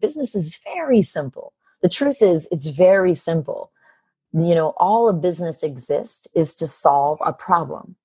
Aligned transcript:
business 0.00 0.34
is 0.34 0.58
very 0.64 1.02
simple. 1.02 1.52
The 1.82 1.88
truth 1.88 2.22
is, 2.22 2.48
it's 2.50 2.66
very 2.66 3.14
simple. 3.14 3.70
You 4.32 4.54
know, 4.54 4.72
all 4.78 5.08
a 5.08 5.12
business 5.12 5.62
exists 5.62 6.26
is 6.34 6.54
to 6.56 6.66
solve 6.66 7.18
a 7.24 7.32
problem. 7.32 7.96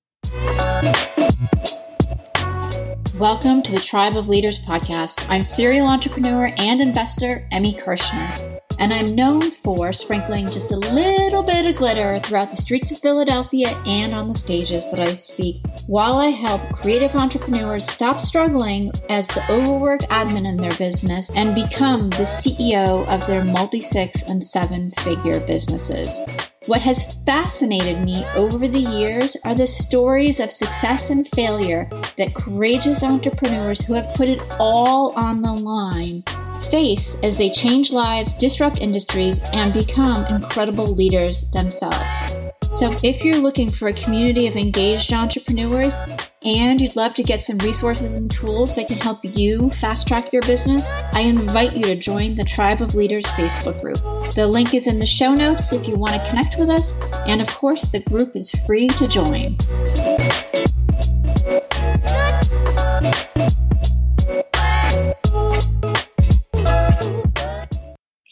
Welcome 3.18 3.62
to 3.62 3.72
the 3.72 3.82
Tribe 3.82 4.16
of 4.16 4.28
Leaders 4.28 4.58
podcast. 4.58 5.24
I'm 5.30 5.42
serial 5.42 5.86
entrepreneur 5.86 6.52
and 6.58 6.82
investor 6.82 7.48
Emi 7.52 7.80
Kirschner 7.82 8.55
and 8.78 8.92
I'm 8.92 9.14
known 9.14 9.50
for 9.50 9.92
sprinkling 9.92 10.50
just 10.50 10.72
a 10.72 10.76
little 10.76 11.42
bit 11.42 11.66
of 11.66 11.76
glitter 11.76 12.18
throughout 12.20 12.50
the 12.50 12.56
streets 12.56 12.90
of 12.92 12.98
Philadelphia 12.98 13.70
and 13.86 14.14
on 14.14 14.28
the 14.28 14.34
stages 14.34 14.90
that 14.90 15.00
I 15.00 15.14
speak, 15.14 15.64
while 15.86 16.16
I 16.16 16.28
help 16.28 16.60
creative 16.72 17.14
entrepreneurs 17.14 17.86
stop 17.86 18.20
struggling 18.20 18.92
as 19.08 19.28
the 19.28 19.50
overworked 19.50 20.08
admin 20.08 20.46
in 20.46 20.56
their 20.56 20.76
business 20.76 21.30
and 21.30 21.54
become 21.54 22.10
the 22.10 22.24
CEO 22.24 23.06
of 23.08 23.26
their 23.26 23.44
multi 23.44 23.80
six 23.80 24.22
and 24.22 24.44
seven 24.44 24.90
figure 24.98 25.40
businesses. 25.40 26.20
What 26.66 26.80
has 26.80 27.14
fascinated 27.24 28.02
me 28.02 28.24
over 28.34 28.66
the 28.66 28.80
years 28.80 29.36
are 29.44 29.54
the 29.54 29.68
stories 29.68 30.40
of 30.40 30.50
success 30.50 31.10
and 31.10 31.28
failure 31.28 31.88
that 32.18 32.34
courageous 32.34 33.04
entrepreneurs 33.04 33.80
who 33.82 33.94
have 33.94 34.12
put 34.16 34.28
it 34.28 34.40
all 34.58 35.12
on 35.12 35.42
the 35.42 35.52
line 35.52 36.24
face 36.68 37.14
as 37.22 37.38
they 37.38 37.50
change 37.50 37.92
lives, 37.92 38.36
disrupt 38.36 38.80
industries, 38.80 39.38
and 39.52 39.72
become 39.72 40.26
incredible 40.26 40.88
leaders 40.88 41.48
themselves. 41.52 42.45
So, 42.76 42.94
if 43.02 43.24
you're 43.24 43.38
looking 43.38 43.70
for 43.70 43.88
a 43.88 43.92
community 43.94 44.48
of 44.48 44.54
engaged 44.54 45.10
entrepreneurs 45.10 45.96
and 46.42 46.78
you'd 46.78 46.94
love 46.94 47.14
to 47.14 47.22
get 47.22 47.40
some 47.40 47.56
resources 47.58 48.16
and 48.16 48.30
tools 48.30 48.76
that 48.76 48.88
can 48.88 48.98
help 48.98 49.20
you 49.24 49.70
fast 49.70 50.06
track 50.06 50.30
your 50.30 50.42
business, 50.42 50.86
I 51.14 51.20
invite 51.20 51.74
you 51.74 51.84
to 51.84 51.96
join 51.96 52.34
the 52.34 52.44
Tribe 52.44 52.82
of 52.82 52.94
Leaders 52.94 53.24
Facebook 53.28 53.80
group. 53.80 53.96
The 54.34 54.46
link 54.46 54.74
is 54.74 54.86
in 54.86 54.98
the 54.98 55.06
show 55.06 55.34
notes 55.34 55.72
if 55.72 55.88
you 55.88 55.96
want 55.96 56.16
to 56.16 56.28
connect 56.28 56.58
with 56.58 56.68
us, 56.68 56.92
and 57.26 57.40
of 57.40 57.48
course, 57.48 57.86
the 57.86 58.00
group 58.00 58.36
is 58.36 58.50
free 58.66 58.88
to 58.88 59.08
join. 59.08 59.56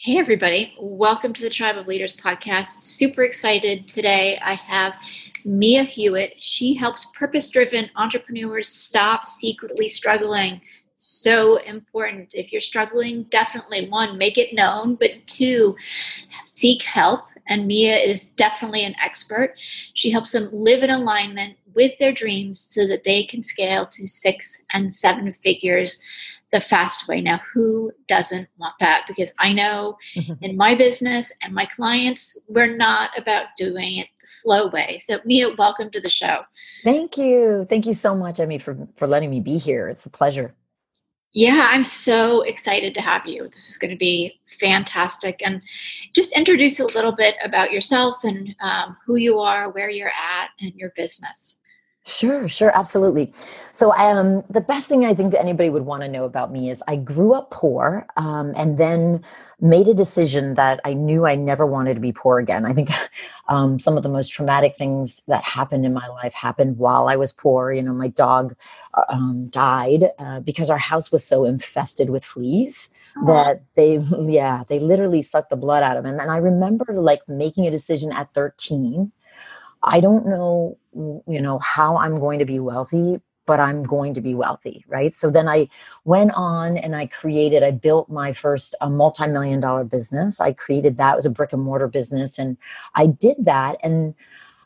Hey, 0.05 0.19
everybody. 0.19 0.75
Welcome 0.79 1.33
to 1.33 1.41
the 1.41 1.49
Tribe 1.49 1.77
of 1.77 1.87
Leaders 1.87 2.15
podcast. 2.15 2.83
Super 2.83 3.23
excited 3.23 3.87
today. 3.87 4.37
I 4.39 4.53
have 4.53 4.93
Mia 5.45 5.81
Hewett. 5.81 6.35
She 6.37 6.75
helps 6.75 7.07
purpose 7.15 7.49
driven 7.49 7.89
entrepreneurs 7.95 8.67
stop 8.67 9.25
secretly 9.25 9.89
struggling. 9.89 10.61
So 10.97 11.55
important. 11.63 12.35
If 12.35 12.51
you're 12.51 12.61
struggling, 12.61 13.23
definitely 13.31 13.89
one, 13.89 14.19
make 14.19 14.37
it 14.37 14.53
known, 14.53 14.93
but 14.93 15.25
two, 15.25 15.75
seek 16.43 16.83
help. 16.83 17.21
And 17.47 17.65
Mia 17.65 17.95
is 17.95 18.27
definitely 18.27 18.85
an 18.85 18.93
expert. 19.03 19.55
She 19.95 20.11
helps 20.11 20.33
them 20.33 20.49
live 20.51 20.83
in 20.83 20.91
alignment 20.91 21.55
with 21.73 21.97
their 21.97 22.13
dreams 22.13 22.59
so 22.59 22.85
that 22.85 23.05
they 23.05 23.23
can 23.23 23.41
scale 23.41 23.87
to 23.87 24.07
six 24.07 24.59
and 24.71 24.93
seven 24.93 25.33
figures 25.33 25.99
the 26.51 26.61
fast 26.61 27.07
way. 27.07 27.21
Now, 27.21 27.41
who 27.53 27.91
doesn't 28.07 28.47
want 28.57 28.75
that? 28.79 29.05
Because 29.07 29.31
I 29.39 29.51
know 29.51 29.97
in 30.41 30.55
my 30.55 30.75
business 30.75 31.31
and 31.41 31.53
my 31.53 31.65
clients, 31.65 32.37
we're 32.47 32.75
not 32.75 33.09
about 33.17 33.47
doing 33.57 33.97
it 33.97 34.07
the 34.21 34.27
slow 34.27 34.69
way. 34.69 34.99
So, 35.01 35.19
Mia, 35.25 35.53
welcome 35.55 35.89
to 35.91 35.99
the 35.99 36.09
show. 36.09 36.41
Thank 36.83 37.17
you. 37.17 37.65
Thank 37.69 37.85
you 37.85 37.93
so 37.93 38.15
much, 38.15 38.37
Emi, 38.37 38.61
for, 38.61 38.87
for 38.95 39.07
letting 39.07 39.29
me 39.29 39.39
be 39.39 39.57
here. 39.57 39.89
It's 39.89 40.05
a 40.05 40.09
pleasure. 40.09 40.53
Yeah, 41.33 41.67
I'm 41.69 41.83
so 41.83 42.43
excited 42.43 42.95
to 42.95 43.01
have 43.01 43.27
you. 43.27 43.49
This 43.49 43.69
is 43.69 43.77
going 43.77 43.91
to 43.91 43.97
be 43.97 44.39
fantastic. 44.57 45.41
And 45.45 45.61
just 46.13 46.31
introduce 46.37 46.79
a 46.79 46.85
little 46.85 47.11
bit 47.11 47.35
about 47.43 47.73
yourself 47.73 48.23
and 48.23 48.55
um, 48.61 48.95
who 49.05 49.17
you 49.17 49.39
are, 49.39 49.69
where 49.69 49.89
you're 49.89 50.07
at, 50.07 50.51
and 50.61 50.73
your 50.75 50.93
business. 50.95 51.57
Sure, 52.07 52.47
sure, 52.47 52.69
absolutely. 52.77 53.33
So, 53.71 53.91
um, 53.95 54.43
the 54.47 54.61
best 54.61 54.87
thing 54.87 55.05
I 55.05 55.15
think 55.15 55.33
anybody 55.33 55.69
would 55.71 55.87
want 55.87 56.03
to 56.03 56.07
know 56.07 56.23
about 56.25 56.51
me 56.51 56.69
is 56.69 56.83
I 56.87 56.97
grew 56.97 57.33
up 57.33 57.49
poor 57.49 58.05
um, 58.15 58.53
and 58.55 58.77
then 58.77 59.23
made 59.59 59.87
a 59.87 59.93
decision 59.95 60.53
that 60.53 60.79
I 60.85 60.93
knew 60.93 61.25
I 61.25 61.33
never 61.33 61.65
wanted 61.65 61.95
to 61.95 61.99
be 62.01 62.11
poor 62.11 62.37
again. 62.37 62.63
I 62.63 62.73
think 62.73 62.91
um, 63.47 63.79
some 63.79 63.97
of 63.97 64.03
the 64.03 64.09
most 64.09 64.29
traumatic 64.29 64.75
things 64.77 65.23
that 65.27 65.43
happened 65.43 65.83
in 65.83 65.95
my 65.95 66.07
life 66.07 66.35
happened 66.35 66.77
while 66.77 67.07
I 67.07 67.15
was 67.15 67.31
poor. 67.33 67.71
You 67.71 67.81
know, 67.81 67.93
my 67.93 68.09
dog 68.09 68.55
uh, 68.93 69.03
um, 69.09 69.47
died 69.47 70.09
uh, 70.19 70.41
because 70.41 70.69
our 70.69 70.77
house 70.77 71.11
was 71.11 71.25
so 71.25 71.43
infested 71.43 72.11
with 72.11 72.23
fleas 72.23 72.87
that 73.21 73.63
they, 73.75 73.97
yeah, 74.21 74.63
they 74.67 74.77
literally 74.77 75.23
sucked 75.23 75.49
the 75.49 75.55
blood 75.55 75.81
out 75.81 75.97
of 75.97 76.05
him. 76.05 76.19
And 76.19 76.29
I 76.29 76.37
remember 76.37 76.85
like 76.93 77.21
making 77.27 77.65
a 77.65 77.71
decision 77.71 78.11
at 78.11 78.31
13 78.35 79.11
I 79.85 80.01
don't 80.01 80.27
know, 80.27 80.77
you 80.93 81.41
know, 81.41 81.59
how 81.59 81.97
I'm 81.97 82.19
going 82.19 82.39
to 82.39 82.45
be 82.45 82.59
wealthy, 82.59 83.21
but 83.45 83.59
I'm 83.59 83.83
going 83.83 84.15
to 84.15 84.21
be 84.21 84.35
wealthy, 84.35 84.83
right? 84.87 85.13
So 85.13 85.31
then 85.31 85.47
I 85.47 85.69
went 86.05 86.31
on 86.35 86.77
and 86.77 86.95
I 86.95 87.07
created, 87.07 87.63
I 87.63 87.71
built 87.71 88.09
my 88.09 88.33
first 88.33 88.75
a 88.81 88.89
multi-million 88.89 89.61
dollar 89.61 89.85
business. 89.85 90.41
I 90.41 90.53
created 90.53 90.97
that 90.97 91.13
it 91.13 91.17
was 91.17 91.27
a 91.27 91.31
brick 91.31 91.53
and 91.53 91.61
mortar 91.61 91.87
business 91.87 92.39
and 92.39 92.57
I 92.95 93.07
did 93.07 93.37
that 93.41 93.77
and 93.83 94.15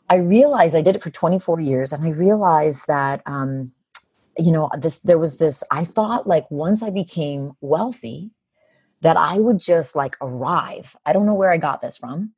I 0.08 0.16
realized 0.16 0.76
I 0.76 0.82
did 0.82 0.96
it 0.96 1.02
for 1.02 1.10
24 1.10 1.60
years 1.60 1.92
and 1.92 2.04
I 2.04 2.10
realized 2.10 2.86
that 2.88 3.22
um 3.26 3.72
you 4.38 4.52
know 4.52 4.70
this 4.78 5.00
there 5.00 5.18
was 5.18 5.38
this 5.38 5.62
I 5.70 5.84
thought 5.84 6.26
like 6.26 6.50
once 6.50 6.82
I 6.82 6.90
became 6.90 7.52
wealthy 7.60 8.30
that 9.02 9.16
I 9.16 9.38
would 9.38 9.58
just 9.58 9.96
like 9.96 10.16
arrive. 10.20 10.94
I 11.06 11.12
don't 11.12 11.24
know 11.24 11.34
where 11.34 11.50
I 11.50 11.56
got 11.56 11.80
this 11.80 11.96
from. 11.96 12.32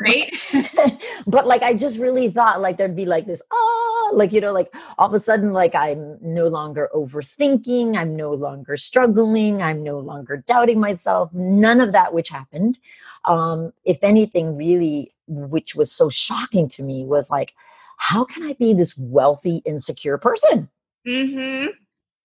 Right. 0.00 0.32
but 1.26 1.46
like 1.46 1.62
I 1.62 1.74
just 1.74 1.98
really 1.98 2.30
thought 2.30 2.60
like 2.60 2.76
there'd 2.76 2.94
be 2.96 3.06
like 3.06 3.26
this, 3.26 3.42
ah, 3.52 4.10
like, 4.12 4.32
you 4.32 4.40
know, 4.40 4.52
like 4.52 4.72
all 4.96 5.08
of 5.08 5.14
a 5.14 5.18
sudden, 5.18 5.52
like 5.52 5.74
I'm 5.74 6.18
no 6.20 6.46
longer 6.48 6.88
overthinking, 6.94 7.96
I'm 7.96 8.14
no 8.14 8.30
longer 8.30 8.76
struggling, 8.76 9.62
I'm 9.62 9.82
no 9.82 9.98
longer 9.98 10.36
doubting 10.46 10.78
myself. 10.78 11.32
None 11.32 11.80
of 11.80 11.92
that 11.92 12.14
which 12.14 12.28
happened. 12.28 12.78
Um, 13.24 13.72
if 13.84 13.98
anything, 14.02 14.56
really, 14.56 15.12
which 15.26 15.74
was 15.74 15.90
so 15.90 16.08
shocking 16.08 16.68
to 16.68 16.82
me 16.82 17.04
was 17.04 17.30
like, 17.30 17.54
how 17.96 18.24
can 18.24 18.44
I 18.44 18.54
be 18.54 18.72
this 18.72 18.96
wealthy, 18.96 19.62
insecure 19.64 20.18
person? 20.18 20.68
Mm-hmm. 21.06 21.70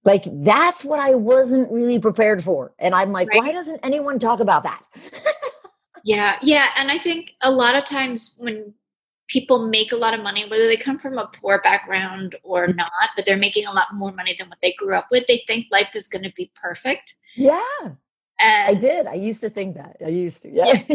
Like 0.08 0.24
that's 0.46 0.86
what 0.86 1.02
I 1.02 1.16
wasn't 1.16 1.70
really 1.70 2.00
prepared 2.00 2.42
for. 2.42 2.72
And 2.80 2.96
I'm 2.96 3.12
like, 3.12 3.28
Right. 3.28 3.40
why 3.40 3.52
doesn't 3.52 3.82
anyone 3.84 4.20
talk 4.20 4.40
about 4.40 4.64
that? 4.64 4.82
Yeah, 6.04 6.38
yeah. 6.42 6.68
And 6.78 6.90
I 6.90 6.98
think 6.98 7.34
a 7.42 7.52
lot 7.52 7.76
of 7.76 7.84
times 7.84 8.36
when 8.38 8.74
people 9.28 9.68
make 9.68 9.92
a 9.92 9.96
lot 9.98 10.14
of 10.14 10.22
money, 10.22 10.48
whether 10.48 10.66
they 10.66 10.78
come 10.78 10.98
from 10.98 11.18
a 11.18 11.30
poor 11.42 11.60
background 11.62 12.38
or 12.44 12.68
Mm. 12.68 12.78
not, 12.78 12.92
but 13.18 13.26
they're 13.26 13.36
making 13.36 13.66
a 13.66 13.74
lot 13.74 13.88
more 13.94 14.14
money 14.14 14.34
than 14.40 14.48
what 14.48 14.60
they 14.62 14.72
grew 14.74 14.96
up 14.96 15.08
with, 15.12 15.28
they 15.28 15.44
think 15.48 15.66
life 15.70 15.94
is 15.96 16.08
going 16.08 16.24
to 16.24 16.32
be 16.38 16.50
perfect. 16.56 17.16
yeah, 17.36 17.60
I 18.40 18.76
did. 18.76 19.08
I 19.08 19.16
used 19.16 19.42
to 19.42 19.50
think 19.50 19.76
that. 19.76 19.98
I 20.06 20.10
used 20.10 20.44
to. 20.44 20.52
Yeah. 20.52 20.74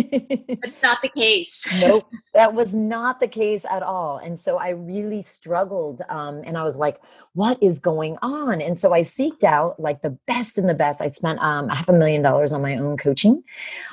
that's 0.63 0.83
not 0.83 1.03
the 1.03 1.09
case. 1.09 1.67
nope 1.81 2.07
that 2.35 2.55
was 2.55 2.73
not 2.73 3.19
the 3.21 3.29
case 3.29 3.65
at 3.65 3.83
all 3.83 4.17
and 4.19 4.39
so 4.39 4.59
i 4.59 4.71
really 4.71 5.23
struggled 5.23 6.03
um, 6.09 6.43
and 6.47 6.57
i 6.57 6.63
was 6.63 6.77
like 6.77 7.01
what 7.35 7.61
is 7.63 7.79
going 7.79 8.17
on 8.23 8.61
and 8.61 8.79
so 8.79 8.93
i 8.95 9.01
seeked 9.01 9.45
out 9.45 9.79
like 9.81 10.03
the 10.03 10.11
best 10.27 10.57
and 10.59 10.69
the 10.69 10.75
best 10.75 11.01
i 11.03 11.09
spent 11.09 11.39
um, 11.41 11.69
half 11.69 11.89
a 11.89 11.93
million 11.93 12.23
dollars 12.23 12.53
on 12.53 12.63
my 12.63 12.77
own 12.77 12.97
coaching 12.97 13.43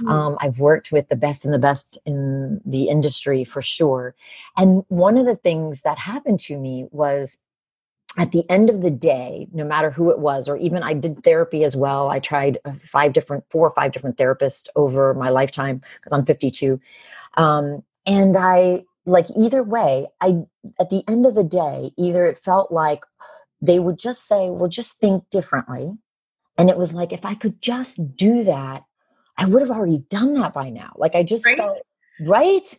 Mm. 0.02 0.10
um, 0.10 0.38
i've 0.42 0.60
worked 0.60 0.92
with 0.92 1.10
the 1.10 1.16
best 1.16 1.44
and 1.46 1.54
the 1.54 1.60
best 1.60 1.98
in 2.06 2.62
the 2.66 2.88
industry 2.88 3.44
for 3.44 3.62
sure 3.62 4.16
and 4.58 4.84
one 4.90 5.18
of 5.18 5.26
the 5.26 5.36
things 5.36 5.82
that 5.82 5.98
happened 5.98 6.40
to 6.42 6.58
me 6.58 6.88
was 6.92 7.40
at 8.18 8.32
the 8.32 8.44
end 8.50 8.70
of 8.70 8.82
the 8.82 8.92
day, 8.92 9.48
no 9.54 9.64
matter 9.64 9.92
who 9.92 10.10
it 10.10 10.20
was, 10.20 10.50
or 10.50 10.58
even 10.58 10.84
I 10.84 10.94
did 10.94 11.24
therapy 11.24 11.64
as 11.64 11.76
well. 11.76 12.10
I 12.10 12.20
tried 12.20 12.58
uh, 12.66 12.74
five 12.82 13.14
different, 13.14 13.46
four 13.50 13.68
or 13.68 13.72
five 13.72 13.92
different 13.92 14.18
therapists 14.18 14.68
over 14.76 15.14
my 15.14 15.30
lifetime 15.30 15.82
because 15.96 16.12
I'm 16.12 16.26
52. 16.26 16.80
Um, 17.36 17.84
and 18.06 18.36
I 18.36 18.84
like 19.06 19.28
either 19.38 19.64
way, 19.64 20.08
I 20.22 20.44
at 20.80 20.90
the 20.90 21.04
end 21.08 21.26
of 21.26 21.36
the 21.36 21.44
day, 21.44 21.92
either 21.98 22.26
it 22.26 22.38
felt 22.44 22.72
like 22.72 23.04
they 23.62 23.80
would 23.80 24.00
just 24.00 24.26
say, 24.28 24.50
well, 24.50 24.70
just 24.70 24.98
think 25.00 25.30
differently. 25.30 25.98
And 26.58 26.70
it 26.70 26.78
was 26.78 26.94
like, 26.94 27.14
if 27.14 27.26
I 27.26 27.36
could 27.36 27.62
just 27.62 28.16
do 28.18 28.44
that, 28.44 28.84
I 29.38 29.46
would 29.46 29.62
have 29.62 29.72
already 29.72 30.00
done 30.10 30.34
that 30.36 30.54
by 30.54 30.70
now. 30.70 30.94
Like 30.98 31.16
I 31.16 31.24
just 31.24 31.46
Right. 31.46 31.58
felt 31.58 31.80
right. 32.22 32.78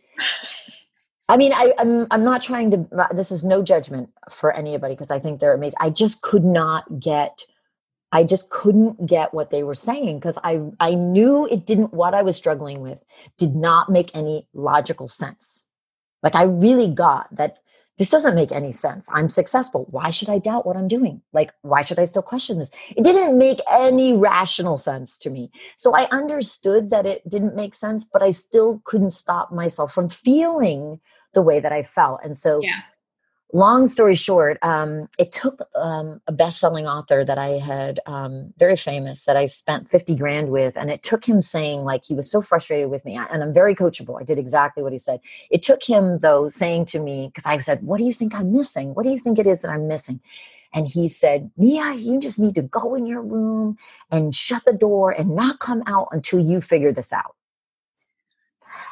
I 1.31 1.37
mean, 1.37 1.53
I, 1.55 1.73
I'm 1.79 2.07
I'm 2.11 2.25
not 2.25 2.43
trying 2.43 2.71
to. 2.73 2.87
uh, 2.97 3.13
This 3.13 3.31
is 3.31 3.45
no 3.45 3.63
judgment 3.63 4.11
for 4.31 4.53
anybody 4.53 4.95
because 4.95 5.11
I 5.11 5.19
think 5.19 5.41
they're 5.41 5.55
amazing. 5.55 5.79
I 5.81 5.91
just 5.91 6.23
could 6.23 6.45
not 6.45 7.01
get. 7.01 7.43
I 8.11 8.23
just 8.23 8.49
couldn't 8.51 9.07
get 9.07 9.33
what 9.33 9.51
they 9.51 9.63
were 9.63 9.75
saying 9.75 10.19
because 10.19 10.39
I 10.43 10.61
I 10.79 10.95
knew 10.95 11.47
it 11.51 11.67
didn't. 11.67 11.93
What 11.93 12.15
I 12.15 12.23
was 12.23 12.37
struggling 12.37 12.81
with 12.81 12.99
did 13.37 13.55
not 13.55 13.89
make 13.91 14.11
any 14.15 14.47
logical 14.53 15.07
sense. 15.09 15.67
Like 16.23 16.35
I 16.35 16.43
really 16.43 16.87
got 16.93 17.35
that 17.35 17.57
this 17.97 18.09
doesn't 18.11 18.35
make 18.35 18.51
any 18.51 18.71
sense. 18.71 19.09
I'm 19.13 19.29
successful. 19.29 19.87
Why 19.91 20.09
should 20.11 20.29
I 20.29 20.39
doubt 20.39 20.65
what 20.65 20.77
I'm 20.77 20.87
doing? 20.87 21.21
Like, 21.33 21.53
why 21.63 21.83
should 21.83 21.99
I 21.99 22.05
still 22.05 22.21
question 22.23 22.59
this? 22.59 22.71
It 22.95 23.03
didn't 23.03 23.37
make 23.37 23.59
any 23.69 24.13
rational 24.13 24.77
sense 24.77 25.17
to 25.19 25.29
me. 25.29 25.51
So 25.77 25.95
I 25.95 26.07
understood 26.11 26.91
that 26.91 27.05
it 27.05 27.27
didn't 27.29 27.55
make 27.55 27.75
sense, 27.75 28.05
but 28.05 28.23
I 28.23 28.31
still 28.31 28.81
couldn't 28.85 29.11
stop 29.11 29.51
myself 29.51 29.93
from 29.93 30.09
feeling 30.09 30.99
the 31.33 31.41
way 31.41 31.59
that 31.59 31.71
I 31.71 31.83
felt. 31.83 32.19
And 32.23 32.35
so 32.35 32.61
Yeah. 32.61 32.81
long 33.53 33.85
story 33.87 34.15
short, 34.15 34.57
um, 34.61 35.09
it 35.19 35.31
took 35.31 35.61
um, 35.75 36.21
a 36.27 36.31
best-selling 36.31 36.87
author 36.87 37.25
that 37.25 37.37
I 37.37 37.59
had, 37.59 37.99
um, 38.05 38.53
very 38.57 38.77
famous, 38.77 39.25
that 39.25 39.35
I 39.35 39.47
spent 39.47 39.89
fifty 39.89 40.15
grand 40.15 40.49
with, 40.49 40.77
and 40.77 40.89
it 40.89 41.03
took 41.03 41.25
him 41.27 41.41
saying 41.41 41.83
like 41.83 42.05
he 42.05 42.15
was 42.15 42.31
so 42.31 42.41
frustrated 42.41 42.89
with 42.89 43.03
me, 43.03 43.17
and 43.17 43.43
I'm 43.43 43.53
very 43.53 43.75
coachable. 43.75 44.19
I 44.19 44.23
did 44.23 44.39
exactly 44.39 44.83
what 44.83 44.93
he 44.93 44.99
said. 44.99 45.19
It 45.49 45.61
took 45.61 45.83
him 45.83 46.19
though 46.19 46.47
saying 46.49 46.85
to 46.85 46.99
me 46.99 47.27
because 47.27 47.45
I 47.45 47.59
said, 47.59 47.83
"What 47.83 47.97
do 47.97 48.05
you 48.05 48.13
think 48.13 48.33
I'm 48.35 48.53
missing? 48.53 48.93
What 48.93 49.03
do 49.03 49.11
you 49.11 49.19
think 49.19 49.37
it 49.39 49.47
is 49.47 49.61
that 49.61 49.71
I'm 49.71 49.87
missing?" 49.87 50.21
And 50.73 50.87
he 50.87 51.09
said, 51.09 51.51
Mia, 51.57 51.93
you 51.95 52.19
just 52.19 52.39
need 52.39 52.55
to 52.55 52.61
go 52.61 52.95
in 52.95 53.05
your 53.05 53.21
room 53.21 53.77
and 54.09 54.33
shut 54.33 54.63
the 54.65 54.71
door 54.71 55.11
and 55.11 55.35
not 55.35 55.59
come 55.59 55.83
out 55.85 56.07
until 56.11 56.39
you 56.39 56.61
figure 56.61 56.93
this 56.93 57.11
out. 57.11 57.35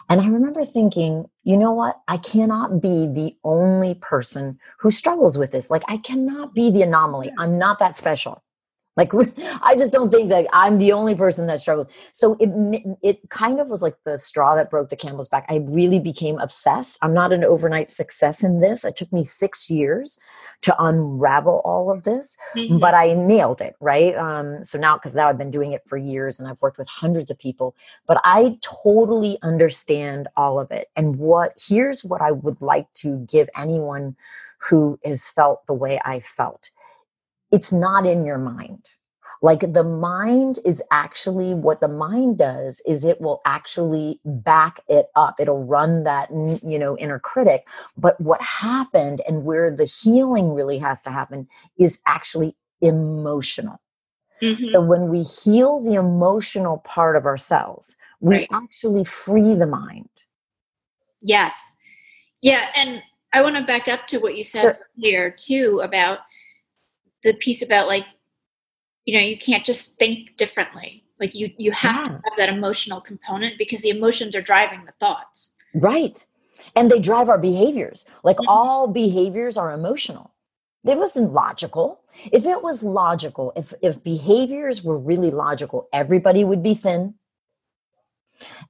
And 0.09 0.21
I 0.21 0.27
remember 0.27 0.65
thinking, 0.65 1.25
you 1.43 1.55
know 1.55 1.71
what? 1.71 2.01
I 2.07 2.17
cannot 2.17 2.81
be 2.81 3.07
the 3.07 3.35
only 3.43 3.93
person 3.93 4.57
who 4.79 4.89
struggles 4.89 5.37
with 5.37 5.51
this. 5.51 5.69
Like, 5.69 5.83
I 5.87 5.97
cannot 5.97 6.55
be 6.55 6.71
the 6.71 6.81
anomaly. 6.81 7.31
I'm 7.37 7.59
not 7.59 7.77
that 7.79 7.95
special. 7.95 8.43
Like, 8.99 9.13
I 9.63 9.75
just 9.77 9.93
don't 9.93 10.11
think 10.11 10.29
that 10.29 10.47
I'm 10.53 10.77
the 10.77 10.91
only 10.91 11.15
person 11.15 11.47
that 11.47 11.61
struggles. 11.61 11.87
So 12.13 12.35
it 12.39 12.49
it 13.01 13.29
kind 13.29 13.59
of 13.61 13.69
was 13.69 13.81
like 13.81 13.95
the 14.05 14.17
straw 14.17 14.55
that 14.55 14.69
broke 14.69 14.89
the 14.89 14.97
camel's 14.97 15.29
back. 15.29 15.45
I 15.49 15.57
really 15.69 15.99
became 15.99 16.37
obsessed. 16.39 16.99
I'm 17.01 17.13
not 17.13 17.31
an 17.33 17.45
overnight 17.45 17.89
success 17.89 18.43
in 18.43 18.59
this. 18.59 18.85
It 18.85 18.97
took 18.97 19.11
me 19.13 19.25
six 19.25 19.69
years 19.69 20.19
to 20.63 20.75
unravel 20.83 21.61
all 21.63 21.91
of 21.91 22.03
this, 22.03 22.37
Mhm. 22.55 22.81
but 22.81 22.93
I 22.93 23.13
nailed 23.13 23.61
it, 23.61 23.75
right? 23.79 24.15
Um, 24.17 24.63
so 24.63 24.77
now, 24.77 24.97
because 24.97 25.15
now 25.15 25.29
I've 25.29 25.37
been 25.37 25.51
doing 25.51 25.71
it 25.71 25.83
for 25.87 25.97
years 25.97 26.39
and 26.39 26.49
I've 26.49 26.61
worked 26.61 26.77
with 26.77 26.89
hundreds 26.89 27.31
of 27.31 27.39
people, 27.39 27.75
but 28.07 28.19
I 28.25 28.57
totally 28.61 29.39
understand 29.41 30.27
all 30.35 30.59
of 30.59 30.71
it. 30.71 30.89
And 30.97 31.17
what 31.17 31.53
here's 31.69 32.03
what 32.03 32.21
I 32.21 32.31
would 32.31 32.61
like 32.61 32.91
to 32.95 33.19
give 33.19 33.49
anyone 33.57 34.17
who 34.59 34.99
has 35.05 35.29
felt 35.29 35.65
the 35.67 35.73
way 35.73 36.01
I 36.03 36.19
felt 36.19 36.71
it's 37.51 37.71
not 37.73 38.05
in 38.05 38.25
your 38.25 38.37
mind. 38.37 38.91
Like 39.41 39.73
the 39.73 39.83
mind 39.85 40.59
is 40.65 40.81
actually 40.91 41.53
what 41.53 41.81
the 41.81 41.87
mind 41.87 42.39
does 42.39 42.81
is 42.87 43.05
it 43.05 43.21
will 43.21 43.41
actually 43.45 44.19
back 44.25 44.81
it 44.89 45.07
up. 45.15 45.35
It'll 45.39 45.63
run 45.63 46.03
that, 46.05 46.29
you 46.31 46.79
know, 46.79 46.97
inner 46.97 47.19
critic. 47.19 47.67
But 47.97 48.19
what 48.19 48.41
happened 48.41 49.21
and 49.27 49.45
where 49.45 49.71
the 49.71 49.85
healing 49.85 50.53
really 50.55 50.79
has 50.79 51.03
to 51.03 51.11
happen 51.11 51.47
is 51.79 52.01
actually 52.07 52.55
emotional. 52.81 53.79
Mhm. 54.41 54.73
So 54.73 54.81
when 54.81 55.09
we 55.09 55.23
heal 55.23 55.81
the 55.81 55.95
emotional 55.95 56.79
part 56.79 57.15
of 57.15 57.25
ourselves, 57.25 57.97
we 58.21 58.35
Right. 58.35 58.49
actually 58.51 59.05
free 59.05 59.55
the 59.55 59.67
mind. 59.67 60.09
Yes. 61.21 61.75
Yeah, 62.41 62.69
and 62.75 63.03
I 63.33 63.41
want 63.41 63.57
to 63.57 63.63
back 63.63 63.87
up 63.87 64.07
to 64.09 64.19
what 64.19 64.37
you 64.37 64.43
said 64.43 64.73
Sure. 64.73 64.79
earlier 64.99 65.31
too 65.31 65.81
about 65.83 66.19
the 67.23 67.33
piece 67.33 67.61
about 67.61 67.87
like 67.87 68.05
you 69.05 69.17
know, 69.17 69.25
you 69.25 69.37
can't 69.37 69.65
just 69.65 69.97
think 69.97 70.37
differently. 70.37 71.03
Like 71.19 71.33
you 71.33 71.51
you 71.57 71.71
have 71.71 72.05
to 72.05 72.11
have 72.13 72.37
that 72.37 72.49
emotional 72.49 73.01
component 73.01 73.57
because 73.57 73.81
the 73.81 73.89
emotions 73.89 74.35
are 74.35 74.41
driving 74.41 74.85
the 74.85 74.93
thoughts. 74.99 75.55
Right. 75.73 76.25
And 76.75 76.91
they 76.91 76.99
drive 76.99 77.29
our 77.29 77.37
behaviors. 77.37 78.05
Like 78.23 78.37
Mhm. 78.37 78.45
all 78.47 78.87
behaviors 78.87 79.57
are 79.57 79.71
emotional. 79.71 80.31
It 80.85 80.97
wasn't 80.97 81.33
logical. 81.33 82.01
If 82.31 82.45
it 82.45 82.61
was 82.63 82.83
logical, 82.83 83.51
if 83.55 83.73
if 83.81 84.03
behaviors 84.03 84.83
were 84.83 84.97
really 84.97 85.31
logical, 85.31 85.87
everybody 85.91 86.43
would 86.43 86.61
be 86.63 86.73
thin. 86.73 87.15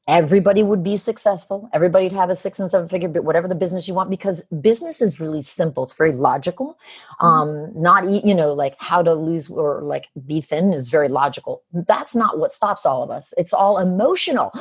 Everybody 0.07 0.63
would 0.63 0.83
be 0.83 0.97
successful. 0.97 1.69
Everybody'd 1.73 2.13
have 2.13 2.29
a 2.29 2.35
six 2.35 2.59
and 2.59 2.69
seven 2.69 2.87
figure, 2.89 3.09
but 3.09 3.23
whatever 3.23 3.47
the 3.47 3.55
business 3.55 3.87
you 3.87 3.93
want, 3.93 4.09
because 4.09 4.43
business 4.61 5.01
is 5.01 5.19
really 5.19 5.41
simple. 5.41 5.83
It's 5.83 5.93
very 5.93 6.11
logical. 6.13 6.77
Um, 7.19 7.71
not 7.75 8.09
you 8.09 8.33
know 8.35 8.53
like 8.53 8.75
how 8.79 9.01
to 9.03 9.13
lose 9.13 9.49
or 9.49 9.81
like 9.81 10.07
be 10.25 10.41
thin 10.41 10.73
is 10.73 10.89
very 10.89 11.09
logical. 11.09 11.63
That's 11.73 12.15
not 12.15 12.39
what 12.39 12.51
stops 12.51 12.85
all 12.85 13.03
of 13.03 13.11
us. 13.11 13.33
It's 13.37 13.53
all 13.53 13.77
emotional. 13.77 14.51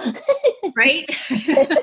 Right? 0.77 1.07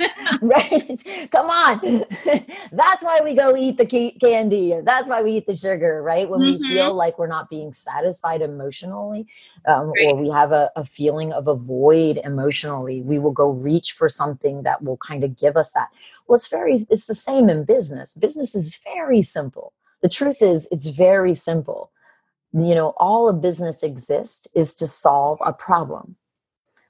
right? 0.42 1.28
Come 1.30 1.50
on. 1.50 1.80
That's 2.72 3.02
why 3.02 3.20
we 3.24 3.34
go 3.34 3.56
eat 3.56 3.76
the 3.76 3.86
ca- 3.86 4.16
candy. 4.20 4.74
That's 4.82 5.08
why 5.08 5.22
we 5.22 5.32
eat 5.32 5.46
the 5.46 5.54
sugar, 5.56 6.02
right? 6.02 6.28
When 6.28 6.40
we 6.40 6.58
Mhm. 6.58 6.66
feel 6.66 6.94
like 6.94 7.18
we're 7.18 7.26
not 7.26 7.50
being 7.50 7.72
satisfied 7.72 8.42
emotionally, 8.42 9.26
um, 9.66 9.92
or 9.98 10.16
we 10.16 10.28
have 10.30 10.52
a, 10.52 10.70
a 10.76 10.84
feeling 10.84 11.32
of 11.32 11.46
a 11.48 11.54
void 11.54 12.18
emotionally, 12.24 12.61
we 12.64 13.18
will 13.18 13.32
go 13.32 13.50
reach 13.50 13.92
for 13.92 14.08
something 14.08 14.62
that 14.64 14.82
will 14.82 14.98
kind 14.98 15.24
of 15.24 15.36
give 15.36 15.56
us 15.56 15.72
that. 15.72 15.88
Well, 16.26 16.36
it's 16.36 16.48
very, 16.48 16.86
it's 16.90 17.06
the 17.06 17.14
same 17.14 17.48
in 17.50 17.64
business. 17.64 18.14
Business 18.14 18.54
is 18.54 18.76
very 18.84 19.22
simple. 19.22 19.72
The 20.02 20.08
truth 20.08 20.42
is, 20.42 20.68
it's 20.72 20.86
very 20.88 21.34
simple. 21.34 21.90
You 22.52 22.74
know, 22.74 22.94
all 22.98 23.28
a 23.28 23.32
business 23.34 23.82
exists 23.82 24.48
is 24.54 24.74
to 24.76 24.88
solve 24.88 25.40
a 25.44 25.52
problem 25.52 26.16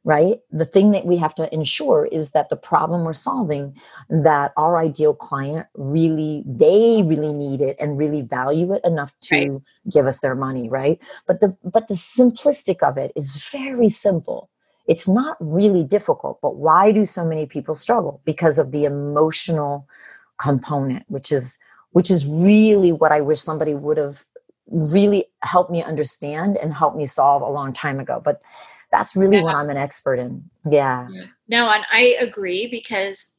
right 0.04 0.38
the 0.50 0.64
thing 0.64 0.92
that 0.92 1.06
we 1.06 1.16
have 1.18 1.34
to 1.34 1.52
ensure 1.54 2.06
is 2.06 2.32
that 2.32 2.48
the 2.48 2.56
problem 2.56 3.04
we're 3.04 3.12
solving 3.12 3.76
that 4.10 4.52
our 4.56 4.78
ideal 4.78 5.14
client 5.14 5.66
really 5.76 6.42
they 6.46 7.02
really 7.04 7.32
need 7.32 7.62
it 7.62 7.76
and 7.80 7.98
really 7.98 8.22
value 8.22 8.72
it 8.74 8.82
enough 8.84 9.14
to 9.20 9.34
Right. 9.34 9.62
give 9.92 10.06
us 10.06 10.20
their 10.20 10.34
money 10.34 10.68
right 10.68 11.00
but 11.28 11.40
the 11.40 11.56
but 11.72 11.88
the 11.88 11.94
simplistic 11.94 12.82
of 12.82 12.98
it 12.98 13.12
is 13.16 13.36
very 13.52 13.90
simple 13.90 14.50
it's 14.86 15.06
not 15.08 15.36
really 15.40 15.84
difficult 15.84 16.38
but 16.42 16.56
why 16.56 16.90
do 16.92 17.04
so 17.06 17.24
many 17.24 17.46
people 17.46 17.74
struggle 17.74 18.20
because 18.24 18.58
of 18.58 18.70
the 18.72 18.84
emotional 18.84 19.86
component 20.38 21.04
which 21.08 21.30
is 21.30 21.58
which 21.90 22.10
is 22.10 22.26
really 22.26 22.90
what 22.92 23.12
i 23.12 23.20
wish 23.20 23.40
somebody 23.40 23.74
would 23.74 23.96
have 23.96 24.24
really 24.66 25.26
helped 25.42 25.70
me 25.70 25.82
understand 25.82 26.56
and 26.56 26.72
helped 26.74 26.96
me 26.96 27.06
solve 27.06 27.42
a 27.42 27.48
long 27.50 27.72
time 27.72 28.00
ago 28.00 28.20
but 28.24 28.40
that's 28.90 29.16
really 29.16 29.38
Yeah. 29.38 29.44
what 29.44 29.54
I'm 29.54 29.70
an 29.70 29.78
expert 29.78 30.18
in. 30.18 30.50
Yeah. 30.70 31.08
No, 31.48 31.66
and 31.70 31.82
I 31.90 32.14
agree 32.20 32.68
because 32.70 33.32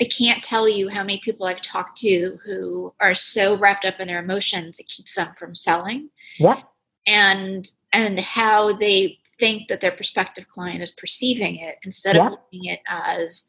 I 0.00 0.04
can't 0.04 0.42
tell 0.42 0.66
you 0.66 0.88
how 0.88 1.02
many 1.02 1.20
people 1.22 1.46
I've 1.46 1.60
talked 1.60 1.98
to 1.98 2.38
who 2.42 2.94
are 2.98 3.14
so 3.14 3.58
wrapped 3.58 3.84
up 3.84 4.00
in 4.00 4.08
their 4.08 4.18
emotions 4.18 4.78
it 4.80 4.88
keeps 4.88 5.14
them 5.14 5.28
from 5.38 5.54
selling 5.54 6.08
Yep. 6.38 6.60
and 7.06 7.70
and 7.92 8.18
how 8.18 8.72
they 8.72 9.18
think 9.38 9.68
that 9.68 9.80
their 9.80 9.92
prospective 9.92 10.48
client 10.48 10.82
is 10.82 10.90
perceiving 10.92 11.56
it 11.56 11.76
instead 11.84 12.16
Yeah. 12.16 12.26
of 12.26 12.32
looking 12.32 12.64
it 12.66 12.80
as 12.88 13.48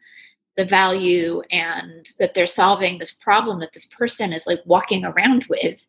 the 0.56 0.66
value 0.66 1.42
and 1.52 2.06
that 2.20 2.34
they're 2.34 2.48
solving 2.48 2.98
this 2.98 3.12
problem 3.14 3.60
that 3.60 3.74
this 3.74 3.86
person 3.86 4.34
is 4.34 4.48
like 4.48 4.62
walking 4.66 5.06
around 5.06 5.46
with 5.50 5.86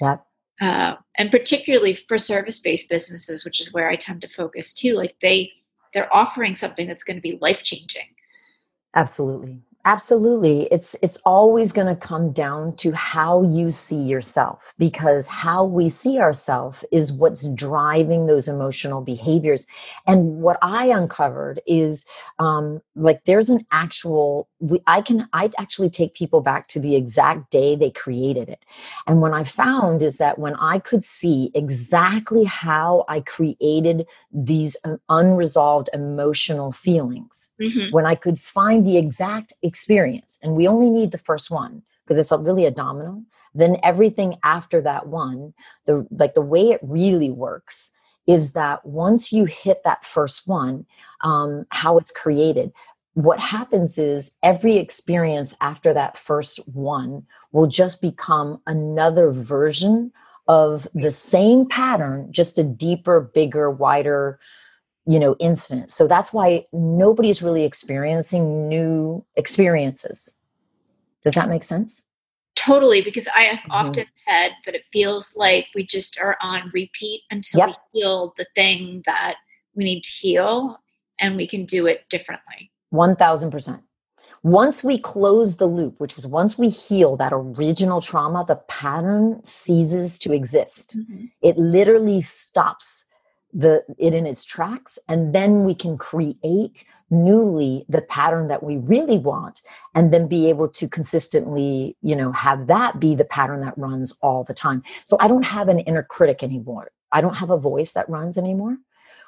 Yeah. 0.00 0.18
uh, 0.60 0.96
and 1.16 1.30
particularly 1.30 1.94
for 1.94 2.18
service-based 2.18 2.88
businesses 2.88 3.44
which 3.44 3.60
is 3.60 3.72
where 3.72 3.88
i 3.88 3.96
tend 3.96 4.20
to 4.22 4.28
focus 4.28 4.74
too 4.74 4.92
like 4.94 5.16
they 5.22 5.50
they're 5.94 6.14
offering 6.14 6.54
something 6.54 6.86
that's 6.86 7.04
going 7.04 7.16
to 7.16 7.22
be 7.22 7.38
life-changing 7.40 8.08
Absolutely. 8.94 9.58
Absolutely. 9.84 10.68
It's 10.70 10.94
it's 11.02 11.16
always 11.26 11.72
going 11.72 11.88
to 11.88 11.96
come 11.96 12.30
down 12.30 12.76
to 12.76 12.92
how 12.92 13.42
you 13.42 13.72
see 13.72 14.00
yourself 14.00 14.72
because 14.78 15.26
how 15.28 15.64
we 15.64 15.88
see 15.88 16.20
ourselves 16.20 16.84
is 16.92 17.12
what's 17.12 17.48
driving 17.48 18.26
those 18.26 18.46
emotional 18.46 19.00
behaviors. 19.00 19.66
And 20.06 20.36
what 20.40 20.56
I 20.62 20.86
uncovered 20.86 21.60
is 21.66 22.06
um, 22.38 22.80
like 22.94 23.24
there's 23.24 23.50
an 23.50 23.66
actual 23.72 24.48
we, 24.62 24.80
I 24.86 25.02
can 25.02 25.28
I 25.32 25.50
actually 25.58 25.90
take 25.90 26.14
people 26.14 26.40
back 26.40 26.68
to 26.68 26.78
the 26.80 26.94
exact 26.94 27.50
day 27.50 27.74
they 27.74 27.90
created 27.90 28.48
it. 28.48 28.64
And 29.08 29.20
what 29.20 29.32
I 29.32 29.42
found 29.42 30.02
is 30.02 30.18
that 30.18 30.38
when 30.38 30.54
I 30.54 30.78
could 30.78 31.02
see 31.02 31.50
exactly 31.52 32.44
how 32.44 33.04
I 33.08 33.20
created 33.20 34.06
these 34.32 34.76
um, 34.84 35.00
unresolved 35.08 35.90
emotional 35.92 36.70
feelings 36.70 37.52
Mhm. 37.60 37.90
when 37.92 38.06
I 38.06 38.14
could 38.14 38.38
find 38.38 38.86
the 38.86 38.96
exact 38.96 39.52
experience, 39.62 40.38
and 40.42 40.54
we 40.54 40.68
only 40.68 40.90
need 40.90 41.10
the 41.10 41.18
first 41.18 41.50
one 41.50 41.82
because 42.04 42.18
it's 42.20 42.32
a, 42.32 42.38
really 42.38 42.64
a 42.64 42.70
domino. 42.70 43.22
Then 43.54 43.78
everything 43.82 44.38
after 44.44 44.80
that 44.82 45.08
one, 45.08 45.54
the 45.86 46.06
like 46.10 46.34
the 46.34 46.40
way 46.40 46.70
it 46.70 46.80
really 46.82 47.30
works 47.30 47.92
is 48.28 48.52
that 48.52 48.86
once 48.86 49.32
you 49.32 49.44
hit 49.46 49.82
that 49.84 50.04
first 50.04 50.46
one, 50.46 50.86
um, 51.22 51.66
how 51.70 51.98
it's 51.98 52.12
created, 52.12 52.72
what 53.14 53.38
happens 53.40 53.98
is 53.98 54.34
every 54.42 54.76
experience 54.76 55.56
after 55.60 55.92
that 55.92 56.16
first 56.16 56.58
one 56.68 57.26
will 57.52 57.66
just 57.66 58.00
become 58.00 58.60
another 58.66 59.30
version 59.30 60.12
of 60.48 60.88
the 60.94 61.10
same 61.10 61.66
pattern, 61.66 62.32
just 62.32 62.58
a 62.58 62.64
deeper, 62.64 63.20
bigger, 63.20 63.70
wider 63.70 64.38
you 65.04 65.18
know 65.18 65.34
incident 65.40 65.90
so 65.90 66.06
that's 66.06 66.32
why 66.32 66.64
nobody's 66.72 67.42
really 67.42 67.64
experiencing 67.64 68.68
new 68.68 69.24
experiences 69.34 70.32
does 71.24 71.34
that 71.34 71.48
make 71.48 71.64
sense 71.64 72.04
Totally, 72.54 73.02
because 73.02 73.28
I 73.34 73.42
have 73.42 73.58
mm-hmm. 73.60 73.72
often 73.72 74.04
said 74.14 74.50
that 74.66 74.74
it 74.74 74.84
feels 74.92 75.34
like 75.36 75.66
we 75.74 75.84
just 75.84 76.18
are 76.20 76.36
on 76.40 76.70
repeat 76.72 77.22
until 77.30 77.60
yep. 77.60 77.68
we 77.68 78.00
heal 78.00 78.34
the 78.36 78.46
thing 78.54 79.02
that 79.06 79.36
we 79.74 79.84
need 79.84 80.02
to 80.02 80.10
heal 80.10 80.78
and 81.18 81.36
we 81.36 81.46
can 81.46 81.64
do 81.64 81.86
it 81.86 82.08
differently. 82.08 82.70
1000%. 82.92 83.82
Once 84.44 84.82
we 84.82 84.98
close 84.98 85.56
the 85.56 85.66
loop, 85.66 86.00
which 86.00 86.16
was 86.16 86.26
once 86.26 86.58
we 86.58 86.68
heal 86.68 87.16
that 87.16 87.32
original 87.32 88.00
trauma, 88.00 88.44
the 88.46 88.56
pattern 88.66 89.42
ceases 89.44 90.18
to 90.18 90.32
exist. 90.32 90.96
Mm-hmm. 90.96 91.26
It 91.42 91.56
literally 91.56 92.20
stops 92.22 93.04
the 93.52 93.84
it 93.98 94.14
in 94.14 94.26
its 94.26 94.44
tracks 94.44 94.98
and 95.08 95.34
then 95.34 95.64
we 95.64 95.74
can 95.74 95.98
create 95.98 96.84
newly 97.10 97.84
the 97.88 98.00
pattern 98.00 98.48
that 98.48 98.62
we 98.62 98.78
really 98.78 99.18
want 99.18 99.60
and 99.94 100.12
then 100.12 100.26
be 100.26 100.48
able 100.48 100.68
to 100.68 100.88
consistently 100.88 101.94
you 102.00 102.16
know 102.16 102.32
have 102.32 102.66
that 102.66 102.98
be 102.98 103.14
the 103.14 103.26
pattern 103.26 103.60
that 103.60 103.76
runs 103.76 104.16
all 104.22 104.42
the 104.42 104.54
time 104.54 104.82
so 105.04 105.18
i 105.20 105.28
don't 105.28 105.44
have 105.44 105.68
an 105.68 105.80
inner 105.80 106.02
critic 106.02 106.42
anymore 106.42 106.90
i 107.12 107.20
don't 107.20 107.34
have 107.34 107.50
a 107.50 107.58
voice 107.58 107.92
that 107.92 108.08
runs 108.08 108.38
anymore 108.38 108.78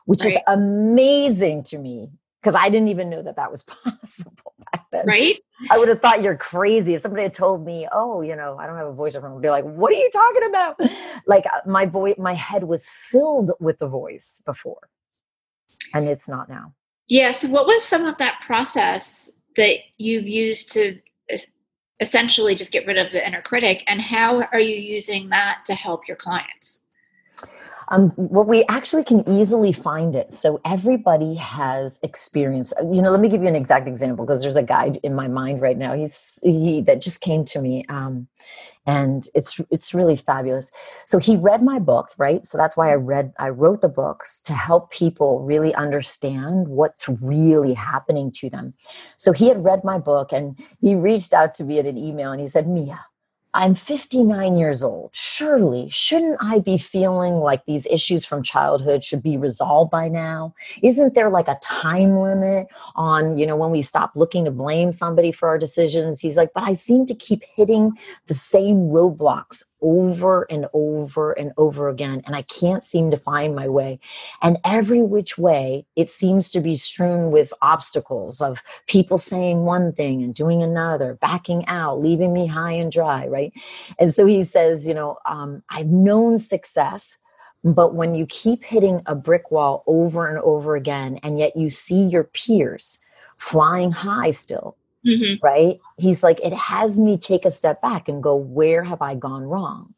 which 0.07 0.25
right. 0.25 0.33
is 0.33 0.39
amazing 0.47 1.63
to 1.63 1.77
me 1.77 2.09
because 2.45 2.61
I 2.61 2.69
didn't 2.69 2.89
even 2.89 3.09
know 3.09 3.23
that 3.23 3.37
that 3.37 3.51
was 3.51 3.63
possible 3.85 4.53
back 4.71 4.85
then. 4.93 5.07
Right? 5.07 5.37
I 5.71 5.79
would 5.79 5.89
have 5.89 6.03
thought 6.03 6.23
you're 6.23 6.37
crazy 6.37 6.95
if 6.95 7.01
somebody 7.01 7.23
had 7.23 7.33
told 7.35 7.65
me, 7.65 7.89
"Oh, 7.91 8.21
you 8.21 8.37
know, 8.37 8.59
I 8.59 8.67
don't 8.67 8.77
have 8.77 8.87
a 8.87 8.93
voice." 8.93 9.17
I'd 9.17 9.41
be 9.41 9.49
like, 9.49 9.65
"What 9.65 9.91
are 9.93 9.97
you 9.97 10.11
talking 10.13 10.49
about?" 10.49 10.81
Like 11.27 11.47
uh, 11.47 11.61
my 11.67 11.87
voice, 11.87 12.17
my 12.19 12.35
head 12.35 12.65
was 12.65 12.89
filled 12.89 13.53
with 13.59 13.79
the 13.79 13.89
voice 13.89 14.43
before, 14.45 14.91
and 15.95 16.07
it's 16.07 16.29
not 16.29 16.51
now. 16.51 16.75
Yeah. 17.07 17.31
So, 17.31 17.49
what 17.49 17.67
was 17.67 17.83
some 17.83 18.05
of 18.05 18.19
that 18.19 18.43
process 18.43 19.31
that 19.57 19.79
you've 19.97 20.27
used 20.27 20.71
to 20.73 21.01
essentially 22.01 22.55
just 22.55 22.73
get 22.73 22.87
rid 22.87 22.99
of 22.99 23.11
the 23.11 23.27
inner 23.27 23.41
critic, 23.41 23.85
and 23.87 24.03
how 24.03 24.43
are 24.53 24.61
you 24.61 24.77
using 24.77 25.31
that 25.31 25.61
to 25.67 25.75
help 25.75 26.07
your 26.07 26.19
clients? 26.19 26.81
Um, 27.89 28.13
well, 28.17 28.45
we 28.45 28.65
actually 28.69 29.05
can 29.05 29.29
easily 29.29 29.73
find 29.73 30.17
it. 30.17 30.33
So 30.33 30.61
everybody 30.65 31.35
has 31.35 32.01
experience. 32.03 32.73
Uh, 32.81 32.91
you 32.91 33.03
know, 33.03 33.11
let 33.11 33.21
me 33.21 33.29
give 33.29 33.43
you 33.43 33.49
an 33.49 33.57
exact 33.57 33.89
example 33.89 34.25
because 34.25 34.43
there's 34.43 34.57
a 34.57 34.63
guy 34.63 34.93
in 35.03 35.15
my 35.15 35.29
mind 35.29 35.61
right 35.61 35.77
now. 35.77 35.95
He's 35.95 36.39
he 36.43 36.81
that 36.83 37.03
just 37.03 37.21
came 37.21 37.45
to 37.47 37.61
me, 37.61 37.85
um, 37.89 38.29
and 38.87 39.29
it's 39.35 39.61
it's 39.71 39.95
really 39.95 40.17
fabulous. 40.17 40.73
So 41.07 41.19
he 41.19 41.37
read 41.37 41.63
my 41.63 41.79
book, 41.79 42.09
right? 42.17 42.45
So 42.45 42.59
that's 42.59 42.77
why 42.77 42.91
I 42.91 42.95
read 42.95 43.33
I 43.39 43.49
wrote 43.51 43.81
the 43.83 43.89
books 43.89 44.41
to 44.43 44.55
help 44.55 44.91
people 44.91 45.41
really 45.41 45.75
understand 45.75 46.69
what's 46.69 47.09
really 47.09 47.75
happening 47.75 48.33
to 48.33 48.51
them. 48.51 48.75
So 49.17 49.33
he 49.33 49.49
had 49.49 49.63
read 49.65 49.85
my 49.85 49.99
book 49.99 50.33
and 50.33 50.59
he 50.81 50.95
reached 50.95 51.33
out 51.33 51.55
to 51.57 51.65
me 51.65 51.79
in 51.79 51.87
an 51.87 51.99
email 51.99 52.33
and 52.33 52.41
he 52.41 52.49
said, 52.49 52.69
Mia 52.69 53.05
I'm 53.55 53.77
59 53.77 54.59
years 54.59 54.83
old. 54.83 55.11
Surely, 55.15 55.89
shouldn't 55.89 56.39
I 56.41 56.59
be 56.59 56.77
feeling 56.77 57.35
like 57.35 57.65
these 57.67 57.87
issues 57.87 58.25
from 58.25 58.43
childhood 58.43 59.05
should 59.05 59.23
be 59.23 59.37
resolved 59.37 59.93
by 59.93 60.09
now? 60.09 60.57
Isn't 60.83 61.15
there 61.15 61.31
like 61.31 61.47
a 61.47 61.59
time 61.63 62.19
limit 62.19 62.67
on, 62.97 63.39
you 63.39 63.47
know, 63.47 63.55
when 63.57 63.71
we 63.71 63.81
stop 63.81 64.11
looking 64.17 64.45
to 64.45 64.51
blame 64.51 64.93
somebody 64.93 65.31
for 65.31 65.49
our 65.49 65.57
decisions? 65.57 66.21
He's 66.21 66.37
like, 66.37 66.51
but 66.53 66.65
I 66.65 66.75
seem 66.75 67.07
to 67.07 67.15
keep 67.15 67.45
hitting 67.55 67.93
the 68.27 68.35
same 68.35 68.89
roadblocks 68.89 69.63
over 69.85 70.51
and 70.51 70.67
over 70.73 71.33
and 71.33 71.53
over 71.57 71.89
again. 71.89 72.23
And 72.27 72.35
I 72.35 72.43
can't 72.43 72.83
seem 72.83 73.11
to 73.11 73.17
find 73.17 73.55
my 73.55 73.69
way. 73.69 74.01
And 74.43 74.57
every 74.65 75.03
which 75.03 75.39
way, 75.39 75.87
it 75.95 76.09
seems 76.09 76.51
to 76.51 76.61
be 76.61 76.75
strewn 76.75 77.31
with 77.31 77.53
obstacles 77.63 78.41
of 78.41 78.63
people 78.89 79.19
saying 79.19 79.65
one 79.65 79.93
thing 79.93 80.23
and 80.23 80.35
doing 80.35 80.63
another, 80.63 81.15
backing 81.21 81.67
out, 81.67 82.01
leaving 82.01 82.33
me 82.33 82.47
high 82.47 82.73
and 82.73 82.91
dry, 82.91 83.27
right? 83.27 83.53
And 83.99 84.13
so 84.13 84.27
he 84.27 84.43
says, 84.43 84.89
you 84.89 84.95
know, 84.95 85.19
um, 85.27 85.63
I've 85.69 85.89
known 85.89 86.39
success. 86.39 87.19
But 87.63 87.95
when 87.95 88.15
you 88.15 88.27
keep 88.27 88.65
hitting 88.65 89.03
a 89.07 89.15
brick 89.15 89.51
wall 89.51 89.85
over 89.87 90.29
and 90.29 90.39
over 90.39 90.77
again, 90.77 91.19
and 91.23 91.39
yet 91.39 91.57
you 91.57 91.71
see 91.71 92.03
your 92.03 92.25
peers 92.25 92.99
flying 93.39 93.93
high 93.93 94.33
still, 94.33 94.77
mm-hmm. 95.05 95.45
right? 95.45 95.79
He's 95.99 96.23
like, 96.23 96.41
it 96.41 96.53
has 96.53 96.99
me 96.99 97.17
take 97.19 97.45
a 97.45 97.51
step 97.51 97.81
back 97.83 98.09
and 98.09 98.23
go, 98.23 98.35
where 98.35 98.85
have 98.85 99.03
I 99.03 99.15
gone 99.15 99.45
wrong? 99.45 99.95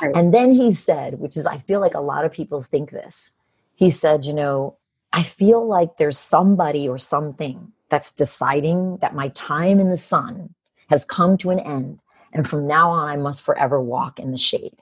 Right. 0.00 0.14
And 0.14 0.32
then 0.32 0.52
he 0.52 0.72
said, 0.72 1.18
which 1.18 1.36
is, 1.36 1.46
I 1.46 1.58
feel 1.58 1.80
like 1.80 1.94
a 1.94 2.00
lot 2.00 2.24
of 2.24 2.32
people 2.32 2.62
think 2.62 2.90
this. 2.90 3.36
He 3.74 3.90
said, 3.90 4.24
you 4.24 4.32
know, 4.32 4.76
I 5.12 5.22
feel 5.22 5.66
like 5.66 5.96
there's 5.96 6.18
somebody 6.18 6.88
or 6.88 6.98
something 6.98 7.72
that's 7.88 8.14
deciding 8.14 8.98
that 8.98 9.14
my 9.14 9.28
time 9.28 9.78
in 9.78 9.90
the 9.90 9.96
sun 9.96 10.54
has 10.88 11.04
come 11.04 11.36
to 11.38 11.50
an 11.50 11.60
end. 11.60 12.00
And 12.32 12.48
from 12.48 12.66
now 12.66 12.90
on, 12.90 13.08
I 13.08 13.16
must 13.16 13.42
forever 13.42 13.80
walk 13.80 14.18
in 14.18 14.30
the 14.30 14.38
shade. 14.38 14.76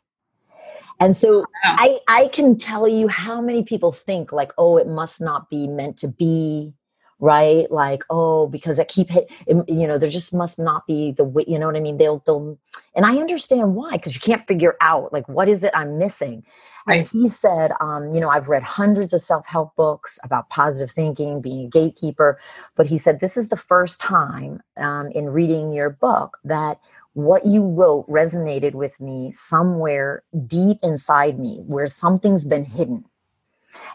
And 1.01 1.15
so 1.15 1.45
I, 1.65 1.99
I 2.09 2.29
can 2.29 2.57
tell 2.57 2.87
you 2.87 3.09
how 3.09 3.41
many 3.41 3.65
people 3.65 3.93
think 3.93 4.33
like, 4.33 4.53
oh, 4.57 4.77
it 4.77 4.87
must 4.87 5.21
not 5.21 5.51
be 5.51 5.67
meant 5.67 5.99
to 5.99 6.09
be 6.09 6.73
right? 7.21 7.71
Like, 7.71 8.03
oh, 8.11 8.47
because 8.47 8.79
I 8.79 8.85
keep 8.85 9.11
hit, 9.11 9.31
you 9.47 9.87
know, 9.87 9.99
there 9.99 10.11
just 10.11 10.35
must 10.35 10.59
not 10.59 10.87
be 10.87 11.13
the 11.13 11.25
way, 11.25 11.45
you 11.47 11.59
know 11.59 11.67
what 11.67 11.77
I 11.77 11.81
mean? 11.81 11.97
They'll, 11.97 12.23
they'll, 12.27 12.59
and 12.95 13.07
I 13.07 13.17
understand 13.17 13.75
why, 13.75 13.93
because 13.93 14.15
you 14.15 14.21
can't 14.21 14.47
figure 14.47 14.77
out 14.81 15.13
like, 15.13 15.29
what 15.29 15.49
is 15.49 15.65
it 15.65 15.73
I'm 15.75 15.99
missing? 15.99 16.45
Right. 16.87 16.99
And 16.99 17.09
he 17.09 17.29
said, 17.29 17.73
um, 17.81 18.13
you 18.13 18.21
know, 18.21 18.29
I've 18.29 18.49
read 18.49 18.63
hundreds 18.63 19.15
of 19.15 19.23
self 19.23 19.47
help 19.47 19.75
books 19.75 20.19
about 20.23 20.51
positive 20.51 20.91
thinking, 20.95 21.41
being 21.41 21.67
a 21.67 21.69
gatekeeper. 21.69 22.39
But 22.77 22.87
he 22.87 22.99
said, 22.99 23.21
this 23.21 23.37
is 23.37 23.49
the 23.49 23.57
first 23.57 24.01
time 24.01 24.63
um, 24.77 25.11
in 25.13 25.31
reading 25.31 25.73
your 25.73 25.91
book 25.91 26.39
that 26.45 26.79
what 27.15 27.47
you 27.47 27.65
wrote 27.65 28.07
resonated 28.09 28.75
with 28.75 29.01
me 29.01 29.31
somewhere 29.31 30.23
deep 30.47 30.79
inside 30.83 31.39
me 31.39 31.63
where 31.67 31.87
something's 31.87 32.45
been 32.45 32.65
hidden. 32.65 33.05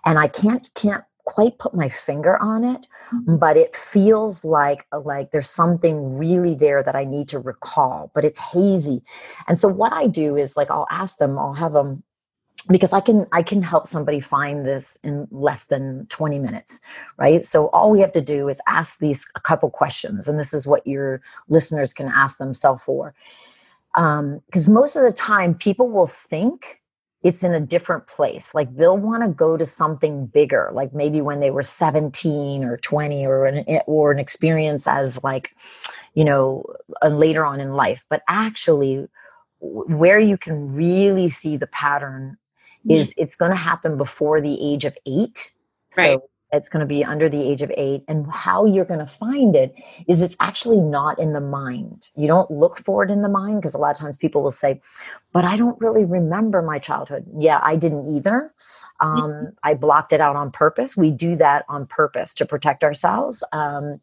And 0.06 0.18
I 0.18 0.28
can't, 0.28 0.70
can't 0.74 1.04
quite 1.36 1.58
put 1.60 1.74
my 1.74 1.88
finger 1.88 2.38
on 2.42 2.64
it 2.64 2.88
mm-hmm. 3.14 3.38
but 3.38 3.56
it 3.56 3.76
feels 3.76 4.44
like 4.44 4.86
like 5.04 5.32
there's 5.32 5.50
something 5.50 6.18
really 6.18 6.56
there 6.56 6.82
that 6.82 6.96
i 6.96 7.04
need 7.04 7.28
to 7.28 7.38
recall 7.38 8.12
but 8.16 8.26
it's 8.26 8.40
hazy. 8.40 9.02
And 9.48 9.60
so 9.60 9.68
what 9.68 9.94
i 9.94 10.08
do 10.08 10.36
is 10.36 10.58
like 10.58 10.72
i'll 10.72 10.88
ask 10.90 11.18
them 11.18 11.38
i'll 11.38 11.54
have 11.54 11.74
them 11.74 12.04
because 12.70 12.94
i 12.94 13.00
can 13.00 13.28
i 13.32 13.44
can 13.44 13.62
help 13.62 13.86
somebody 13.88 14.20
find 14.20 14.66
this 14.66 14.98
in 15.04 15.28
less 15.32 15.66
than 15.66 16.08
20 16.10 16.40
minutes 16.40 16.82
right? 17.20 17.46
So 17.46 17.68
all 17.68 17.92
we 17.92 18.00
have 18.00 18.14
to 18.14 18.22
do 18.22 18.48
is 18.48 18.62
ask 18.68 19.00
these 19.00 19.28
a 19.36 19.40
couple 19.42 19.70
questions 19.70 20.28
and 20.28 20.40
this 20.40 20.54
is 20.54 20.66
what 20.66 20.88
your 20.88 21.22
listeners 21.50 21.94
can 21.94 22.08
ask 22.08 22.38
themselves 22.38 22.82
for. 22.84 23.14
Because 23.94 24.68
um, 24.68 24.74
most 24.74 24.96
of 24.96 25.04
the 25.04 25.12
time 25.12 25.54
people 25.54 25.90
will 25.90 26.08
think 26.08 26.79
it's 27.24 27.44
in 27.44 27.54
a 27.54 27.60
different 27.60 28.08
place. 28.08 28.56
Like 28.56 28.74
they'll 28.76 28.98
want 28.98 29.24
to 29.24 29.30
go 29.30 29.58
to 29.58 29.66
something 29.66 30.28
bigger, 30.28 30.70
like 30.74 30.94
maybe 30.94 31.22
when 31.22 31.40
they 31.40 31.52
were 31.52 31.64
17 31.64 32.64
or 32.64 32.78
20 32.78 33.26
or 33.26 33.46
an, 33.46 33.64
eh, 33.68 33.82
or 33.88 34.12
an 34.12 34.20
experience 34.20 34.88
as 34.88 35.22
like, 35.24 35.52
you 36.14 36.24
know, 36.24 36.64
uh, 37.02 37.10
later 37.10 37.46
on 37.46 37.60
in 37.60 37.74
life. 37.74 38.06
But 38.10 38.22
actually, 38.28 39.08
where 39.60 40.20
you 40.20 40.38
can 40.38 40.74
really 40.74 41.30
see 41.30 41.58
the 41.58 41.68
pattern 41.68 42.38
is 42.88 43.14
it's 43.18 43.36
going 43.36 43.52
to 43.52 43.58
happen 43.58 43.98
before 43.98 44.40
the 44.40 44.74
age 44.74 44.86
of 44.86 44.98
eight. 45.06 45.54
Right. 45.98 46.14
So 46.14 46.30
it's 46.52 46.70
going 46.70 46.80
to 46.82 46.86
be 46.86 47.04
under 47.04 47.30
the 47.30 47.42
age 47.44 47.62
of 47.62 47.72
eight. 47.78 48.04
And 48.08 48.30
how 48.32 48.66
you're 48.66 48.86
going 48.86 49.00
to 49.00 49.06
find 49.06 49.56
it 49.56 49.76
is 50.08 50.22
it's 50.22 50.38
actually 50.40 50.80
not 50.82 51.20
in 51.20 51.34
the 51.34 51.42
mind. 51.42 52.10
You 52.16 52.28
don't 52.28 52.50
look 52.50 52.78
for 52.78 53.04
it 53.04 53.12
in 53.12 53.22
the 53.22 53.30
mind 53.30 53.62
because 53.62 53.76
a 53.76 53.78
lot 53.78 53.92
of 53.92 53.98
times 53.98 54.18
people 54.18 54.42
will 54.42 54.52
say, 54.52 54.82
but 55.32 55.46
I 55.46 55.56
don't 55.58 55.80
really 55.80 56.06
remember 56.06 56.62
my 56.62 56.80
childhood. 56.80 57.26
Yeah, 57.38 57.60
I 57.62 57.76
didn't 57.76 58.08
either. 58.08 58.52
Um, 59.00 59.22
mm-hmm. 59.22 59.46
I 59.64 59.76
blocked 59.76 60.12
it 60.12 60.22
out 60.22 60.36
on 60.36 60.52
purpose. 60.52 60.98
We 60.98 61.12
do 61.12 61.36
that 61.36 61.66
on 61.70 61.86
purpose 61.86 62.34
to 62.36 62.46
protect 62.46 62.84
ourselves, 62.84 63.44
um, 63.54 64.02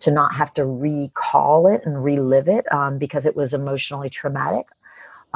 to 0.00 0.10
not 0.10 0.34
have 0.34 0.52
to 0.54 0.66
recall 0.66 1.66
it 1.66 1.80
and 1.84 2.04
relive 2.04 2.48
it 2.48 2.70
um, 2.72 2.98
because 2.98 3.24
it 3.24 3.34
was 3.34 3.54
emotionally 3.54 4.10
traumatic. 4.10 4.66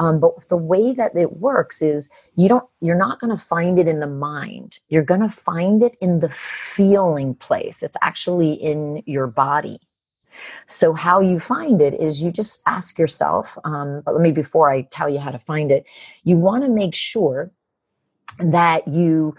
Um, 0.01 0.19
but 0.19 0.47
the 0.49 0.57
way 0.57 0.93
that 0.93 1.15
it 1.15 1.37
works 1.37 1.83
is 1.83 2.09
you 2.35 2.49
don't 2.49 2.67
you're 2.79 2.97
not 2.97 3.19
going 3.19 3.29
to 3.29 3.43
find 3.43 3.77
it 3.77 3.87
in 3.87 3.99
the 3.99 4.07
mind. 4.07 4.79
You're 4.89 5.03
going 5.03 5.21
to 5.21 5.29
find 5.29 5.83
it 5.83 5.95
in 6.01 6.21
the 6.21 6.29
feeling 6.29 7.35
place. 7.35 7.83
It's 7.83 7.97
actually 8.01 8.53
in 8.53 9.03
your 9.05 9.27
body. 9.27 9.79
So 10.65 10.93
how 10.93 11.19
you 11.19 11.39
find 11.39 11.81
it 11.81 11.93
is 11.93 12.19
you 12.19 12.31
just 12.31 12.63
ask 12.65 12.97
yourself 12.97 13.59
um, 13.63 14.01
but 14.03 14.15
let 14.15 14.23
me 14.23 14.31
before 14.31 14.71
i 14.71 14.83
tell 14.83 15.09
you 15.09 15.19
how 15.19 15.29
to 15.29 15.37
find 15.37 15.71
it 15.71 15.85
you 16.23 16.37
want 16.37 16.63
to 16.63 16.69
make 16.69 16.95
sure 16.95 17.51
that 18.39 18.87
you 18.87 19.35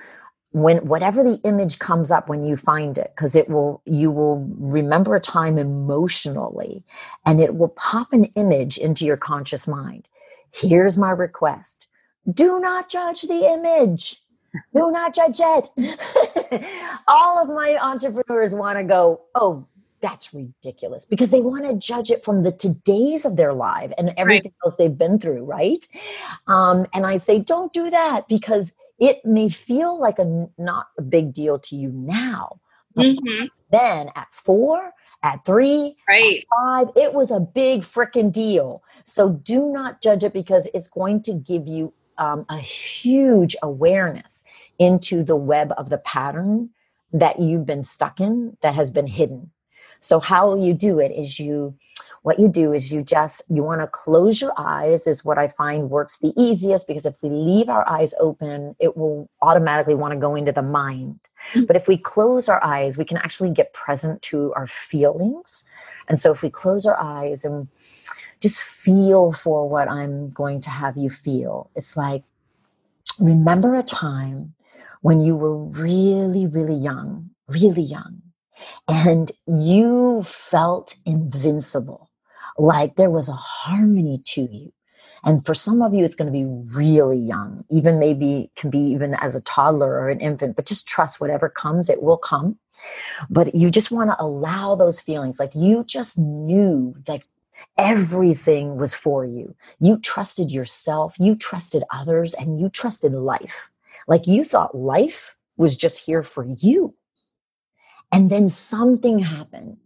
when 0.51 0.87
whatever 0.87 1.25
the 1.25 1.41
image 1.45 1.79
comes 1.79 2.11
up 2.11 2.29
when 2.29 2.45
you 2.45 2.59
find 2.59 2.99
it 2.99 3.11
because 3.17 3.35
it 3.35 3.49
will 3.49 3.81
you 3.87 4.11
will 4.11 4.47
remember 4.59 5.17
a 5.17 5.21
time 5.21 5.57
emotionally 5.57 6.85
and 7.25 7.41
it 7.41 7.57
will 7.57 7.71
pop 7.71 8.13
an 8.13 8.27
image 8.37 8.77
into 8.77 9.07
your 9.07 9.17
conscious 9.17 9.67
mind 9.67 10.07
Here's 10.53 10.99
my 10.99 11.11
request 11.11 11.87
do 12.31 12.61
not 12.61 12.89
judge 12.89 13.23
the 13.23 13.53
image. 13.53 14.19
Do 14.75 14.93
not 14.93 15.15
judge 15.15 15.41
it. 15.41 16.65
All 17.09 17.43
of 17.43 17.49
my 17.49 17.77
entrepreneurs 17.81 18.55
want 18.55 18.79
to 18.79 18.85
go, 18.85 19.23
oh, 19.35 19.67
that's 20.03 20.35
ridiculous 20.35 21.07
because 21.07 21.31
they 21.31 21.41
want 21.41 21.65
to 21.69 21.77
judge 21.77 22.11
it 22.11 22.23
from 22.23 22.43
the 22.43 22.53
today's 22.53 23.25
of 23.25 23.37
their 23.37 23.55
life 23.55 23.93
and 23.97 24.13
everything 24.19 24.51
right. 24.51 24.67
else 24.67 24.77
they've 24.77 24.99
been 24.99 25.19
through, 25.19 25.45
right? 25.45 25.87
Um, 26.49 26.87
and 26.93 27.07
I 27.07 27.17
say, 27.17 27.39
don't 27.39 27.73
do 27.73 27.89
that 27.89 28.29
because 28.29 28.75
it 28.99 29.25
may 29.25 29.49
feel 29.49 29.99
like 29.99 30.19
a 30.19 30.49
not 30.59 30.89
a 30.99 31.03
big 31.03 31.33
deal 31.33 31.59
to 31.61 31.77
you 31.77 31.91
now. 31.93 32.61
Mm-hmm. 32.97 33.47
Then 33.71 34.11
at 34.15 34.29
four, 34.33 34.93
at 35.23 35.45
three, 35.45 35.97
right. 36.09 36.39
at 36.39 36.45
five, 36.57 36.89
it 36.97 37.15
was 37.15 37.31
a 37.31 37.41
big 37.41 37.83
freaking 37.83 38.33
deal. 38.33 38.83
So 39.05 39.31
do 39.31 39.71
not 39.71 40.03
judge 40.03 40.25
it 40.25 40.33
because 40.33 40.69
it's 40.75 40.89
going 40.89 41.23
to 41.23 41.35
give 41.35 41.67
you 41.67 41.93
um, 42.19 42.45
a 42.49 42.59
huge 42.59 43.57
awareness 43.63 44.45
into 44.79 45.23
the 45.23 45.37
web 45.37 45.73
of 45.77 45.89
the 45.91 45.99
pattern 45.99 46.71
that 47.13 47.41
you've 47.41 47.67
been 47.67 47.83
stuck 47.83 48.21
in 48.21 48.57
that 48.63 48.75
has 48.75 48.91
been 48.91 49.07
hidden. 49.07 49.51
So 50.01 50.19
how 50.19 50.57
you 50.57 50.75
do 50.75 50.99
it 50.99 51.13
is 51.13 51.39
you 51.39 51.77
what 52.23 52.39
you 52.39 52.49
do 52.49 52.73
is 52.73 52.93
you 52.93 53.03
just 53.03 53.43
you 53.51 53.63
want 53.63 53.81
to 53.81 53.87
close 53.89 54.41
your 54.41 54.53
eyes 54.57 55.07
is 55.07 55.25
what 55.25 55.39
i 55.39 55.49
find 55.49 55.91
works 55.91 56.19
the 56.19 56.33
easiest 56.37 56.87
because 56.87 57.05
if 57.05 57.15
we 57.21 57.29
leave 57.29 57.69
our 57.69 57.89
eyes 57.89 58.15
open 58.21 58.77
it 58.79 58.97
will 58.97 59.29
automatically 59.43 59.95
want 59.95 60.13
to 60.13 60.19
go 60.19 60.35
into 60.35 60.53
the 60.53 60.63
mind. 60.63 61.19
but 61.67 61.77
if 61.77 61.89
we 61.89 61.97
close 61.97 62.49
our 62.49 62.63
eyes 62.65 62.99
we 62.99 63.05
can 63.05 63.17
actually 63.19 63.51
get 63.51 63.73
present 63.73 64.21
to 64.23 64.53
our 64.55 64.67
feelings 64.67 65.65
and 66.09 66.19
so 66.19 66.33
if 66.33 66.43
we 66.43 66.51
close 66.51 66.87
our 66.87 67.01
eyes 67.01 67.45
and 67.45 67.69
just 68.41 68.61
feel 68.61 69.33
for 69.33 69.69
what 69.69 69.89
i'm 69.89 70.31
going 70.31 70.61
to 70.61 70.71
have 70.71 70.97
you 70.97 71.11
feel 71.11 71.71
it's 71.77 71.97
like 71.97 72.25
remember 73.19 73.75
a 73.75 73.83
time 73.83 74.55
when 75.01 75.21
you 75.21 75.37
were 75.37 75.57
really 75.57 76.47
really 76.47 76.75
young 76.75 77.31
really 77.49 77.83
young 77.83 78.23
and 78.89 79.33
you 79.47 80.23
felt 80.23 80.97
invincible 81.05 82.11
like 82.59 82.97
there 82.97 83.11
was 83.11 83.29
a 83.29 83.33
harmony 83.33 84.21
to 84.27 84.43
you. 84.43 84.73
And 85.25 85.45
for 85.45 85.55
some 85.55 85.83
of 85.83 85.95
you, 85.95 86.05
it's 86.05 86.15
going 86.15 86.27
to 86.27 86.33
be 86.33 86.45
really 86.75 87.19
young, 87.19 87.65
even 87.71 87.99
maybe 87.99 88.51
can 88.57 88.71
be 88.71 88.79
even 88.79 89.15
as 89.15 89.37
a 89.37 89.43
toddler 89.43 89.93
or 89.93 90.09
an 90.09 90.21
infant, 90.21 90.57
but 90.57 90.67
just 90.67 90.89
trust 90.89 91.21
whatever 91.21 91.49
comes, 91.49 91.89
it 91.89 92.03
will 92.03 92.17
come. 92.17 92.59
But 93.31 93.55
you 93.55 93.71
just 93.71 93.91
want 93.91 94.11
to 94.11 94.21
allow 94.21 94.75
those 94.75 95.01
feelings. 95.01 95.39
Like 95.39 95.53
you 95.55 95.85
just 95.85 96.19
knew 96.19 96.97
like 97.07 97.27
everything 97.79 98.77
was 98.77 98.95
for 98.95 99.25
you. 99.25 99.55
You 99.79 99.99
trusted 99.99 100.51
yourself, 100.51 101.15
you 101.19 101.37
trusted 101.37 101.85
others, 101.91 102.35
and 102.35 102.59
you 102.59 102.69
trusted 102.69 103.13
life. 103.13 103.71
Like 104.09 104.27
you 104.27 104.43
thought 104.43 104.75
life 104.75 105.37
was 105.57 105.77
just 105.77 106.05
here 106.05 106.25
for 106.25 106.45
you. 106.45 106.95
And 108.11 108.29
then 108.29 108.49
something 108.49 109.21
happened 109.21 109.79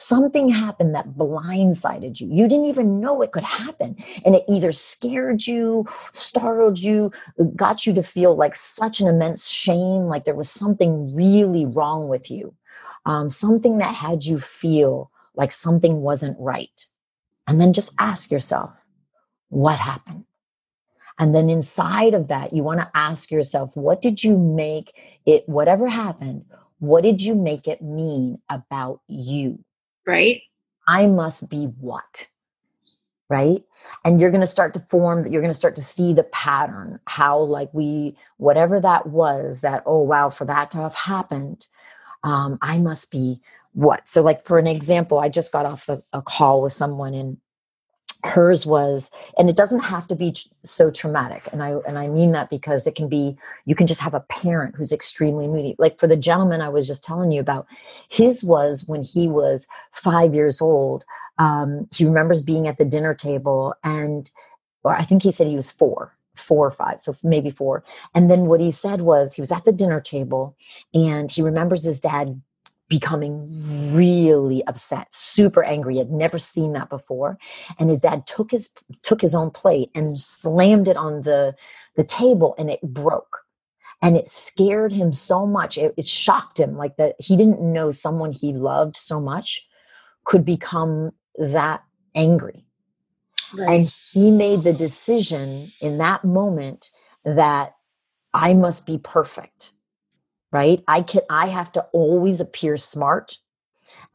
Something 0.00 0.48
happened 0.48 0.94
that 0.94 1.14
blindsided 1.14 2.20
you. 2.20 2.28
You 2.30 2.48
didn't 2.48 2.66
even 2.66 3.00
know 3.00 3.20
it 3.20 3.32
could 3.32 3.42
happen. 3.42 3.96
And 4.24 4.36
it 4.36 4.44
either 4.48 4.70
scared 4.70 5.44
you, 5.44 5.86
startled 6.12 6.78
you, 6.78 7.10
got 7.56 7.84
you 7.84 7.92
to 7.94 8.04
feel 8.04 8.36
like 8.36 8.54
such 8.54 9.00
an 9.00 9.08
immense 9.08 9.48
shame, 9.48 10.06
like 10.06 10.24
there 10.24 10.36
was 10.36 10.48
something 10.48 11.14
really 11.16 11.66
wrong 11.66 12.06
with 12.06 12.30
you, 12.30 12.54
um, 13.06 13.28
something 13.28 13.78
that 13.78 13.94
had 13.94 14.24
you 14.24 14.38
feel 14.38 15.10
like 15.34 15.50
something 15.50 16.00
wasn't 16.00 16.38
right. 16.38 16.86
And 17.48 17.60
then 17.60 17.72
just 17.72 17.92
ask 17.98 18.30
yourself, 18.30 18.70
what 19.48 19.80
happened? 19.80 20.26
And 21.18 21.34
then 21.34 21.50
inside 21.50 22.14
of 22.14 22.28
that, 22.28 22.52
you 22.52 22.62
want 22.62 22.78
to 22.78 22.90
ask 22.94 23.32
yourself, 23.32 23.76
what 23.76 24.00
did 24.00 24.22
you 24.22 24.38
make 24.38 24.92
it, 25.26 25.48
whatever 25.48 25.88
happened, 25.88 26.44
what 26.78 27.02
did 27.02 27.20
you 27.20 27.34
make 27.34 27.66
it 27.66 27.82
mean 27.82 28.40
about 28.48 29.00
you? 29.08 29.64
Right? 30.08 30.42
I 30.88 31.06
must 31.06 31.50
be 31.50 31.66
what? 31.80 32.26
Right. 33.28 33.62
And 34.06 34.20
you're 34.20 34.30
going 34.30 34.40
to 34.40 34.46
start 34.46 34.72
to 34.72 34.80
form 34.80 35.22
that 35.22 35.30
you're 35.30 35.42
going 35.42 35.52
to 35.52 35.54
start 35.54 35.76
to 35.76 35.82
see 35.82 36.14
the 36.14 36.24
pattern, 36.24 36.98
how, 37.04 37.38
like, 37.38 37.68
we, 37.74 38.16
whatever 38.38 38.80
that 38.80 39.06
was, 39.06 39.60
that, 39.60 39.82
oh, 39.84 40.00
wow, 40.00 40.30
for 40.30 40.46
that 40.46 40.70
to 40.70 40.78
have 40.78 40.94
happened, 40.94 41.66
um, 42.24 42.58
I 42.62 42.78
must 42.78 43.12
be 43.12 43.38
what? 43.74 44.08
So, 44.08 44.22
like, 44.22 44.44
for 44.44 44.58
an 44.58 44.66
example, 44.66 45.18
I 45.18 45.28
just 45.28 45.52
got 45.52 45.66
off 45.66 45.84
the, 45.84 46.02
a 46.14 46.22
call 46.22 46.62
with 46.62 46.72
someone 46.72 47.12
and 47.12 47.36
hers 48.24 48.66
was 48.66 49.10
and 49.38 49.48
it 49.48 49.56
doesn't 49.56 49.80
have 49.80 50.06
to 50.06 50.16
be 50.16 50.34
so 50.64 50.90
traumatic 50.90 51.42
and 51.52 51.62
i 51.62 51.70
and 51.86 51.98
i 51.98 52.08
mean 52.08 52.32
that 52.32 52.50
because 52.50 52.86
it 52.86 52.94
can 52.94 53.08
be 53.08 53.36
you 53.64 53.74
can 53.74 53.86
just 53.86 54.00
have 54.00 54.14
a 54.14 54.20
parent 54.20 54.74
who's 54.76 54.92
extremely 54.92 55.46
moody 55.46 55.76
like 55.78 55.98
for 56.00 56.06
the 56.08 56.16
gentleman 56.16 56.60
i 56.60 56.68
was 56.68 56.86
just 56.86 57.04
telling 57.04 57.30
you 57.30 57.40
about 57.40 57.66
his 58.08 58.42
was 58.42 58.84
when 58.88 59.02
he 59.02 59.28
was 59.28 59.68
five 59.92 60.34
years 60.34 60.60
old 60.60 61.04
um, 61.40 61.86
he 61.94 62.04
remembers 62.04 62.42
being 62.42 62.66
at 62.66 62.78
the 62.78 62.84
dinner 62.84 63.14
table 63.14 63.74
and 63.84 64.30
or 64.82 64.94
i 64.94 65.02
think 65.02 65.22
he 65.22 65.30
said 65.30 65.46
he 65.46 65.56
was 65.56 65.70
four 65.70 66.12
four 66.38 66.68
or 66.68 66.70
five, 66.70 67.00
so 67.00 67.14
maybe 67.22 67.50
four. 67.50 67.84
And 68.14 68.30
then 68.30 68.46
what 68.46 68.60
he 68.60 68.70
said 68.70 69.00
was 69.00 69.34
he 69.34 69.42
was 69.42 69.52
at 69.52 69.64
the 69.64 69.72
dinner 69.72 70.00
table 70.00 70.56
and 70.94 71.30
he 71.30 71.42
remembers 71.42 71.84
his 71.84 72.00
dad 72.00 72.40
becoming 72.88 73.48
really 73.92 74.64
upset, 74.66 75.12
super 75.12 75.62
angry. 75.62 75.94
He 75.94 75.98
had 75.98 76.10
never 76.10 76.38
seen 76.38 76.72
that 76.72 76.88
before. 76.88 77.38
And 77.78 77.90
his 77.90 78.00
dad 78.00 78.26
took 78.26 78.50
his 78.50 78.70
took 79.02 79.20
his 79.20 79.34
own 79.34 79.50
plate 79.50 79.90
and 79.94 80.18
slammed 80.18 80.88
it 80.88 80.96
on 80.96 81.22
the, 81.22 81.54
the 81.96 82.04
table 82.04 82.54
and 82.58 82.70
it 82.70 82.82
broke. 82.82 83.40
And 84.00 84.16
it 84.16 84.28
scared 84.28 84.92
him 84.92 85.12
so 85.12 85.46
much. 85.46 85.76
It, 85.76 85.92
it 85.96 86.06
shocked 86.06 86.58
him 86.58 86.76
like 86.76 86.96
that 86.96 87.16
he 87.18 87.36
didn't 87.36 87.60
know 87.60 87.90
someone 87.90 88.32
he 88.32 88.52
loved 88.52 88.96
so 88.96 89.20
much 89.20 89.66
could 90.24 90.44
become 90.44 91.12
that 91.36 91.82
angry. 92.14 92.64
Right. 93.52 93.80
And 93.80 93.94
he 94.12 94.30
made 94.30 94.62
the 94.62 94.72
decision 94.72 95.72
in 95.80 95.98
that 95.98 96.24
moment 96.24 96.90
that 97.24 97.74
I 98.32 98.54
must 98.54 98.86
be 98.86 98.98
perfect 98.98 99.72
right? 100.52 100.82
I 100.88 101.02
can 101.02 101.22
i 101.30 101.46
have 101.46 101.72
to 101.72 101.82
always 101.92 102.40
appear 102.40 102.76
smart 102.76 103.38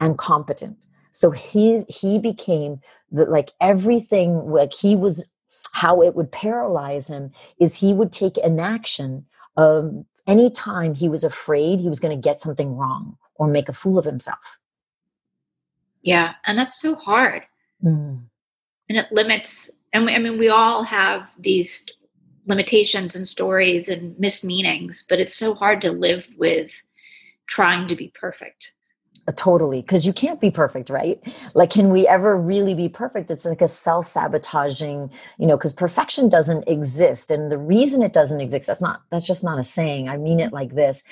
and 0.00 0.18
competent. 0.18 0.78
So 1.12 1.30
he 1.30 1.84
he 1.88 2.18
became 2.18 2.80
the 3.10 3.24
like 3.26 3.52
everything 3.60 4.50
like 4.50 4.72
he 4.72 4.96
was 4.96 5.24
how 5.72 6.02
it 6.02 6.14
would 6.14 6.30
paralyze 6.32 7.08
him 7.08 7.32
is 7.58 7.76
he 7.76 7.92
would 7.92 8.12
take 8.12 8.36
an 8.38 8.60
action 8.60 9.26
um 9.56 10.04
anytime 10.26 10.94
he 10.94 11.08
was 11.08 11.24
afraid 11.24 11.80
he 11.80 11.88
was 11.88 12.00
going 12.00 12.16
to 12.16 12.28
get 12.28 12.42
something 12.42 12.76
wrong 12.76 13.16
or 13.36 13.46
make 13.46 13.68
a 13.68 13.72
fool 13.72 13.98
of 13.98 14.04
himself. 14.04 14.58
Yeah 16.02 16.34
and 16.46 16.58
that's 16.58 16.80
so 16.80 16.94
hard. 16.94 17.42
Mm. 17.82 18.22
and 18.88 18.98
it 18.98 19.12
limits 19.12 19.70
and 19.92 20.06
we, 20.06 20.14
i 20.14 20.18
mean 20.18 20.38
we 20.38 20.48
all 20.48 20.84
have 20.84 21.28
these 21.38 21.84
limitations 22.46 23.14
and 23.14 23.26
stories 23.26 23.88
and 23.88 24.16
mismeanings, 24.18 25.04
but 25.08 25.18
it's 25.18 25.34
so 25.34 25.54
hard 25.54 25.80
to 25.80 25.92
live 25.92 26.28
with 26.36 26.82
trying 27.46 27.88
to 27.88 27.96
be 27.96 28.12
perfect. 28.14 28.74
Uh, 29.26 29.32
totally, 29.34 29.80
because 29.80 30.06
you 30.06 30.12
can't 30.12 30.40
be 30.40 30.50
perfect, 30.50 30.90
right? 30.90 31.18
Like, 31.54 31.70
can 31.70 31.88
we 31.88 32.06
ever 32.06 32.36
really 32.36 32.74
be 32.74 32.90
perfect? 32.90 33.30
It's 33.30 33.46
like 33.46 33.62
a 33.62 33.68
self 33.68 34.06
sabotaging, 34.06 35.10
you 35.38 35.46
know, 35.46 35.56
because 35.56 35.72
perfection 35.72 36.28
doesn't 36.28 36.68
exist. 36.68 37.30
And 37.30 37.50
the 37.50 37.56
reason 37.56 38.02
it 38.02 38.12
doesn't 38.12 38.40
exist, 38.40 38.66
that's 38.66 38.82
not, 38.82 39.02
that's 39.10 39.26
just 39.26 39.42
not 39.42 39.58
a 39.58 39.64
saying. 39.64 40.10
I 40.10 40.18
mean 40.18 40.40
it 40.40 40.52
like 40.52 40.74
this 40.74 41.04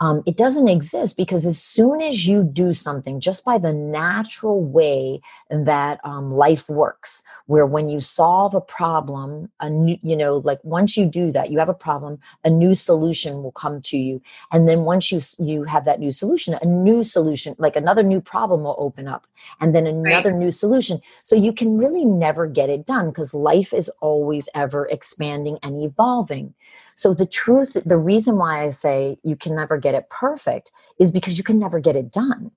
um, 0.00 0.22
it 0.26 0.36
doesn't 0.36 0.68
exist 0.68 1.16
because 1.16 1.44
as 1.44 1.60
soon 1.60 2.00
as 2.00 2.26
you 2.26 2.44
do 2.44 2.72
something 2.72 3.20
just 3.20 3.44
by 3.44 3.58
the 3.58 3.72
natural 3.72 4.62
way 4.62 5.20
that 5.50 6.00
um, 6.04 6.32
life 6.32 6.68
works 6.68 7.22
where 7.46 7.66
when 7.66 7.88
you 7.88 8.00
solve 8.00 8.54
a 8.54 8.60
problem 8.60 9.50
a 9.60 9.70
new 9.70 9.96
you 10.02 10.16
know 10.16 10.38
like 10.38 10.62
once 10.62 10.96
you 10.96 11.06
do 11.06 11.32
that 11.32 11.50
you 11.50 11.58
have 11.58 11.68
a 11.68 11.74
problem 11.74 12.18
a 12.44 12.50
new 12.50 12.74
solution 12.74 13.42
will 13.42 13.52
come 13.52 13.80
to 13.80 13.96
you 13.96 14.20
and 14.52 14.68
then 14.68 14.82
once 14.82 15.10
you 15.10 15.20
you 15.38 15.64
have 15.64 15.84
that 15.84 16.00
new 16.00 16.12
solution 16.12 16.58
a 16.60 16.66
new 16.66 17.02
solution 17.02 17.54
like 17.58 17.76
another 17.76 18.02
new 18.02 18.20
problem 18.20 18.64
will 18.64 18.76
open 18.78 19.08
up 19.08 19.26
and 19.60 19.74
then 19.74 19.86
another 19.86 20.30
right. 20.30 20.38
new 20.38 20.50
solution 20.50 21.00
so 21.22 21.34
you 21.34 21.52
can 21.52 21.78
really 21.78 22.04
never 22.04 22.46
get 22.46 22.68
it 22.68 22.86
done 22.86 23.08
because 23.08 23.32
life 23.32 23.72
is 23.72 23.88
always 24.00 24.48
ever 24.54 24.86
expanding 24.86 25.58
and 25.62 25.82
evolving 25.82 26.54
so 26.98 27.14
the 27.14 27.26
truth, 27.26 27.76
the 27.86 27.96
reason 27.96 28.38
why 28.38 28.64
I 28.64 28.70
say 28.70 29.18
you 29.22 29.36
can 29.36 29.54
never 29.54 29.78
get 29.78 29.94
it 29.94 30.10
perfect 30.10 30.72
is 30.98 31.12
because 31.12 31.38
you 31.38 31.44
can 31.44 31.56
never 31.56 31.78
get 31.78 31.94
it 31.94 32.10
done. 32.10 32.50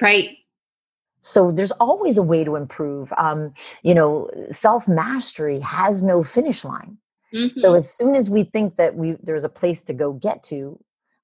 Right. 0.00 0.38
So 1.22 1.52
there's 1.52 1.72
always 1.72 2.18
a 2.18 2.22
way 2.22 2.44
to 2.44 2.56
improve. 2.56 3.12
Um, 3.16 3.54
you 3.82 3.94
know, 3.94 4.30
self 4.50 4.88
mastery 4.88 5.60
has 5.60 6.02
no 6.02 6.22
finish 6.22 6.64
line. 6.64 6.98
Mm-hmm. 7.32 7.60
So 7.60 7.74
as 7.74 7.92
soon 7.92 8.14
as 8.14 8.28
we 8.28 8.44
think 8.44 8.76
that 8.76 8.96
we 8.96 9.16
there's 9.22 9.44
a 9.44 9.48
place 9.48 9.82
to 9.84 9.94
go 9.94 10.12
get 10.12 10.42
to, 10.44 10.78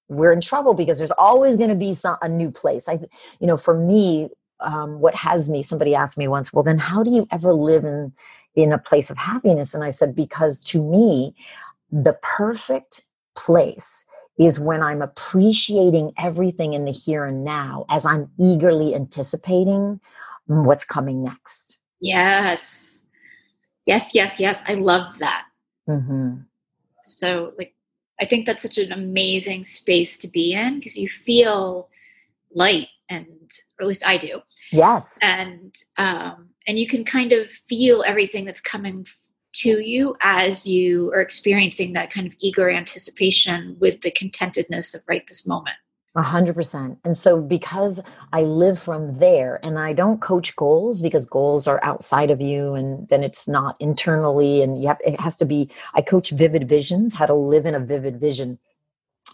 we're 0.08 0.32
in 0.32 0.40
trouble 0.40 0.72
because 0.72 0.98
there's 0.98 1.12
always 1.12 1.56
going 1.56 1.68
to 1.68 1.76
be 1.76 1.94
some 1.94 2.16
a 2.22 2.28
new 2.28 2.50
place. 2.50 2.88
I, 2.88 3.00
you 3.40 3.46
know, 3.46 3.56
for 3.56 3.74
me, 3.74 4.30
um, 4.60 5.00
what 5.00 5.14
has 5.14 5.48
me. 5.48 5.62
Somebody 5.62 5.94
asked 5.94 6.18
me 6.18 6.28
once, 6.28 6.52
well, 6.52 6.64
then 6.64 6.78
how 6.78 7.02
do 7.02 7.10
you 7.10 7.26
ever 7.30 7.52
live 7.52 7.84
in 7.84 8.12
in 8.54 8.72
a 8.72 8.78
place 8.78 9.10
of 9.10 9.18
happiness? 9.18 9.74
And 9.74 9.84
I 9.84 9.90
said, 9.90 10.14
because 10.14 10.60
to 10.64 10.82
me, 10.82 11.34
the 11.90 12.18
perfect 12.22 13.04
place 13.34 14.04
is 14.38 14.60
when 14.60 14.82
I'm 14.82 15.02
appreciating 15.02 16.12
everything 16.18 16.74
in 16.74 16.84
the 16.84 16.92
here 16.92 17.24
and 17.24 17.44
now 17.44 17.84
as 17.88 18.06
I'm 18.06 18.30
eagerly 18.38 18.94
anticipating 18.94 20.00
what's 20.46 20.84
coming 20.84 21.22
next. 21.22 21.78
Yes. 22.00 23.00
Yes, 23.86 24.14
yes, 24.14 24.38
yes. 24.38 24.62
I 24.66 24.74
love 24.74 25.18
that. 25.18 25.46
Mm-hmm. 25.88 26.36
So, 27.04 27.52
like, 27.58 27.74
I 28.20 28.26
think 28.26 28.46
that's 28.46 28.62
such 28.62 28.78
an 28.78 28.92
amazing 28.92 29.64
space 29.64 30.18
to 30.18 30.28
be 30.28 30.52
in 30.52 30.78
because 30.78 30.98
you 30.98 31.08
feel 31.08 31.88
light, 32.52 32.88
and 33.08 33.26
or 33.78 33.82
at 33.82 33.86
least 33.86 34.06
I 34.06 34.18
do. 34.18 34.40
Yes. 34.72 35.18
And 35.22 35.74
um, 35.96 36.50
and 36.66 36.78
you 36.78 36.86
can 36.86 37.04
kind 37.04 37.32
of 37.32 37.48
feel 37.48 38.02
everything 38.06 38.44
that's 38.44 38.60
coming 38.60 39.06
to 39.54 39.80
you 39.80 40.16
as 40.20 40.66
you 40.66 41.12
are 41.12 41.20
experiencing 41.20 41.92
that 41.94 42.10
kind 42.10 42.26
of 42.26 42.34
eager 42.40 42.70
anticipation 42.70 43.76
with 43.80 44.00
the 44.02 44.10
contentedness 44.10 44.94
of 44.94 45.02
right 45.08 45.26
this 45.26 45.46
moment. 45.46 45.76
A 46.14 46.22
hundred 46.22 46.54
percent. 46.54 46.98
And 47.04 47.16
so 47.16 47.40
because 47.40 48.00
I 48.32 48.42
live 48.42 48.78
from 48.78 49.14
there 49.14 49.60
and 49.62 49.78
I 49.78 49.92
don't 49.92 50.20
coach 50.20 50.56
goals 50.56 51.00
because 51.00 51.26
goals 51.26 51.68
are 51.68 51.78
outside 51.84 52.30
of 52.30 52.40
you 52.40 52.74
and 52.74 53.06
then 53.08 53.22
it's 53.22 53.46
not 53.46 53.76
internally 53.78 54.62
and 54.62 54.80
you 54.80 54.88
have 54.88 54.98
it 55.06 55.20
has 55.20 55.36
to 55.36 55.44
be 55.44 55.70
I 55.94 56.02
coach 56.02 56.30
vivid 56.30 56.68
visions, 56.68 57.14
how 57.14 57.26
to 57.26 57.34
live 57.34 57.66
in 57.66 57.74
a 57.74 57.80
vivid 57.80 58.18
vision. 58.18 58.58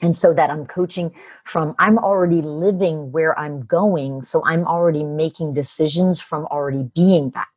And 0.03 0.17
so 0.17 0.35
that 0.35 0.51
I'm 0.51 0.67
coaching 0.67 1.15
from 1.45 1.75
I'm 1.79 1.97
already 1.97 2.43
living 2.43 3.13
where 3.13 3.39
I'm 3.39 3.63
going. 3.63 4.23
So 4.23 4.45
I'm 4.45 4.67
already 4.67 5.05
making 5.05 5.55
decisions 5.55 6.21
from 6.21 6.45
already 6.47 6.91
being 6.95 7.31
that. 7.31 7.49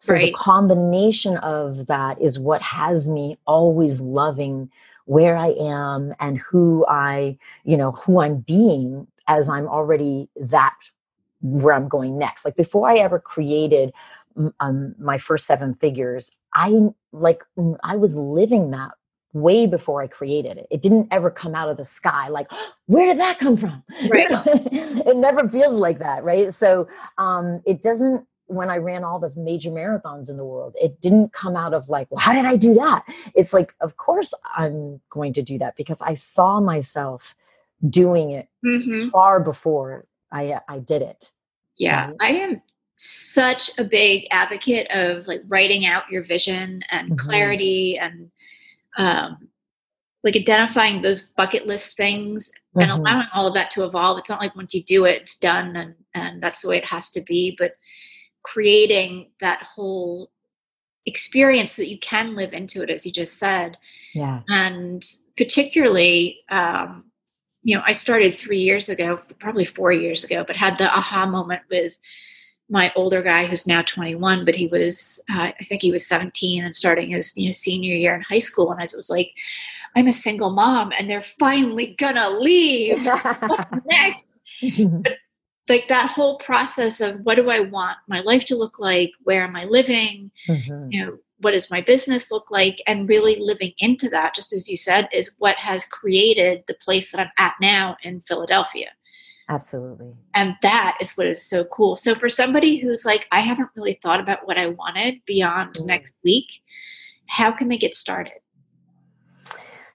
So 0.00 0.14
right. 0.14 0.26
the 0.26 0.32
combination 0.32 1.36
of 1.38 1.86
that 1.86 2.20
is 2.20 2.38
what 2.38 2.62
has 2.62 3.08
me 3.08 3.38
always 3.46 4.00
loving 4.00 4.70
where 5.04 5.36
I 5.36 5.48
am 5.48 6.14
and 6.20 6.38
who 6.38 6.86
I, 6.88 7.36
you 7.64 7.76
know, 7.76 7.92
who 7.92 8.20
I'm 8.20 8.38
being 8.38 9.06
as 9.28 9.48
I'm 9.48 9.68
already 9.68 10.28
that 10.36 10.76
where 11.42 11.74
I'm 11.74 11.88
going 11.88 12.18
next. 12.18 12.44
Like 12.44 12.56
before 12.56 12.88
I 12.88 12.96
ever 12.96 13.18
created 13.18 13.92
um, 14.58 14.94
my 14.98 15.18
first 15.18 15.46
seven 15.46 15.74
figures, 15.74 16.36
I 16.54 16.88
like 17.12 17.44
I 17.82 17.96
was 17.96 18.16
living 18.16 18.70
that 18.70 18.92
way 19.32 19.66
before 19.66 20.02
I 20.02 20.06
created 20.06 20.58
it. 20.58 20.66
It 20.70 20.82
didn't 20.82 21.08
ever 21.10 21.30
come 21.30 21.54
out 21.54 21.68
of 21.68 21.76
the 21.76 21.84
sky 21.84 22.28
like, 22.28 22.50
where 22.86 23.06
did 23.06 23.20
that 23.20 23.38
come 23.38 23.56
from? 23.56 23.82
Right. 24.08 24.28
it 24.30 25.16
never 25.16 25.48
feels 25.48 25.78
like 25.78 25.98
that, 25.98 26.24
right? 26.24 26.54
So 26.54 26.88
um, 27.18 27.62
it 27.66 27.82
doesn't 27.82 28.26
when 28.50 28.68
I 28.68 28.78
ran 28.78 29.04
all 29.04 29.20
the 29.20 29.32
major 29.36 29.70
marathons 29.70 30.28
in 30.28 30.36
the 30.36 30.44
world. 30.44 30.74
It 30.80 31.00
didn't 31.00 31.32
come 31.32 31.56
out 31.56 31.72
of 31.72 31.88
like, 31.88 32.10
well, 32.10 32.18
how 32.18 32.32
did 32.32 32.44
I 32.44 32.56
do 32.56 32.74
that? 32.74 33.04
It's 33.34 33.52
like, 33.52 33.74
of 33.80 33.96
course 33.96 34.34
I'm 34.56 35.00
going 35.08 35.32
to 35.34 35.42
do 35.42 35.56
that 35.58 35.76
because 35.76 36.02
I 36.02 36.14
saw 36.14 36.60
myself 36.60 37.34
doing 37.88 38.32
it 38.32 38.48
mm-hmm. 38.64 39.08
far 39.08 39.40
before 39.40 40.06
I 40.32 40.60
I 40.68 40.80
did 40.80 41.02
it. 41.02 41.30
Yeah, 41.76 42.08
right? 42.08 42.16
I 42.20 42.28
am 42.32 42.62
such 42.96 43.70
a 43.78 43.84
big 43.84 44.26
advocate 44.30 44.88
of 44.90 45.26
like 45.26 45.42
writing 45.48 45.86
out 45.86 46.10
your 46.10 46.24
vision 46.24 46.82
and 46.90 47.10
mm-hmm. 47.10 47.28
clarity 47.28 47.98
and 47.98 48.30
um 48.98 49.48
like 50.22 50.36
identifying 50.36 51.00
those 51.00 51.28
bucket 51.36 51.66
list 51.66 51.96
things 51.96 52.50
mm-hmm. 52.50 52.80
and 52.80 52.90
allowing 52.90 53.26
all 53.32 53.46
of 53.46 53.54
that 53.54 53.70
to 53.70 53.84
evolve. 53.84 54.18
It's 54.18 54.28
not 54.28 54.40
like 54.40 54.54
once 54.54 54.74
you 54.74 54.82
do 54.82 55.04
it, 55.06 55.22
it's 55.22 55.36
done 55.36 55.76
and 55.76 55.94
and 56.14 56.42
that's 56.42 56.62
the 56.62 56.68
way 56.68 56.76
it 56.76 56.84
has 56.84 57.10
to 57.12 57.20
be. 57.20 57.56
But 57.58 57.74
creating 58.42 59.30
that 59.40 59.62
whole 59.62 60.30
experience 61.06 61.72
so 61.72 61.82
that 61.82 61.88
you 61.88 61.98
can 61.98 62.36
live 62.36 62.52
into 62.52 62.82
it 62.82 62.90
as 62.90 63.04
you 63.04 63.12
just 63.12 63.38
said. 63.38 63.76
Yeah. 64.14 64.42
And 64.48 65.02
particularly 65.36 66.40
um, 66.50 67.10
you 67.62 67.76
know 67.76 67.82
i 67.86 67.92
started 67.92 68.34
three 68.34 68.58
years 68.58 68.88
ago 68.88 69.20
probably 69.38 69.64
four 69.64 69.92
years 69.92 70.24
ago 70.24 70.44
but 70.46 70.56
had 70.56 70.76
the 70.78 70.86
aha 70.86 71.26
moment 71.26 71.62
with 71.70 71.98
my 72.68 72.92
older 72.94 73.22
guy 73.22 73.46
who's 73.46 73.66
now 73.66 73.82
21 73.82 74.44
but 74.44 74.54
he 74.54 74.66
was 74.68 75.20
uh, 75.30 75.50
i 75.58 75.64
think 75.64 75.82
he 75.82 75.92
was 75.92 76.06
17 76.06 76.64
and 76.64 76.74
starting 76.74 77.10
his 77.10 77.36
you 77.36 77.46
know 77.46 77.52
senior 77.52 77.94
year 77.94 78.14
in 78.14 78.22
high 78.22 78.38
school. 78.38 78.70
And 78.70 78.80
i 78.80 78.88
was 78.94 79.10
like 79.10 79.32
i'm 79.96 80.06
a 80.06 80.12
single 80.12 80.50
mom 80.50 80.92
and 80.98 81.08
they're 81.08 81.22
finally 81.22 81.94
gonna 81.98 82.30
leave. 82.30 83.04
Next? 83.84 84.24
but 84.60 85.12
like 85.68 85.88
that 85.88 86.10
whole 86.10 86.38
process 86.38 87.00
of 87.00 87.20
what 87.20 87.36
do 87.36 87.48
I 87.48 87.60
want 87.60 87.98
my 88.08 88.20
life 88.20 88.44
to 88.46 88.56
look 88.56 88.78
like? 88.78 89.12
Where 89.22 89.44
am 89.44 89.56
I 89.56 89.64
living? 89.64 90.30
Mm-hmm. 90.48 90.88
You 90.90 91.06
know, 91.06 91.18
what 91.38 91.54
does 91.54 91.70
my 91.70 91.80
business 91.80 92.30
look 92.30 92.50
like? 92.50 92.82
And 92.86 93.08
really 93.08 93.36
living 93.38 93.72
into 93.78 94.08
that, 94.10 94.34
just 94.34 94.52
as 94.52 94.68
you 94.68 94.76
said, 94.76 95.08
is 95.12 95.32
what 95.38 95.56
has 95.56 95.84
created 95.84 96.64
the 96.66 96.74
place 96.74 97.12
that 97.12 97.20
I'm 97.20 97.30
at 97.38 97.54
now 97.60 97.96
in 98.02 98.20
Philadelphia. 98.20 98.90
Absolutely. 99.48 100.12
And 100.34 100.56
that 100.62 100.96
is 101.00 101.16
what 101.16 101.26
is 101.26 101.42
so 101.42 101.64
cool. 101.64 101.96
So 101.96 102.14
for 102.14 102.28
somebody 102.28 102.78
who's 102.78 103.04
like, 103.04 103.26
I 103.32 103.40
haven't 103.40 103.70
really 103.74 103.98
thought 104.02 104.20
about 104.20 104.46
what 104.46 104.58
I 104.58 104.68
wanted 104.68 105.20
beyond 105.26 105.74
mm-hmm. 105.74 105.86
next 105.86 106.12
week, 106.22 106.62
how 107.26 107.50
can 107.50 107.68
they 107.68 107.78
get 107.78 107.94
started? 107.94 108.39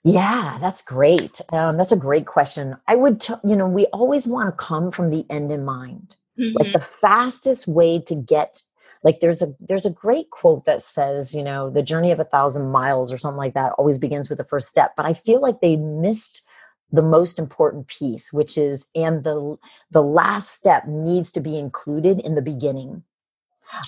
Yeah, 0.05 0.59
that's 0.61 0.83
great. 0.83 1.41
Um, 1.51 1.77
that's 1.77 1.91
a 1.91 1.97
great 1.97 2.27
question. 2.27 2.77
I 2.87 2.95
would, 2.95 3.19
t- 3.19 3.33
you 3.43 3.55
know, 3.55 3.67
we 3.67 3.87
always 3.87 4.27
want 4.27 4.47
to 4.47 4.63
come 4.63 4.91
from 4.91 5.09
the 5.09 5.25
end 5.31 5.51
in 5.51 5.65
mind. 5.65 6.17
Mm-hmm. 6.39 6.57
Like 6.57 6.73
the 6.73 6.79
fastest 6.79 7.67
way 7.67 7.99
to 8.01 8.13
get, 8.13 8.61
like 9.03 9.19
there's 9.19 9.41
a 9.41 9.55
there's 9.59 9.85
a 9.85 9.89
great 9.89 10.29
quote 10.29 10.65
that 10.65 10.83
says, 10.83 11.33
you 11.33 11.43
know, 11.43 11.71
the 11.71 11.81
journey 11.81 12.11
of 12.11 12.19
a 12.19 12.23
thousand 12.23 12.69
miles 12.69 13.11
or 13.11 13.17
something 13.17 13.37
like 13.37 13.55
that 13.55 13.73
always 13.79 13.97
begins 13.97 14.29
with 14.29 14.37
the 14.37 14.43
first 14.43 14.69
step. 14.69 14.93
But 14.95 15.07
I 15.07 15.13
feel 15.13 15.41
like 15.41 15.61
they 15.61 15.75
missed 15.75 16.43
the 16.91 17.01
most 17.01 17.39
important 17.39 17.87
piece, 17.87 18.31
which 18.31 18.59
is, 18.59 18.89
and 18.93 19.23
the 19.23 19.57
the 19.89 20.03
last 20.03 20.53
step 20.53 20.85
needs 20.87 21.31
to 21.31 21.39
be 21.39 21.57
included 21.57 22.19
in 22.19 22.35
the 22.35 22.43
beginning 22.43 23.01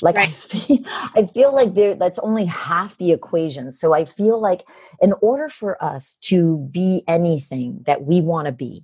like 0.01 0.15
right. 0.15 0.27
I, 0.27 0.31
feel, 0.31 0.79
I 1.15 1.25
feel 1.25 1.53
like 1.53 1.73
there 1.73 1.95
that's 1.95 2.19
only 2.19 2.45
half 2.45 2.97
the 2.97 3.11
equation 3.11 3.71
so 3.71 3.93
i 3.93 4.05
feel 4.05 4.39
like 4.39 4.63
in 5.01 5.13
order 5.21 5.49
for 5.49 5.81
us 5.83 6.15
to 6.23 6.57
be 6.71 7.03
anything 7.07 7.83
that 7.85 8.03
we 8.03 8.21
want 8.21 8.45
to 8.47 8.51
be 8.51 8.83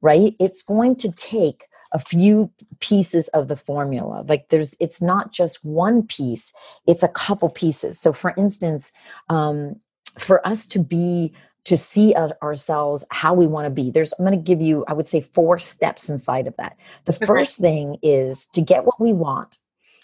right 0.00 0.34
it's 0.38 0.62
going 0.62 0.96
to 0.96 1.10
take 1.12 1.64
a 1.92 1.98
few 1.98 2.50
pieces 2.80 3.28
of 3.28 3.48
the 3.48 3.56
formula 3.56 4.24
like 4.28 4.48
there's 4.48 4.76
it's 4.80 5.00
not 5.00 5.32
just 5.32 5.64
one 5.64 6.02
piece 6.02 6.52
it's 6.86 7.02
a 7.02 7.08
couple 7.08 7.48
pieces 7.48 7.98
so 7.98 8.12
for 8.12 8.34
instance 8.36 8.92
um, 9.28 9.76
for 10.18 10.46
us 10.46 10.66
to 10.66 10.78
be 10.78 11.32
to 11.64 11.76
see 11.76 12.14
ourselves 12.42 13.04
how 13.10 13.34
we 13.34 13.46
want 13.46 13.66
to 13.66 13.70
be 13.70 13.90
there's 13.90 14.12
i'm 14.18 14.24
going 14.24 14.38
to 14.38 14.44
give 14.44 14.60
you 14.60 14.84
i 14.88 14.92
would 14.92 15.06
say 15.06 15.20
four 15.20 15.58
steps 15.58 16.08
inside 16.08 16.46
of 16.46 16.56
that 16.56 16.76
the 17.04 17.14
okay. 17.14 17.26
first 17.26 17.58
thing 17.58 17.96
is 18.02 18.46
to 18.48 18.60
get 18.60 18.84
what 18.84 19.00
we 19.00 19.12
want 19.12 19.58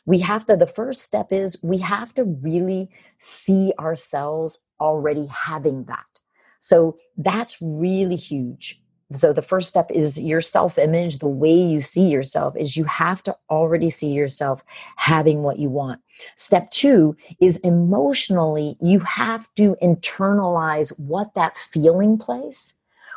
we 0.05 0.19
have 0.21 0.47
to 0.47 0.57
the 0.57 0.67
first 0.67 1.03
step 1.03 1.33
is 1.33 1.62
we 1.62 1.79
have 1.79 2.12
to 2.15 2.25
really 2.25 2.91
see 3.19 3.73
ourselves 3.79 4.65
already 4.81 5.27
having 5.27 5.85
that. 5.85 6.21
So 6.61 6.99
that's 7.17 7.61
really 7.61 8.17
huge. 8.17 8.81
So 9.12 9.33
the 9.33 9.43
first 9.43 9.69
step 9.69 9.91
is 9.91 10.21
your 10.21 10.41
self 10.41 10.79
image 10.79 11.19
the 11.19 11.29
way 11.29 11.55
you 11.55 11.81
see 11.81 12.09
yourself 12.09 12.57
is 12.57 12.77
you 12.77 12.85
have 12.85 13.23
to 13.25 13.37
already 13.51 13.91
see 13.91 14.12
yourself 14.12 14.65
having 14.97 15.43
what 15.43 15.59
you 15.59 15.69
want. 15.69 16.01
Step 16.37 16.71
2 16.71 17.17
is 17.41 17.59
emotionally 17.59 18.77
you 18.81 19.01
have 19.01 19.49
to 19.57 19.77
internalize 19.83 20.99
what 20.99 21.35
that 21.35 21.57
feeling 21.57 22.17
place 22.17 22.75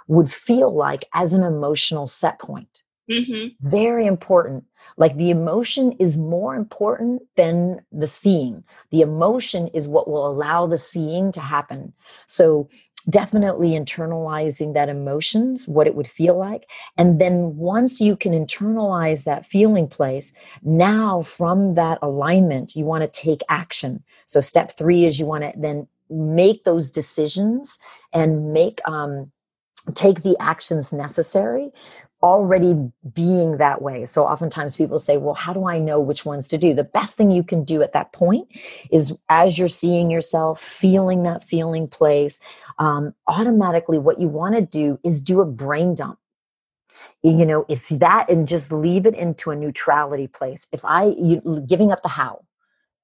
would 0.08 0.32
feel 0.32 0.74
like 0.76 1.06
as 1.14 1.34
an 1.34 1.44
emotional 1.44 2.08
set 2.08 2.40
point. 2.40 2.84
Mm-hmm. 3.08 3.50
very 3.62 4.08
important 4.08 4.64
like 4.98 5.18
the 5.18 5.30
emotion 5.30 5.92
is 5.94 6.18
more 6.18 6.56
important 6.56 7.22
than 7.36 7.82
the 7.92 8.08
seeing. 8.08 8.64
The 8.92 9.02
emotion 9.02 9.68
is 9.70 9.88
what 9.88 10.08
will 10.08 10.28
allow 10.28 10.68
the 10.68 10.78
seeing 10.78 11.32
to 11.34 11.42
happen. 11.42 11.94
So 12.28 12.70
definitely 13.10 13.72
internalizing 13.72 14.74
that 14.74 14.90
emotions, 14.90 15.68
what 15.68 15.88
it 15.88 15.96
would 15.96 16.08
feel 16.08 16.38
like. 16.38 16.68
And 16.98 17.20
then 17.20 17.56
once 17.56 18.02
you 18.02 18.16
can 18.16 18.32
internalize 18.34 19.26
that 19.26 19.46
feeling 19.46 19.88
place, 19.88 20.34
now 20.64 21.22
from 21.22 21.76
that 21.76 22.00
alignment, 22.02 22.76
you 22.76 22.86
want 22.86 23.04
to 23.04 23.22
take 23.22 23.42
action. 23.50 24.04
So 24.26 24.42
step 24.42 24.72
three 24.72 25.06
is 25.06 25.20
you 25.20 25.26
want 25.26 25.44
to 25.44 25.54
then 25.56 25.88
make 26.10 26.64
those 26.64 26.92
decisions 26.92 27.80
and 28.14 28.54
make 28.54 28.80
um, 28.88 29.32
take 29.94 30.24
the 30.24 30.36
actions 30.40 30.92
necessary 30.92 31.70
already 32.26 32.74
being 33.14 33.58
that 33.58 33.84
way. 33.84 34.04
So 34.04 34.26
oftentimes 34.26 34.76
people 34.76 34.98
say, 34.98 35.18
well, 35.18 35.36
how 35.36 35.54
do 35.54 35.68
I 35.68 35.78
know 35.78 36.00
which 36.00 36.26
ones 36.26 36.48
to 36.48 36.58
do? 36.58 36.74
The 36.74 36.84
best 36.84 37.16
thing 37.16 37.30
you 37.30 37.44
can 37.44 37.64
do 37.64 37.84
at 37.84 37.94
that 37.94 38.14
point 38.14 38.48
is 38.92 39.16
as 39.30 39.60
you're 39.60 39.68
seeing 39.68 40.10
yourself, 40.10 40.60
feeling 40.60 41.22
that 41.22 41.44
feeling 41.44 41.88
place, 41.88 42.42
um, 42.80 43.14
automatically 43.28 44.00
what 44.00 44.20
you 44.20 44.28
want 44.28 44.56
to 44.56 44.62
do 44.62 45.00
is 45.04 45.22
do 45.22 45.40
a 45.40 45.46
brain 45.46 45.94
dump. 45.94 46.18
You 47.22 47.46
know, 47.46 47.64
if 47.70 47.90
that 47.90 48.28
and 48.28 48.48
just 48.48 48.72
leave 48.72 49.06
it 49.06 49.14
into 49.14 49.52
a 49.52 49.56
neutrality 49.56 50.26
place. 50.26 50.68
If 50.72 50.84
I, 50.84 51.14
you, 51.20 51.64
giving 51.68 51.92
up 51.92 52.02
the 52.02 52.10
how, 52.10 52.44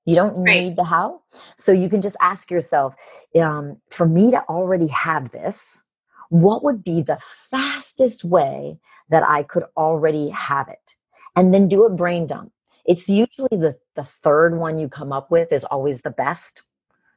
you 0.05 0.15
don't 0.15 0.35
right. 0.35 0.63
need 0.63 0.77
the 0.77 0.85
how. 0.85 1.21
So 1.57 1.71
you 1.71 1.89
can 1.89 2.01
just 2.01 2.17
ask 2.21 2.49
yourself, 2.49 2.95
um, 3.39 3.77
for 3.91 4.07
me 4.07 4.31
to 4.31 4.41
already 4.49 4.87
have 4.87 5.29
this, 5.29 5.83
what 6.29 6.63
would 6.63 6.83
be 6.83 7.01
the 7.01 7.19
fastest 7.21 8.23
way 8.23 8.79
that 9.11 9.23
I 9.27 9.43
could 9.43 9.63
already 9.77 10.29
have 10.29 10.67
it? 10.67 10.95
And 11.35 11.53
then 11.53 11.67
do 11.67 11.85
a 11.85 11.89
brain 11.89 12.27
dump. 12.27 12.51
It's 12.85 13.07
usually 13.07 13.49
the, 13.51 13.77
the 13.95 14.03
third 14.03 14.57
one 14.57 14.79
you 14.79 14.89
come 14.89 15.13
up 15.13 15.29
with 15.29 15.53
is 15.53 15.63
always 15.65 16.01
the 16.01 16.09
best 16.09 16.63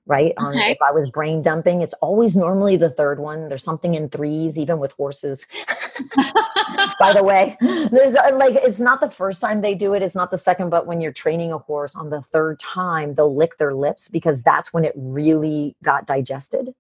right? 0.06 0.34
Okay. 0.38 0.72
if 0.72 0.82
I 0.82 0.92
was 0.92 1.08
brain 1.08 1.42
dumping, 1.42 1.80
it's 1.80 1.94
always 1.94 2.36
normally 2.36 2.76
the 2.76 2.90
third 2.90 3.18
one. 3.18 3.48
There's 3.48 3.64
something 3.64 3.94
in 3.94 4.08
threes, 4.08 4.58
even 4.58 4.78
with 4.78 4.92
horses. 4.92 5.46
By 7.00 7.12
the 7.12 7.24
way, 7.24 7.56
there's 7.60 8.14
uh, 8.14 8.34
like 8.34 8.54
it's 8.54 8.80
not 8.80 9.00
the 9.00 9.10
first 9.10 9.40
time 9.40 9.60
they 9.60 9.74
do 9.74 9.94
it. 9.94 10.02
It's 10.02 10.14
not 10.14 10.30
the 10.30 10.38
second, 10.38 10.70
but 10.70 10.86
when 10.86 11.00
you're 11.00 11.12
training 11.12 11.52
a 11.52 11.58
horse 11.58 11.94
on 11.96 12.10
the 12.10 12.20
third 12.20 12.60
time, 12.60 13.14
they'll 13.14 13.34
lick 13.34 13.56
their 13.56 13.74
lips 13.74 14.08
because 14.08 14.42
that's 14.42 14.72
when 14.72 14.84
it 14.84 14.92
really 14.96 15.76
got 15.82 16.06
digested. 16.06 16.74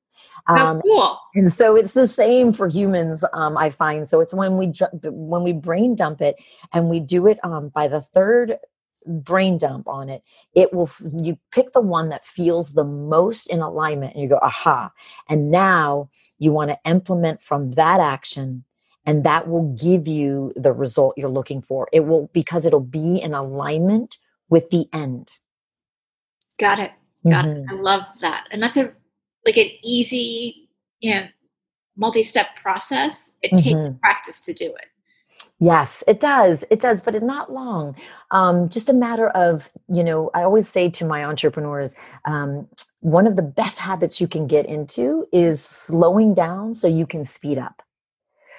Um, 0.46 0.78
oh, 0.78 0.82
cool. 0.82 1.20
And 1.34 1.52
so 1.52 1.74
it's 1.74 1.94
the 1.94 2.06
same 2.06 2.52
for 2.52 2.68
humans, 2.68 3.24
um, 3.32 3.56
I 3.56 3.70
find. 3.70 4.06
So 4.06 4.20
it's 4.20 4.34
when 4.34 4.56
we 4.56 4.72
when 5.04 5.42
we 5.42 5.52
brain 5.52 5.94
dump 5.94 6.20
it, 6.20 6.36
and 6.72 6.88
we 6.88 7.00
do 7.00 7.26
it 7.26 7.38
um, 7.44 7.68
by 7.68 7.88
the 7.88 8.02
third 8.02 8.58
brain 9.06 9.58
dump 9.58 9.86
on 9.86 10.08
it 10.08 10.22
it 10.54 10.72
will 10.72 10.90
you 11.20 11.38
pick 11.50 11.72
the 11.72 11.80
one 11.80 12.08
that 12.08 12.24
feels 12.24 12.72
the 12.72 12.84
most 12.84 13.48
in 13.48 13.60
alignment 13.60 14.14
and 14.14 14.22
you 14.22 14.28
go 14.28 14.38
aha 14.42 14.90
and 15.28 15.50
now 15.50 16.08
you 16.38 16.52
want 16.52 16.70
to 16.70 16.78
implement 16.86 17.42
from 17.42 17.72
that 17.72 18.00
action 18.00 18.64
and 19.04 19.24
that 19.24 19.46
will 19.46 19.74
give 19.74 20.08
you 20.08 20.52
the 20.56 20.72
result 20.72 21.12
you're 21.16 21.28
looking 21.28 21.60
for 21.60 21.88
it 21.92 22.00
will 22.00 22.30
because 22.32 22.64
it'll 22.64 22.80
be 22.80 23.18
in 23.18 23.34
alignment 23.34 24.16
with 24.48 24.70
the 24.70 24.88
end 24.92 25.32
got 26.58 26.78
it 26.78 26.92
got 27.28 27.44
mm-hmm. 27.44 27.62
it 27.62 27.66
i 27.70 27.74
love 27.74 28.02
that 28.22 28.46
and 28.52 28.62
that's 28.62 28.78
a 28.78 28.90
like 29.46 29.56
an 29.56 29.68
easy 29.82 30.68
you 31.00 31.14
know 31.14 31.26
multi-step 31.96 32.56
process 32.56 33.30
it 33.42 33.52
mm-hmm. 33.52 33.84
takes 33.84 33.90
practice 34.00 34.40
to 34.40 34.52
do 34.52 34.66
it 34.66 34.86
Yes, 35.60 36.02
it 36.08 36.20
does. 36.20 36.64
It 36.70 36.80
does, 36.80 37.00
but 37.00 37.14
it's 37.14 37.24
not 37.24 37.52
long. 37.52 37.96
Um, 38.30 38.68
just 38.68 38.88
a 38.88 38.92
matter 38.92 39.28
of, 39.30 39.70
you 39.88 40.02
know, 40.02 40.30
I 40.34 40.42
always 40.42 40.68
say 40.68 40.90
to 40.90 41.04
my 41.04 41.24
entrepreneurs, 41.24 41.94
um, 42.24 42.68
one 43.00 43.26
of 43.26 43.36
the 43.36 43.42
best 43.42 43.78
habits 43.78 44.20
you 44.20 44.26
can 44.26 44.46
get 44.46 44.66
into 44.66 45.26
is 45.32 45.64
slowing 45.64 46.34
down 46.34 46.74
so 46.74 46.88
you 46.88 47.06
can 47.06 47.24
speed 47.24 47.58
up. 47.58 47.82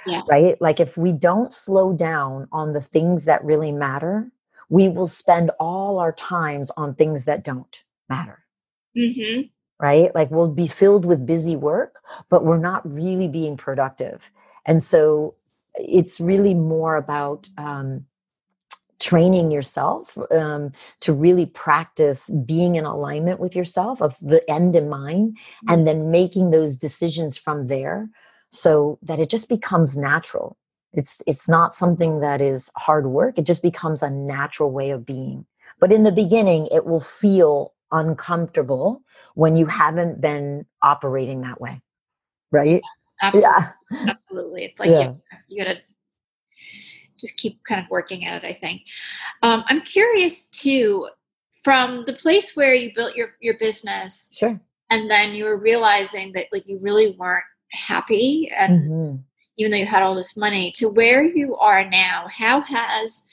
Yeah. 0.06 0.22
Right? 0.30 0.60
Like 0.62 0.80
if 0.80 0.98
we 0.98 1.12
don't 1.12 1.52
slow 1.52 1.94
down 1.94 2.48
on 2.52 2.74
the 2.74 2.82
things 2.82 3.26
that 3.26 3.44
really 3.44 3.72
matter, 3.72 4.32
we 4.70 4.88
will 4.88 5.08
spend 5.08 5.52
all 5.60 6.00
our 6.00 6.12
times 6.12 6.72
on 6.78 6.96
things 6.96 7.26
that 7.26 7.44
don't 7.44 7.84
matter. 8.08 8.46
Mm-hmm. 8.98 9.42
Right? 9.80 10.14
Like 10.16 10.32
we'll 10.32 10.48
be 10.48 10.68
filled 10.68 11.06
with 11.06 11.26
busy 11.26 11.56
work, 11.56 11.96
but 12.30 12.46
we're 12.46 12.58
not 12.58 12.90
really 12.90 13.28
being 13.28 13.58
productive. 13.58 14.32
And 14.66 14.82
so 14.82 15.36
it's 15.76 16.22
really 16.22 16.54
more 16.54 16.96
about 16.96 17.50
um, 17.58 18.06
training 19.00 19.52
yourself 19.52 20.18
um, 20.32 20.72
to 21.02 21.14
really 21.14 21.46
practice 21.46 22.30
being 22.30 22.76
in 22.76 22.86
alignment 22.86 23.40
with 23.40 23.56
yourself 23.56 24.02
of 24.02 24.16
the 24.22 24.50
end 24.50 24.76
in 24.76 24.90
mind 24.90 25.38
and 25.68 25.80
mm-hmm. 25.80 25.86
then 25.86 26.12
making 26.12 26.52
those 26.52 26.78
decisions 26.78 27.38
from 27.38 27.66
there 27.66 28.10
so 28.52 28.98
that 29.02 29.20
it 29.20 29.30
just 29.30 29.50
becomes 29.50 29.98
natural 29.98 30.58
it's 30.94 31.22
it's 31.28 31.50
not 31.50 31.76
something 31.76 32.22
that 32.22 32.42
is 32.42 32.72
hard 32.78 33.08
work 33.08 33.38
it 33.38 33.46
just 33.46 33.62
becomes 33.62 34.02
a 34.02 34.10
natural 34.10 34.72
way 34.72 34.92
of 34.92 35.06
being 35.06 35.46
but 35.80 35.92
in 35.92 36.04
the 36.04 36.12
beginning 36.12 36.68
it 36.72 36.86
will 36.86 37.02
feel 37.02 37.74
uncomfortable 37.92 39.02
when 39.36 39.56
you 39.56 39.68
haven't 39.68 40.20
been 40.20 40.66
operating 40.82 41.42
that 41.42 41.62
way 41.62 41.80
right 42.52 42.82
Absolutely. 43.22 43.66
Yeah. 43.92 44.08
Absolutely. 44.08 44.64
It's 44.66 44.80
like 44.80 44.90
yeah. 44.90 45.02
you, 45.02 45.22
you 45.50 45.64
got 45.64 45.72
to 45.72 45.82
just 47.20 47.38
keep 47.38 47.64
kind 47.64 47.82
of 47.82 47.90
working 47.90 48.26
at 48.26 48.44
it, 48.44 48.48
I 48.48 48.54
think. 48.54 48.84
Um, 49.42 49.64
I'm 49.68 49.82
curious 49.82 50.46
too, 50.46 51.08
from 51.64 52.04
the 52.06 52.14
place 52.14 52.56
where 52.56 52.74
you 52.74 52.92
built 52.94 53.16
your, 53.16 53.36
your 53.40 53.58
business. 53.58 54.30
Sure. 54.34 54.60
And 54.90 55.10
then 55.10 55.34
you 55.34 55.46
were 55.46 55.58
realizing 55.58 56.34
that 56.34 56.48
like 56.52 56.68
you 56.68 56.78
really 56.80 57.16
weren't 57.18 57.44
happy 57.72 58.52
and 58.56 58.92
mm-hmm. 58.92 59.16
even 59.58 59.72
though 59.72 59.78
you 59.78 59.86
had 59.86 60.04
all 60.04 60.16
this 60.16 60.38
money 60.38 60.72
to 60.76 60.88
where 60.90 61.24
you 61.24 61.56
are 61.56 61.90
now, 61.90 62.28
how 62.30 62.62
has, 62.62 63.26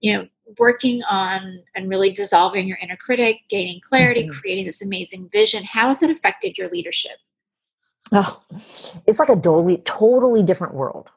you 0.00 0.12
know, 0.12 0.26
working 0.58 1.02
on 1.04 1.62
and 1.74 1.88
really 1.88 2.10
dissolving 2.10 2.66
your 2.66 2.78
inner 2.82 2.96
critic, 2.96 3.40
gaining 3.48 3.80
clarity, 3.80 4.24
mm-hmm. 4.24 4.38
creating 4.38 4.66
this 4.66 4.82
amazing 4.82 5.28
vision, 5.32 5.64
how 5.64 5.88
has 5.88 6.02
it 6.02 6.10
affected 6.10 6.58
your 6.58 6.68
leadership? 6.68 7.18
Oh, 8.12 8.42
it's 9.06 9.18
like 9.18 9.30
a 9.30 9.34
totally, 9.34 9.78
totally 9.78 10.42
different 10.42 10.74
world. 10.74 11.10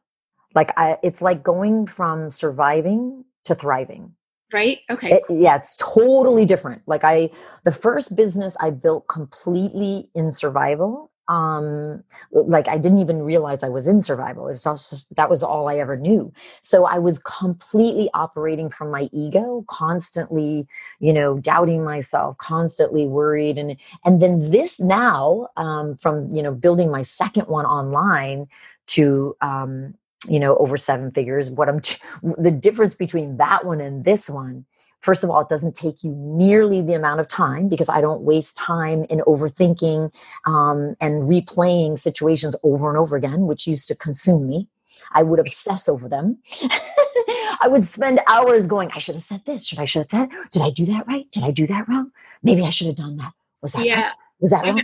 Like 0.53 0.71
I, 0.77 0.97
it's 1.03 1.21
like 1.21 1.43
going 1.43 1.87
from 1.87 2.31
surviving 2.31 3.25
to 3.45 3.55
thriving. 3.55 4.13
Right. 4.53 4.79
Okay. 4.89 5.13
It, 5.13 5.23
yeah, 5.29 5.55
it's 5.57 5.75
totally 5.75 6.45
different. 6.45 6.83
Like 6.85 7.03
I, 7.03 7.29
the 7.63 7.71
first 7.71 8.15
business 8.15 8.55
I 8.61 8.69
built 8.69 9.07
completely 9.07 10.09
in 10.15 10.31
survival, 10.31 11.11
um 11.27 12.03
like 12.31 12.67
i 12.67 12.77
didn't 12.77 12.99
even 12.99 13.21
realize 13.23 13.63
i 13.63 13.69
was 13.69 13.87
in 13.87 14.01
survival. 14.01 14.47
It's 14.47 14.67
also 14.67 14.97
that 15.15 15.29
was 15.29 15.41
all 15.43 15.67
i 15.67 15.77
ever 15.77 15.97
knew. 15.97 16.31
So 16.61 16.85
i 16.85 16.99
was 16.99 17.19
completely 17.19 18.09
operating 18.13 18.69
from 18.69 18.91
my 18.91 19.09
ego 19.11 19.65
constantly 19.67 20.67
you 20.99 21.13
know 21.13 21.39
doubting 21.39 21.83
myself 21.83 22.37
constantly 22.37 23.07
worried 23.07 23.57
and 23.57 23.75
and 24.05 24.21
then 24.21 24.41
this 24.51 24.79
now 24.79 25.47
um 25.57 25.95
from 25.95 26.27
you 26.33 26.43
know 26.43 26.53
building 26.53 26.91
my 26.91 27.03
second 27.03 27.47
one 27.47 27.65
online 27.65 28.47
to 28.87 29.35
um 29.41 29.93
you 30.27 30.39
know 30.39 30.55
over 30.57 30.77
seven 30.77 31.11
figures 31.11 31.51
what 31.51 31.69
i'm 31.69 31.79
t- 31.79 31.97
the 32.37 32.51
difference 32.51 32.95
between 32.95 33.37
that 33.37 33.65
one 33.65 33.81
and 33.81 34.03
this 34.05 34.29
one 34.29 34.65
First 35.05 35.23
of 35.23 35.29
all, 35.29 35.39
it 35.39 35.49
doesn't 35.49 35.75
take 35.75 36.03
you 36.03 36.09
nearly 36.15 36.81
the 36.81 36.95
amount 36.95 37.19
of 37.19 37.27
time 37.27 37.69
because 37.69 37.89
I 37.89 38.01
don't 38.01 38.21
waste 38.21 38.57
time 38.57 39.03
in 39.03 39.19
overthinking 39.19 40.11
um, 40.45 40.95
and 40.99 41.29
replaying 41.29 41.99
situations 41.99 42.55
over 42.63 42.89
and 42.89 42.97
over 42.97 43.15
again, 43.15 43.45
which 43.45 43.67
used 43.67 43.87
to 43.89 43.95
consume 43.95 44.47
me. 44.47 44.67
I 45.11 45.21
would 45.21 45.37
obsess 45.37 45.87
over 45.87 46.09
them. 46.09 46.39
I 46.63 47.67
would 47.67 47.83
spend 47.83 48.19
hours 48.25 48.65
going, 48.65 48.89
I 48.95 48.97
should 48.97 49.13
have 49.13 49.23
said 49.23 49.45
this. 49.45 49.63
Should 49.63 49.77
I 49.77 49.85
should 49.85 50.09
have 50.09 50.09
said? 50.09 50.29
Did 50.49 50.63
I 50.63 50.71
do 50.71 50.87
that 50.87 51.05
right? 51.05 51.29
Did 51.31 51.43
I 51.43 51.51
do 51.51 51.67
that 51.67 51.87
wrong? 51.87 52.11
Maybe 52.41 52.63
I 52.63 52.71
should 52.71 52.87
have 52.87 52.95
done 52.95 53.17
that. 53.17 53.33
Was 53.61 53.73
that 53.73 53.85
yeah. 53.85 54.01
right? 54.01 54.13
Was 54.39 54.49
that 54.49 54.65
wrong? 54.65 54.81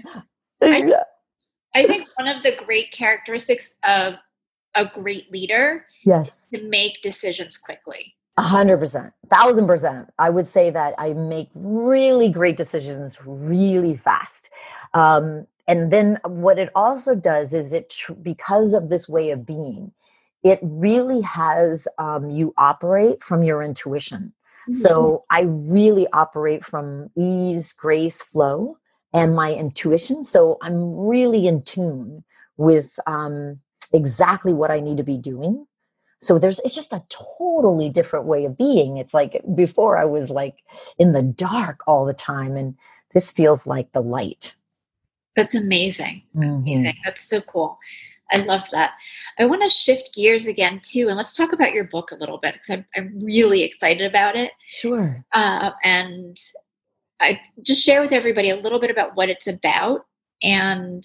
I, 0.62 0.94
I 1.74 1.88
think 1.88 2.08
one 2.16 2.28
of 2.28 2.44
the 2.44 2.56
great 2.64 2.92
characteristics 2.92 3.74
of 3.84 4.18
a 4.76 4.86
great 4.86 5.32
leader 5.32 5.88
yes 6.06 6.48
to 6.54 6.62
make 6.62 7.02
decisions 7.02 7.58
quickly 7.58 8.16
a 8.38 8.44
hundred 8.44 8.78
percent, 8.78 9.14
thousand 9.30 9.68
percent. 9.68 10.10
I 10.18 10.30
would 10.30 10.48
say 10.48 10.70
that 10.70 10.96
I 10.98 11.14
make 11.14 11.50
really 11.54 12.30
great 12.30 12.58
decisions 12.58 13.20
really 13.26 13.96
fast. 13.96 14.50
Um, 14.94 15.48
and 15.68 15.92
then 15.92 16.20
what 16.26 16.58
it 16.58 16.70
also 16.76 17.16
does 17.16 17.54
is 17.54 17.72
it, 17.72 17.90
tr- 17.90 18.14
because 18.14 18.74
of 18.74 18.90
this 18.90 19.08
way 19.08 19.32
of 19.32 19.46
being, 19.46 19.92
it 20.44 20.60
really 20.62 21.22
has 21.22 21.88
um, 21.98 22.30
you 22.30 22.54
operate 22.58 23.24
from 23.24 23.44
your 23.44 23.62
intuition. 23.62 24.34
Mm-hmm. 24.64 24.74
So 24.74 25.24
I 25.30 25.42
really 25.42 26.08
operate 26.14 26.66
from 26.66 27.10
ease, 27.16 27.74
grace, 27.74 28.22
flow, 28.22 28.78
and 29.14 29.36
my 29.36 29.54
intuition. 29.54 30.24
So 30.24 30.58
I'm 30.62 30.96
really 30.96 31.48
in 31.48 31.64
tune 31.64 32.24
with 32.58 33.00
um, 33.08 33.60
exactly 33.94 34.54
what 34.54 34.72
I 34.72 34.80
need 34.80 34.98
to 34.98 35.04
be 35.04 35.18
doing 35.18 35.68
so 36.22 36.38
there's 36.38 36.60
it's 36.60 36.76
just 36.76 36.94
a 36.94 37.04
totally 37.10 37.90
different 37.90 38.26
way 38.26 38.46
of 38.46 38.58
being. 38.58 38.98
It's 38.98 39.14
like 39.14 39.42
before 39.56 39.98
i 39.98 40.06
was 40.06 40.30
like 40.30 40.64
in 40.98 41.14
the 41.14 41.24
dark 41.24 41.82
all 41.88 42.06
the 42.06 42.14
time 42.14 42.56
and 42.56 42.76
this 43.14 43.32
feels 43.32 43.68
like 43.68 43.92
the 43.92 44.02
light. 44.02 44.56
That's 45.36 45.56
amazing. 45.56 46.24
Mm-hmm. 46.36 46.68
amazing. 46.68 46.96
That's 47.04 47.24
so 47.24 47.42
cool. 47.42 47.78
I 48.34 48.38
love 48.38 48.64
that. 48.72 48.94
I 49.40 49.46
want 49.46 49.62
to 49.64 49.70
shift 49.70 50.14
gears 50.16 50.48
again 50.48 50.80
too 50.84 51.08
and 51.08 51.18
let's 51.18 51.36
talk 51.36 51.54
about 51.54 51.74
your 51.74 51.86
book 51.86 52.12
a 52.12 52.16
little 52.16 52.38
bit 52.38 52.54
because 52.54 52.70
I'm, 52.70 52.86
I'm 52.96 53.20
really 53.20 53.64
excited 53.64 54.10
about 54.10 54.38
it. 54.38 54.52
Sure. 54.68 55.26
Uh, 55.34 55.72
and 55.84 56.38
i 57.20 57.40
just 57.62 57.84
share 57.84 58.02
with 58.02 58.14
everybody 58.14 58.50
a 58.50 58.56
little 58.56 58.80
bit 58.80 58.90
about 58.90 59.16
what 59.16 59.30
it's 59.30 59.48
about 59.48 60.02
and 60.44 61.04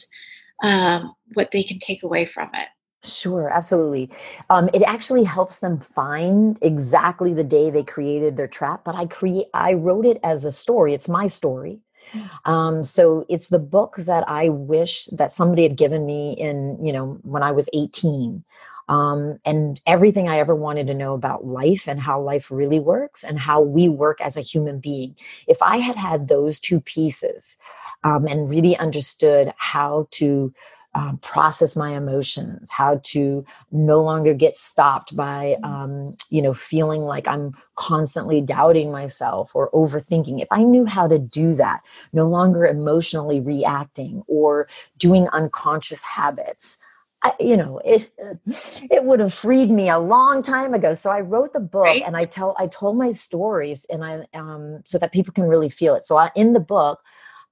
um, 0.63 1.15
what 1.35 1.51
they 1.51 1.63
can 1.63 1.79
take 1.79 2.03
away 2.03 2.25
from 2.25 2.49
it 2.55 2.69
Sure, 3.07 3.49
absolutely. 3.49 4.11
Um, 4.51 4.69
it 4.75 4.83
actually 4.83 5.25
helps 5.25 5.61
them 5.61 5.79
find 5.81 6.59
exactly 6.61 7.33
the 7.33 7.45
day 7.45 7.71
they 7.71 7.85
created 7.85 8.37
their 8.37 8.49
trap. 8.49 8.83
But 8.85 8.97
I 8.97 9.07
create, 9.07 9.47
I 9.55 9.75
wrote 9.75 10.07
it 10.07 10.19
as 10.23 10.45
a 10.45 10.53
story. 10.53 10.93
It's 10.93 11.09
my 11.09 11.27
story. 11.27 11.81
Mm. 12.13 12.51
Um, 12.51 12.85
so 12.85 13.25
it's 13.29 13.49
the 13.49 13.59
book 13.59 13.97
that 13.99 14.29
I 14.29 14.49
wish 14.49 15.07
that 15.07 15.31
somebody 15.31 15.63
had 15.63 15.77
given 15.77 16.05
me 16.05 16.33
in, 16.33 16.85
you 16.85 16.93
know, 16.93 17.19
when 17.23 17.43
I 17.43 17.53
was 17.53 17.71
18. 17.73 18.45
Um, 18.89 19.41
and 19.45 19.81
everything 19.87 20.29
I 20.29 20.39
ever 20.39 20.55
wanted 20.55 20.87
to 20.87 20.95
know 20.95 21.15
about 21.15 21.45
life 21.45 21.89
and 21.89 22.01
how 22.01 22.21
life 22.21 22.51
really 22.53 22.79
works 22.79 23.25
and 23.25 23.39
how 23.39 23.61
we 23.61 23.89
work 23.89 24.21
as 24.21 24.37
a 24.37 24.43
human 24.43 24.79
being. 24.79 25.17
If 25.49 25.61
I 25.61 25.79
had 25.79 25.97
had 25.97 26.29
those 26.29 26.61
two 26.61 26.81
pieces 26.81 27.59
um, 28.05 28.27
and 28.27 28.49
really 28.49 28.77
understood 28.77 29.53
how 29.57 30.07
to 30.13 30.55
um, 30.97 31.19
process 31.19 31.77
my 31.77 31.95
emotions, 31.95 32.71
how 32.71 33.01
to 33.05 33.45
no 33.71 34.03
longer 34.03 34.33
get 34.33 34.57
stopped 34.57 35.15
by, 35.15 35.57
mm-hmm. 35.63 35.65
um, 35.65 36.17
you 36.31 36.41
know, 36.41 36.55
feeling 36.55 37.03
like 37.03 37.29
I'm 37.29 37.55
constantly 37.75 38.41
doubting 38.41 38.91
myself 38.91 39.55
or 39.55 39.71
overthinking. 39.73 40.41
If 40.41 40.49
I 40.51 40.63
knew 40.63 40.87
how 40.87 41.07
to 41.07 41.19
do 41.19 41.55
that, 41.57 41.83
no 42.15 42.27
longer 42.27 42.65
emotionally 42.65 43.41
reacting 43.41 44.23
or 44.27 44.69
doing 44.97 45.29
unconscious 45.35 46.03
habits, 46.03 46.79
I, 47.23 47.35
you 47.41 47.59
know, 47.59 47.79
it 47.85 48.11
it 48.91 49.05
would 49.05 49.21
have 49.21 49.35
freed 49.35 49.71
me 49.71 49.91
a 49.91 49.99
long 49.99 50.41
time 50.41 50.73
ago. 50.73 50.95
So 50.95 51.11
I 51.11 51.21
wrote 51.21 51.53
the 51.53 51.61
book, 51.61 51.85
right. 51.85 52.03
and 52.07 52.17
I 52.17 52.25
tell 52.25 52.57
I 52.59 52.69
told 52.69 52.97
my 52.97 53.11
stories, 53.11 53.85
and 53.91 54.03
I 54.03 54.27
um, 54.33 54.81
so 54.85 54.97
that 54.99 55.13
people 55.13 55.35
can 55.35 55.45
really 55.45 55.69
feel 55.69 55.95
it. 55.95 56.05
So 56.05 56.17
I, 56.17 56.31
in 56.35 56.55
the 56.55 56.61
book, 56.61 57.03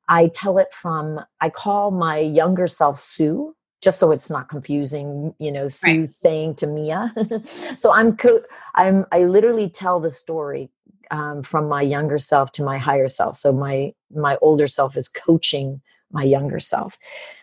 I 0.08 0.28
tell 0.28 0.58
it 0.58 0.72
from, 0.72 1.20
I 1.40 1.50
call 1.50 1.90
my 1.90 2.18
younger 2.18 2.68
self 2.68 2.98
Sue, 2.98 3.54
just 3.82 3.98
so 3.98 4.12
it's 4.12 4.30
not 4.30 4.48
confusing, 4.48 5.34
you 5.38 5.52
know, 5.52 5.68
Sue 5.68 6.00
right. 6.00 6.10
saying 6.10 6.56
to 6.56 6.66
Mia. 6.66 7.14
so 7.76 7.92
I'm, 7.92 8.16
co- 8.16 8.42
I'm, 8.74 9.06
I 9.12 9.24
literally 9.24 9.68
tell 9.68 10.00
the 10.00 10.10
story 10.10 10.70
um, 11.10 11.42
from 11.42 11.68
my 11.68 11.82
younger 11.82 12.18
self 12.18 12.52
to 12.52 12.62
my 12.62 12.78
higher 12.78 13.08
self. 13.08 13.36
So 13.36 13.52
my, 13.52 13.94
my 14.14 14.36
older 14.40 14.68
self 14.68 14.96
is 14.96 15.08
coaching 15.08 15.82
my 16.10 16.22
younger 16.22 16.60
self. 16.60 16.98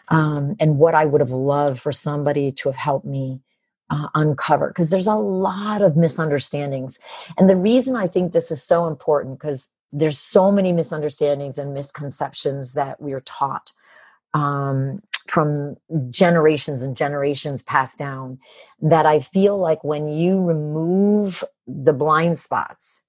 Um, 0.07 0.55
and 0.59 0.77
what 0.77 0.95
I 0.95 1.05
would 1.05 1.21
have 1.21 1.31
loved 1.31 1.79
for 1.79 1.91
somebody 1.91 2.51
to 2.51 2.69
have 2.69 2.75
helped 2.75 3.05
me 3.05 3.41
uh, 3.89 4.07
uncover 4.15 4.69
because 4.69 4.89
there's 4.89 5.07
a 5.07 5.15
lot 5.15 5.81
of 5.81 5.95
misunderstandings. 5.97 6.99
And 7.37 7.49
the 7.49 7.55
reason 7.55 7.95
I 7.95 8.07
think 8.07 8.31
this 8.31 8.49
is 8.51 8.63
so 8.63 8.87
important 8.87 9.37
because 9.37 9.71
there's 9.91 10.19
so 10.19 10.51
many 10.51 10.71
misunderstandings 10.71 11.57
and 11.57 11.73
misconceptions 11.73 12.73
that 12.73 13.01
we 13.01 13.13
are 13.13 13.21
taught 13.21 13.71
um, 14.33 15.01
from 15.27 15.77
generations 16.09 16.81
and 16.81 16.95
generations 16.95 17.61
passed 17.61 17.99
down 17.99 18.39
that 18.81 19.05
I 19.05 19.19
feel 19.19 19.57
like 19.57 19.83
when 19.83 20.07
you 20.07 20.41
remove 20.41 21.43
the 21.67 21.93
blind 21.93 22.37
spots, 22.37 23.03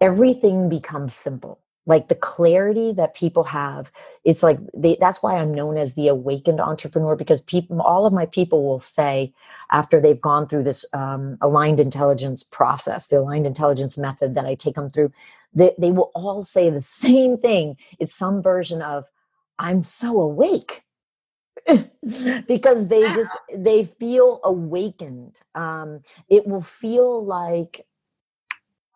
everything 0.00 0.68
becomes 0.68 1.14
simple. 1.14 1.60
Like 1.86 2.08
the 2.08 2.14
clarity 2.14 2.92
that 2.92 3.14
people 3.14 3.44
have, 3.44 3.90
it's 4.22 4.42
like 4.42 4.58
they, 4.74 4.98
that's 5.00 5.22
why 5.22 5.36
I'm 5.36 5.54
known 5.54 5.78
as 5.78 5.94
the 5.94 6.08
awakened 6.08 6.60
entrepreneur 6.60 7.16
because 7.16 7.40
people, 7.40 7.80
all 7.80 8.04
of 8.04 8.12
my 8.12 8.26
people 8.26 8.62
will 8.62 8.80
say 8.80 9.32
after 9.70 9.98
they've 9.98 10.20
gone 10.20 10.46
through 10.46 10.64
this 10.64 10.84
um, 10.92 11.38
aligned 11.40 11.80
intelligence 11.80 12.42
process, 12.42 13.08
the 13.08 13.18
aligned 13.18 13.46
intelligence 13.46 13.96
method 13.96 14.34
that 14.34 14.44
I 14.44 14.54
take 14.54 14.74
them 14.74 14.90
through, 14.90 15.12
they, 15.58 15.74
they 15.78 15.90
will 15.90 16.10
all 16.14 16.42
say 16.42 16.70
the 16.70 16.82
same 16.82 17.38
thing. 17.38 17.76
It's 17.98 18.14
some 18.14 18.42
version 18.42 18.82
of, 18.82 19.04
I'm 19.58 19.84
so 19.84 20.20
awake. 20.20 20.82
because 22.46 22.88
they 22.88 23.02
just 23.12 23.36
they 23.54 23.84
feel 23.84 24.40
awakened. 24.44 25.40
Um 25.54 26.00
it 26.30 26.46
will 26.46 26.62
feel 26.62 27.24
like 27.24 27.84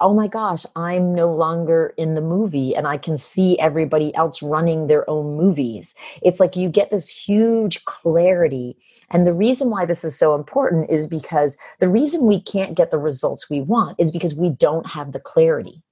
oh 0.00 0.12
my 0.14 0.26
gosh 0.26 0.66
i'm 0.74 1.14
no 1.14 1.32
longer 1.32 1.94
in 1.96 2.14
the 2.16 2.20
movie 2.20 2.74
and 2.74 2.88
i 2.88 2.98
can 2.98 3.16
see 3.16 3.56
everybody 3.58 4.12
else 4.16 4.42
running 4.42 4.86
their 4.86 5.08
own 5.08 5.36
movies. 5.36 5.94
It's 6.22 6.40
like 6.40 6.56
you 6.56 6.68
get 6.68 6.90
this 6.90 7.08
huge 7.08 7.84
clarity. 7.84 8.76
And 9.10 9.26
the 9.26 9.34
reason 9.34 9.70
why 9.70 9.86
this 9.86 10.02
is 10.04 10.18
so 10.18 10.34
important 10.34 10.90
is 10.90 11.06
because 11.06 11.56
the 11.78 11.88
reason 11.88 12.26
we 12.26 12.40
can't 12.40 12.74
get 12.74 12.90
the 12.90 12.98
results 12.98 13.48
we 13.48 13.60
want 13.60 13.96
is 13.98 14.10
because 14.10 14.34
we 14.34 14.50
don't 14.50 14.86
have 14.86 15.12
the 15.12 15.20
clarity 15.20 15.82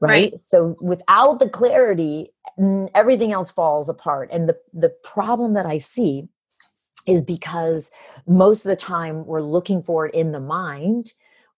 right? 0.00 0.30
right? 0.32 0.40
So 0.40 0.76
without 0.80 1.38
the 1.40 1.48
clarity, 1.48 2.32
everything 2.94 3.32
else 3.32 3.50
falls 3.50 3.88
apart. 3.88 4.28
And 4.32 4.48
the 4.48 4.56
the 4.72 4.90
problem 5.04 5.54
that 5.54 5.66
I 5.66 5.78
see 5.78 6.28
is 7.06 7.22
because 7.22 7.90
most 8.26 8.64
of 8.64 8.68
the 8.68 8.76
time 8.76 9.26
we're 9.26 9.42
looking 9.42 9.82
for 9.82 10.06
it 10.06 10.14
in 10.14 10.32
the 10.32 10.40
mind, 10.40 11.12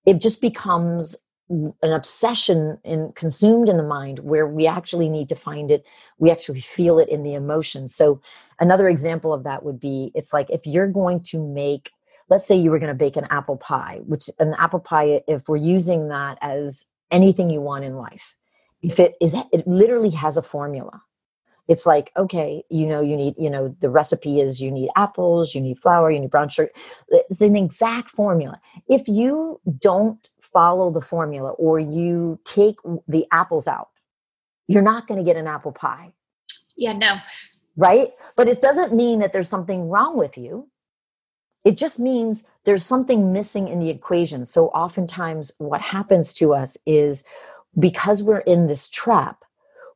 it 0.04 0.20
just 0.20 0.40
becomes 0.40 1.16
an 1.50 1.92
obsession 1.92 2.78
in 2.84 3.12
consumed 3.12 3.68
in 3.68 3.78
the 3.78 3.82
mind 3.82 4.18
where 4.18 4.46
we 4.46 4.66
actually 4.66 5.08
need 5.08 5.30
to 5.30 5.34
find 5.34 5.70
it 5.70 5.82
we 6.18 6.30
actually 6.30 6.60
feel 6.60 6.98
it 6.98 7.08
in 7.08 7.22
the 7.22 7.32
emotion 7.32 7.88
so 7.88 8.20
another 8.60 8.86
example 8.86 9.32
of 9.32 9.44
that 9.44 9.62
would 9.62 9.80
be 9.80 10.12
it's 10.14 10.34
like 10.34 10.46
if 10.50 10.66
you're 10.66 10.86
going 10.86 11.20
to 11.22 11.38
make 11.38 11.90
let's 12.28 12.46
say 12.46 12.54
you 12.54 12.70
were 12.70 12.78
going 12.78 12.92
to 12.92 12.94
bake 12.94 13.16
an 13.16 13.26
apple 13.30 13.56
pie 13.56 13.98
which 14.04 14.28
an 14.38 14.54
apple 14.58 14.78
pie 14.78 15.22
if 15.26 15.48
we're 15.48 15.56
using 15.56 16.08
that 16.08 16.36
as 16.42 16.84
anything 17.10 17.50
you 17.50 17.60
want 17.60 17.84
in 17.84 17.96
life. 17.96 18.34
If 18.82 19.00
it 19.00 19.16
is, 19.20 19.34
it 19.52 19.66
literally 19.66 20.10
has 20.10 20.36
a 20.36 20.42
formula. 20.42 21.02
It's 21.66 21.84
like, 21.84 22.12
okay, 22.16 22.62
you 22.70 22.86
know, 22.86 23.02
you 23.02 23.14
need, 23.16 23.34
you 23.36 23.50
know, 23.50 23.76
the 23.80 23.90
recipe 23.90 24.40
is 24.40 24.60
you 24.60 24.70
need 24.70 24.88
apples, 24.96 25.54
you 25.54 25.60
need 25.60 25.78
flour, 25.78 26.10
you 26.10 26.18
need 26.18 26.30
brown 26.30 26.48
sugar. 26.48 26.70
It's 27.08 27.42
an 27.42 27.56
exact 27.56 28.10
formula. 28.10 28.58
If 28.88 29.06
you 29.06 29.60
don't 29.78 30.26
follow 30.40 30.90
the 30.90 31.02
formula 31.02 31.50
or 31.50 31.78
you 31.78 32.40
take 32.44 32.76
the 33.06 33.26
apples 33.32 33.68
out, 33.68 33.90
you're 34.66 34.82
not 34.82 35.06
going 35.06 35.18
to 35.18 35.24
get 35.24 35.36
an 35.36 35.46
apple 35.46 35.72
pie. 35.72 36.14
Yeah, 36.74 36.94
no. 36.94 37.16
Right? 37.76 38.08
But 38.34 38.48
it 38.48 38.62
doesn't 38.62 38.94
mean 38.94 39.18
that 39.18 39.34
there's 39.34 39.48
something 39.48 39.88
wrong 39.88 40.16
with 40.16 40.38
you. 40.38 40.70
It 41.64 41.76
just 41.76 42.00
means 42.00 42.44
there's 42.68 42.84
something 42.84 43.32
missing 43.32 43.66
in 43.66 43.80
the 43.80 43.88
equation. 43.88 44.44
So 44.44 44.66
oftentimes, 44.68 45.52
what 45.56 45.80
happens 45.80 46.34
to 46.34 46.52
us 46.52 46.76
is 46.84 47.24
because 47.78 48.22
we're 48.22 48.40
in 48.40 48.66
this 48.66 48.90
trap, 48.90 49.42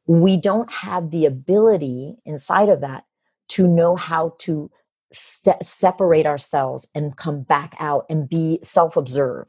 we 0.07 0.39
don't 0.39 0.73
have 0.73 1.11
the 1.11 1.27
ability 1.27 2.17
inside 2.25 2.71
of 2.71 2.81
that 2.81 3.05
to 3.51 3.69
know 3.69 3.95
how 3.95 4.37
to 4.39 4.71
st- 5.13 5.63
separate 5.63 6.25
ourselves 6.25 6.89
and 6.95 7.15
come 7.15 7.43
back 7.43 7.77
out 7.79 8.07
and 8.09 8.27
be 8.27 8.59
self 8.63 8.97
observe, 8.97 9.49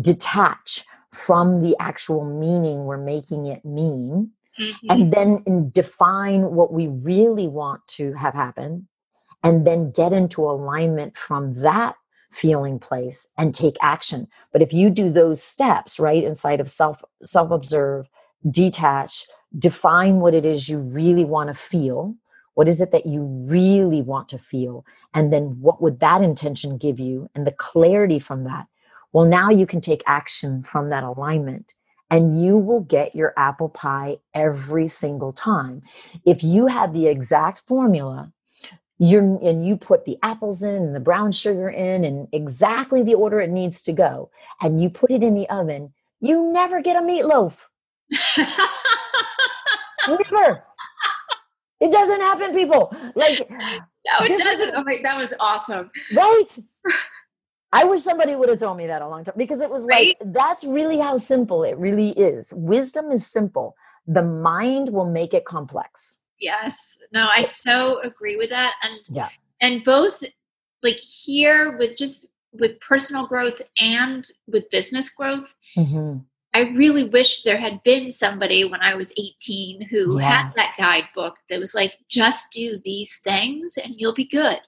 detach 0.00 0.86
from 1.12 1.60
the 1.60 1.76
actual 1.78 2.24
meaning 2.24 2.86
we're 2.86 2.96
making 2.96 3.44
it 3.44 3.62
mean. 3.62 4.30
Mm-hmm. 4.58 4.86
And 4.88 5.12
then 5.12 5.70
define 5.70 6.52
what 6.52 6.72
we 6.72 6.86
really 6.86 7.46
want 7.46 7.86
to 7.88 8.14
have 8.14 8.32
happen 8.32 8.88
and 9.42 9.66
then 9.66 9.90
get 9.90 10.14
into 10.14 10.42
alignment 10.42 11.18
from 11.18 11.56
that 11.56 11.96
feeling 12.32 12.78
place 12.78 13.28
and 13.38 13.54
take 13.54 13.76
action. 13.80 14.26
But 14.52 14.62
if 14.62 14.72
you 14.72 14.90
do 14.90 15.10
those 15.10 15.42
steps 15.42 16.00
right 16.00 16.24
inside 16.24 16.60
of 16.60 16.70
self 16.70 17.02
self 17.22 17.50
observe 17.50 18.08
detach 18.50 19.24
define 19.58 20.16
what 20.16 20.34
it 20.34 20.44
is 20.44 20.68
you 20.68 20.78
really 20.78 21.24
want 21.24 21.48
to 21.48 21.54
feel 21.54 22.16
what 22.54 22.68
is 22.68 22.80
it 22.80 22.90
that 22.90 23.06
you 23.06 23.22
really 23.48 24.02
want 24.02 24.28
to 24.28 24.38
feel 24.38 24.84
and 25.14 25.32
then 25.32 25.56
what 25.60 25.80
would 25.80 26.00
that 26.00 26.22
intention 26.22 26.76
give 26.76 26.98
you 26.98 27.30
and 27.34 27.46
the 27.46 27.52
clarity 27.52 28.18
from 28.18 28.44
that? 28.44 28.66
Well 29.12 29.26
now 29.26 29.50
you 29.50 29.66
can 29.66 29.80
take 29.80 30.02
action 30.06 30.62
from 30.62 30.88
that 30.88 31.04
alignment 31.04 31.74
and 32.10 32.42
you 32.42 32.58
will 32.58 32.80
get 32.80 33.14
your 33.14 33.32
apple 33.38 33.70
pie 33.70 34.18
every 34.34 34.88
single 34.88 35.32
time. 35.32 35.82
If 36.26 36.42
you 36.42 36.66
have 36.66 36.92
the 36.92 37.08
exact 37.08 37.62
formula 37.66 38.32
you're 39.02 39.22
and 39.42 39.66
you 39.66 39.76
put 39.76 40.04
the 40.04 40.16
apples 40.22 40.62
in 40.62 40.76
and 40.76 40.94
the 40.94 41.00
brown 41.00 41.32
sugar 41.32 41.68
in 41.68 42.04
and 42.04 42.28
exactly 42.30 43.02
the 43.02 43.14
order 43.14 43.40
it 43.40 43.50
needs 43.50 43.82
to 43.82 43.92
go 43.92 44.30
and 44.60 44.80
you 44.80 44.88
put 44.88 45.10
it 45.10 45.24
in 45.24 45.34
the 45.34 45.48
oven 45.50 45.92
you 46.20 46.52
never 46.52 46.80
get 46.80 46.94
a 46.94 47.00
meatloaf 47.00 47.66
never 50.06 50.64
it 51.80 51.90
doesn't 51.90 52.20
happen 52.20 52.54
people 52.54 52.94
like 53.16 53.50
no 53.50 54.24
it 54.24 54.38
doesn't 54.38 54.72
oh 54.76 54.84
my, 54.84 55.00
that 55.02 55.16
was 55.16 55.34
awesome 55.40 55.90
right 56.14 56.58
I 57.74 57.84
wish 57.84 58.02
somebody 58.02 58.34
would 58.34 58.50
have 58.50 58.58
told 58.58 58.76
me 58.76 58.86
that 58.86 59.00
a 59.00 59.08
long 59.08 59.24
time 59.24 59.34
because 59.36 59.62
it 59.62 59.70
was 59.70 59.82
right? 59.84 60.14
like 60.20 60.34
that's 60.34 60.62
really 60.62 60.98
how 60.98 61.16
simple 61.16 61.64
it 61.64 61.78
really 61.78 62.10
is. 62.10 62.52
Wisdom 62.54 63.10
is 63.10 63.26
simple. 63.26 63.74
The 64.06 64.22
mind 64.22 64.90
will 64.90 65.10
make 65.10 65.32
it 65.32 65.46
complex. 65.46 66.21
Yes. 66.42 66.98
No, 67.12 67.28
I 67.34 67.42
so 67.42 68.00
agree 68.00 68.36
with 68.36 68.50
that. 68.50 68.74
And 68.82 69.00
yeah. 69.08 69.28
And 69.60 69.84
both 69.84 70.22
like 70.82 70.96
here 70.96 71.76
with 71.78 71.96
just 71.96 72.26
with 72.52 72.78
personal 72.80 73.26
growth 73.26 73.62
and 73.80 74.28
with 74.48 74.68
business 74.70 75.08
growth, 75.08 75.54
mm-hmm. 75.76 76.18
I 76.52 76.70
really 76.70 77.08
wish 77.08 77.44
there 77.44 77.56
had 77.56 77.82
been 77.84 78.12
somebody 78.12 78.64
when 78.64 78.80
I 78.82 78.94
was 78.94 79.12
18 79.16 79.82
who 79.82 80.18
yes. 80.18 80.24
had 80.24 80.52
that 80.54 80.74
guidebook 80.76 81.38
that 81.48 81.60
was 81.60 81.74
like, 81.74 81.94
just 82.10 82.50
do 82.50 82.78
these 82.84 83.20
things 83.24 83.78
and 83.82 83.94
you'll 83.96 84.14
be 84.14 84.26
good. 84.26 84.60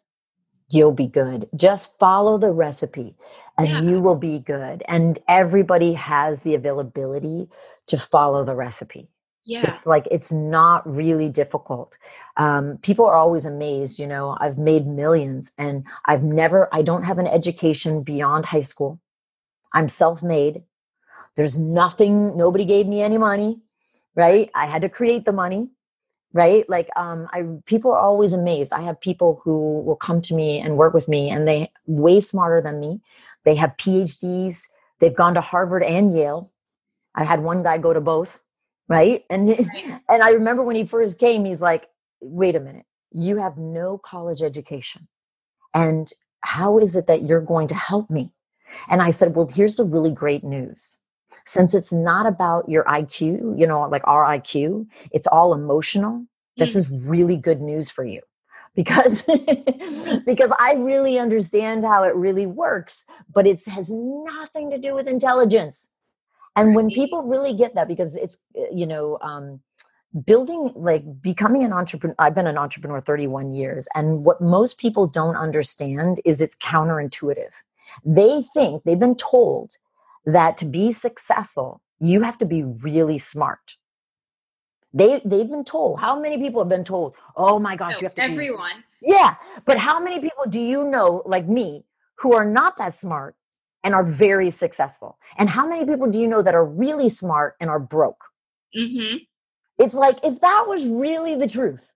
You'll 0.71 0.93
be 0.93 1.09
good. 1.09 1.49
Just 1.55 1.99
follow 1.99 2.39
the 2.39 2.53
recipe 2.53 3.17
and 3.59 3.69
yeah. 3.69 3.83
you 3.83 4.01
will 4.01 4.17
be 4.17 4.39
good. 4.39 4.83
And 4.89 5.19
everybody 5.29 5.93
has 5.95 6.43
the 6.43 6.55
availability 6.55 7.49
to 7.89 7.99
follow 7.99 8.45
the 8.45 8.55
recipe. 8.55 9.11
Yeah. 9.45 9.63
It's 9.69 9.87
like 9.87 10.07
it's 10.11 10.33
not 10.33 10.87
really 10.91 11.29
difficult. 11.29 11.97
Um, 12.37 12.79
people 12.79 13.05
are 13.07 13.17
always 13.17 13.45
amazed, 13.45 13.99
you 13.99 14.07
know, 14.07 14.37
I've 14.41 14.59
made 14.59 14.87
millions 14.87 15.53
and 15.59 15.85
I've 16.07 16.23
never, 16.23 16.69
I 16.73 16.83
don't 16.83 17.05
have 17.05 17.19
an 17.19 17.27
education 17.27 18.03
beyond 18.03 18.47
high 18.47 18.63
school. 18.63 19.01
I'm 19.73 19.89
self 19.89 20.23
made. 20.23 20.63
There's 21.37 21.59
nothing, 21.61 22.37
nobody 22.37 22.65
gave 22.65 22.87
me 22.87 23.03
any 23.03 23.19
money, 23.19 23.61
right? 24.17 24.51
I 24.55 24.67
had 24.67 24.83
to 24.83 24.89
create 24.89 25.25
the 25.27 25.33
money. 25.33 25.71
right 26.33 26.69
like 26.75 26.89
um 27.03 27.21
i 27.33 27.43
people 27.73 27.93
are 27.93 28.01
always 28.01 28.33
amazed 28.39 28.73
i 28.79 28.81
have 28.87 29.01
people 29.01 29.31
who 29.45 29.57
will 29.87 29.97
come 30.07 30.21
to 30.29 30.35
me 30.35 30.49
and 30.65 30.77
work 30.83 30.95
with 30.99 31.07
me 31.15 31.21
and 31.35 31.47
they 31.49 31.71
way 31.87 32.21
smarter 32.21 32.61
than 32.67 32.81
me 32.81 32.91
they 33.45 33.55
have 33.55 33.77
phds 33.85 34.69
they've 35.01 35.17
gone 35.23 35.35
to 35.35 35.41
harvard 35.51 35.85
and 35.85 36.17
yale 36.17 36.41
i 37.15 37.25
had 37.25 37.43
one 37.43 37.63
guy 37.69 37.79
go 37.79 37.93
to 37.93 38.01
both 38.01 38.43
right 38.89 39.25
and 39.31 39.49
right. 39.49 40.01
and 40.09 40.23
i 40.23 40.31
remember 40.31 40.63
when 40.63 40.77
he 40.77 40.85
first 40.85 41.19
came 41.19 41.45
he's 41.45 41.63
like 41.63 41.89
wait 42.21 42.57
a 42.57 42.61
minute 42.61 42.87
you 43.11 43.37
have 43.37 43.57
no 43.57 43.99
college 43.99 44.43
education 44.43 45.09
and 45.73 46.13
how 46.43 46.79
is 46.79 46.95
it 46.97 47.07
that 47.07 47.23
you're 47.23 47.41
going 47.41 47.67
to 47.67 47.75
help 47.75 48.11
me 48.11 48.33
and 48.89 49.03
i 49.03 49.11
said 49.11 49.35
well 49.35 49.47
here's 49.47 49.77
the 49.77 49.85
really 49.85 50.11
great 50.11 50.45
news 50.45 51.01
since 51.47 51.75
it's 51.75 51.93
not 51.93 52.27
about 52.27 52.69
your 52.69 52.85
IQ, 52.85 53.59
you 53.59 53.67
know, 53.67 53.83
like 53.89 54.07
our 54.07 54.25
IQ, 54.25 54.87
it's 55.13 55.27
all 55.27 55.53
emotional. 55.53 56.27
This 56.57 56.75
mm. 56.75 56.77
is 56.77 56.91
really 56.91 57.37
good 57.37 57.61
news 57.61 57.91
for 57.91 58.05
you 58.05 58.21
because 58.75 59.23
because 60.27 60.53
I 60.59 60.75
really 60.79 61.19
understand 61.19 61.85
how 61.85 62.03
it 62.05 62.15
really 62.15 62.47
works, 62.47 63.05
but 63.33 63.47
it 63.47 63.65
has 63.67 63.91
nothing 63.91 64.71
to 64.71 64.79
do 64.79 64.95
with 64.95 65.07
intelligence. 65.07 65.91
And 66.57 66.75
when 66.75 66.89
people 66.89 67.23
really 67.23 67.53
get 67.53 67.75
that, 67.75 67.89
because 67.89 68.17
it's 68.17 68.39
eh, 68.57 68.67
you 68.73 68.87
know, 68.87 69.19
um, 69.21 69.61
building 70.27 70.73
like 70.77 71.03
becoming 71.21 71.65
an 71.65 71.73
entrepreneur 71.73 72.15
i've 72.21 72.37
been 72.37 72.47
an 72.47 72.57
entrepreneur 72.57 73.01
31 73.01 73.53
years 73.53 73.89
and 73.97 74.25
what 74.25 74.41
most 74.41 74.79
people 74.79 75.09
don't 75.09 75.35
understand 75.35 76.21
is 76.25 76.41
it's 76.41 76.57
counterintuitive 76.59 77.51
they 78.05 78.45
think 78.55 78.85
they've 78.85 78.99
been 78.99 79.17
told 79.17 79.77
that 80.25 80.57
to 80.59 80.65
be 80.65 80.93
successful, 80.93 81.81
you 82.01 82.23
have 82.23 82.39
to 82.39 82.47
be 82.47 82.63
really 82.63 83.19
smart. 83.19 83.77
They 84.93 85.21
they've 85.25 85.49
been 85.49 85.65
told. 85.65 86.01
How 86.01 86.19
many 86.19 86.39
people 86.39 86.61
have 86.61 86.69
been 86.69 86.85
told? 86.85 87.15
Oh 87.37 87.59
my 87.59 87.77
gosh, 87.77 87.95
no, 87.95 87.99
you 87.99 88.05
have 88.07 88.15
to 88.15 88.23
everyone. 88.23 88.85
Be. 89.03 89.11
Yeah, 89.13 89.35
but 89.65 89.79
how 89.79 90.01
many 90.01 90.21
people 90.21 90.45
do 90.49 90.61
you 90.61 90.85
know, 90.85 91.23
like 91.27 91.47
me, 91.47 91.85
who 92.17 92.33
are 92.35 92.45
not 92.45 92.77
that 92.77 92.95
smart 92.95 93.35
and 93.85 93.95
are 93.95 94.03
very 94.03 94.51
successful? 94.51 95.19
And 95.39 95.51
how 95.51 95.69
many 95.69 95.85
people 95.87 96.11
do 96.11 96.19
you 96.19 96.27
know 96.27 96.43
that 96.43 96.55
are 96.55 96.65
really 96.65 97.09
smart 97.09 97.55
and 97.61 97.71
are 97.71 97.79
broke? 97.79 98.25
Mm-hmm. 98.77 99.19
It's 99.79 99.95
like 99.95 100.19
if 100.25 100.41
that 100.41 100.65
was 100.67 100.87
really 100.87 101.37
the 101.37 101.47
truth, 101.47 101.93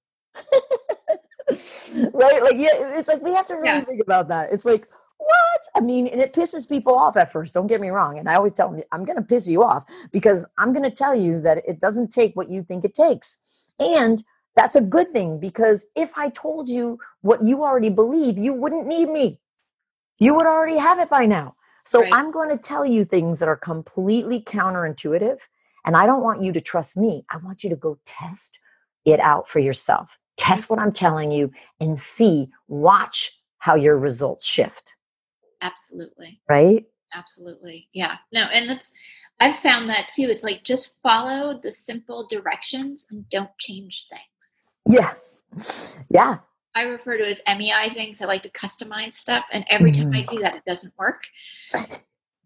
right? 2.13 2.43
Like 2.43 2.57
yeah, 2.57 2.99
it's 2.99 3.09
like 3.09 3.23
we 3.23 3.33
have 3.33 3.49
to 3.49 3.55
really 3.55 3.69
yeah. 3.69 3.81
think 3.81 4.01
about 4.01 4.29
that. 4.29 4.53
It's 4.53 4.65
like 4.65 4.89
what? 5.19 5.61
I 5.75 5.81
mean, 5.81 6.07
and 6.07 6.21
it 6.21 6.33
pisses 6.33 6.69
people 6.69 6.95
off 6.95 7.17
at 7.17 7.33
first. 7.33 7.55
Don't 7.55 7.67
get 7.67 7.81
me 7.81 7.89
wrong. 7.89 8.19
And 8.19 8.29
I 8.29 8.37
always 8.37 8.55
tell 8.55 8.71
them, 8.71 8.83
I'm 8.93 9.05
going 9.05 9.17
to 9.17 9.23
piss 9.23 9.49
you 9.49 9.63
off 9.63 9.85
because 10.13 10.49
I'm 10.59 10.73
going 10.73 10.89
to 10.89 10.95
tell 10.95 11.15
you 11.15 11.41
that 11.43 11.63
it 11.67 11.81
doesn't 11.81 12.13
take 12.13 12.35
what 12.37 12.51
you 12.51 12.63
think 12.63 12.85
it 12.85 12.95
takes. 12.95 13.39
And 13.79 14.23
that's 14.57 14.77
a 14.77 14.81
good 14.81 15.13
thing 15.13 15.39
because 15.39 15.89
if 15.95 16.13
I 16.17 16.31
told 16.31 16.69
you 16.69 16.99
what 17.21 17.43
you 17.43 17.63
already 17.63 17.91
believe, 17.91 18.39
you 18.39 18.53
wouldn't 18.55 18.87
need 18.87 19.09
me. 19.09 19.41
You 20.19 20.35
would 20.35 20.47
already 20.47 20.79
have 20.79 20.99
it 20.99 21.11
by 21.11 21.27
now. 21.27 21.55
So 21.89 22.01
right. 22.01 22.13
I'm 22.13 22.31
going 22.31 22.51
to 22.51 22.59
tell 22.59 22.85
you 22.85 23.03
things 23.03 23.39
that 23.41 23.49
are 23.49 23.57
completely 23.57 24.43
counterintuitive. 24.43 25.39
And 25.87 25.97
I 25.97 26.05
don't 26.05 26.23
want 26.23 26.43
you 26.43 26.53
to 26.53 26.61
trust 26.61 26.99
me. 26.99 27.25
I 27.31 27.39
want 27.39 27.65
you 27.65 27.71
to 27.71 27.77
go 27.77 27.99
test 28.05 28.59
it 29.07 29.21
out 29.21 29.49
for 29.49 29.59
yourself. 29.59 30.09
Mm-hmm. 30.11 30.51
Test 30.51 30.69
what 30.69 30.79
I'm 30.79 30.93
telling 30.93 31.31
you 31.31 31.51
and 31.81 31.99
see, 31.99 32.51
watch 32.69 33.41
how 33.57 33.75
your 33.75 33.97
results 33.97 34.47
shift. 34.47 34.97
Absolutely. 35.63 36.43
Right? 36.47 36.85
Absolutely. 37.15 37.89
Yeah. 37.95 38.17
No, 38.35 38.43
and 38.53 38.69
that's 38.69 38.93
I've 39.41 39.57
found 39.57 39.89
that 39.89 40.09
too. 40.15 40.27
It's 40.29 40.45
like 40.45 40.65
just 40.65 40.95
follow 41.03 41.59
the 41.59 41.73
simple 41.73 42.27
directions 42.29 43.07
and 43.11 43.27
don't 43.31 43.57
change 43.57 44.09
things. 44.11 44.53
Yeah. 44.91 45.15
Yeah. 46.11 46.41
I 46.79 46.85
refer 46.85 47.19
to 47.19 47.27
as 47.27 47.43
Emmyizing 47.49 48.07
because 48.07 48.23
I 48.23 48.27
like 48.27 48.43
to 48.43 48.51
customize 48.51 49.15
stuff. 49.15 49.45
And 49.53 49.65
every 49.69 49.91
mm-hmm. 49.91 50.03
time 50.03 50.13
I 50.13 50.23
mm-hmm. 50.23 50.37
do 50.37 50.43
that, 50.43 50.57
it 50.57 50.63
doesn't 50.67 50.93
work. 50.99 51.23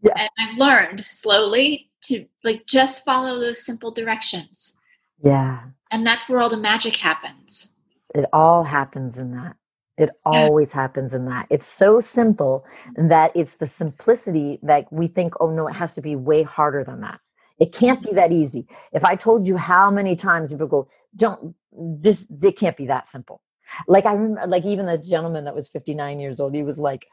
Yeah. 0.02 0.12
And 0.16 0.30
I've 0.38 0.56
learned 0.58 1.04
slowly 1.04 1.90
to 2.04 2.24
like 2.42 2.66
just 2.66 3.04
follow 3.04 3.38
those 3.38 3.64
simple 3.64 3.90
directions. 3.90 4.74
Yeah. 5.22 5.60
And 5.90 6.06
that's 6.06 6.28
where 6.28 6.40
all 6.40 6.48
the 6.48 6.56
magic 6.56 6.96
happens. 6.96 7.70
It 8.14 8.24
all 8.32 8.64
happens 8.64 9.18
in 9.18 9.32
that. 9.32 9.56
It 9.98 10.10
always 10.24 10.74
yeah. 10.74 10.80
happens 10.80 11.12
in 11.12 11.26
that. 11.26 11.46
It's 11.50 11.66
so 11.66 12.00
simple 12.00 12.64
that 12.96 13.30
it's 13.36 13.56
the 13.56 13.66
simplicity 13.66 14.58
that 14.62 14.90
we 14.90 15.06
think, 15.06 15.34
oh 15.40 15.50
no, 15.50 15.68
it 15.68 15.74
has 15.74 15.94
to 15.94 16.00
be 16.00 16.16
way 16.16 16.42
harder 16.42 16.82
than 16.82 17.02
that. 17.02 17.20
It 17.60 17.72
can't 17.72 18.02
be 18.02 18.12
that 18.14 18.32
easy. 18.32 18.66
If 18.92 19.04
I 19.04 19.14
told 19.14 19.46
you 19.46 19.58
how 19.58 19.90
many 19.90 20.16
times 20.16 20.52
people 20.52 20.66
go, 20.66 20.88
don't, 21.14 21.54
this, 21.70 22.26
it 22.42 22.56
can't 22.56 22.76
be 22.76 22.86
that 22.86 23.06
simple. 23.06 23.42
Like 23.86 24.06
I 24.06 24.12
remember, 24.12 24.46
like 24.46 24.64
even 24.64 24.86
the 24.86 24.98
gentleman 24.98 25.44
that 25.44 25.54
was 25.54 25.68
59 25.68 26.20
years 26.20 26.40
old, 26.40 26.54
he 26.54 26.62
was 26.62 26.78
like, 26.78 27.06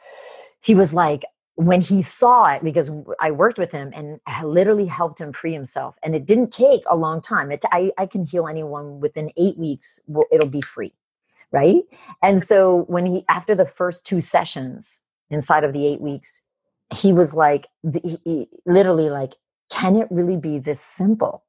he 0.62 0.76
was 0.76 0.94
like, 0.94 1.24
when 1.56 1.82
he 1.82 2.02
saw 2.02 2.46
it, 2.54 2.64
because 2.64 2.90
I 3.20 3.32
worked 3.32 3.58
with 3.58 3.74
him 3.74 3.92
and 3.94 4.22
literally 4.46 4.86
helped 4.86 5.20
him 5.20 5.34
free 5.34 5.52
himself, 5.52 5.98
and 6.02 6.16
it 6.16 6.26
didn't 6.26 6.52
take 6.52 6.84
a 6.90 6.96
long 6.96 7.20
time. 7.20 7.52
It, 7.52 7.66
I, 7.72 7.92
I 7.98 8.06
can 8.06 8.26
heal 8.26 8.48
anyone 8.48 9.02
within 9.02 9.30
eight 9.36 9.58
weeks. 9.58 10.00
Well, 10.08 10.24
it'll 10.32 10.50
be 10.50 10.62
free 10.62 10.94
right? 11.52 11.84
And 12.22 12.42
so 12.42 12.84
when 12.88 13.06
he, 13.06 13.26
after 13.28 13.56
the 13.56 13.66
first 13.66 14.06
two 14.06 14.22
sessions 14.22 15.02
inside 15.30 15.64
of 15.64 15.74
the 15.74 15.86
eight 15.86 16.02
weeks, 16.02 16.44
he 16.94 17.14
was 17.14 17.34
like, 17.34 17.68
he, 18.04 18.18
he, 18.24 18.48
literally 18.66 19.10
like, 19.10 19.34
can 19.70 19.96
it 19.96 20.08
really 20.10 20.38
be 20.38 20.60
this 20.60 20.82
simple? 20.82 21.44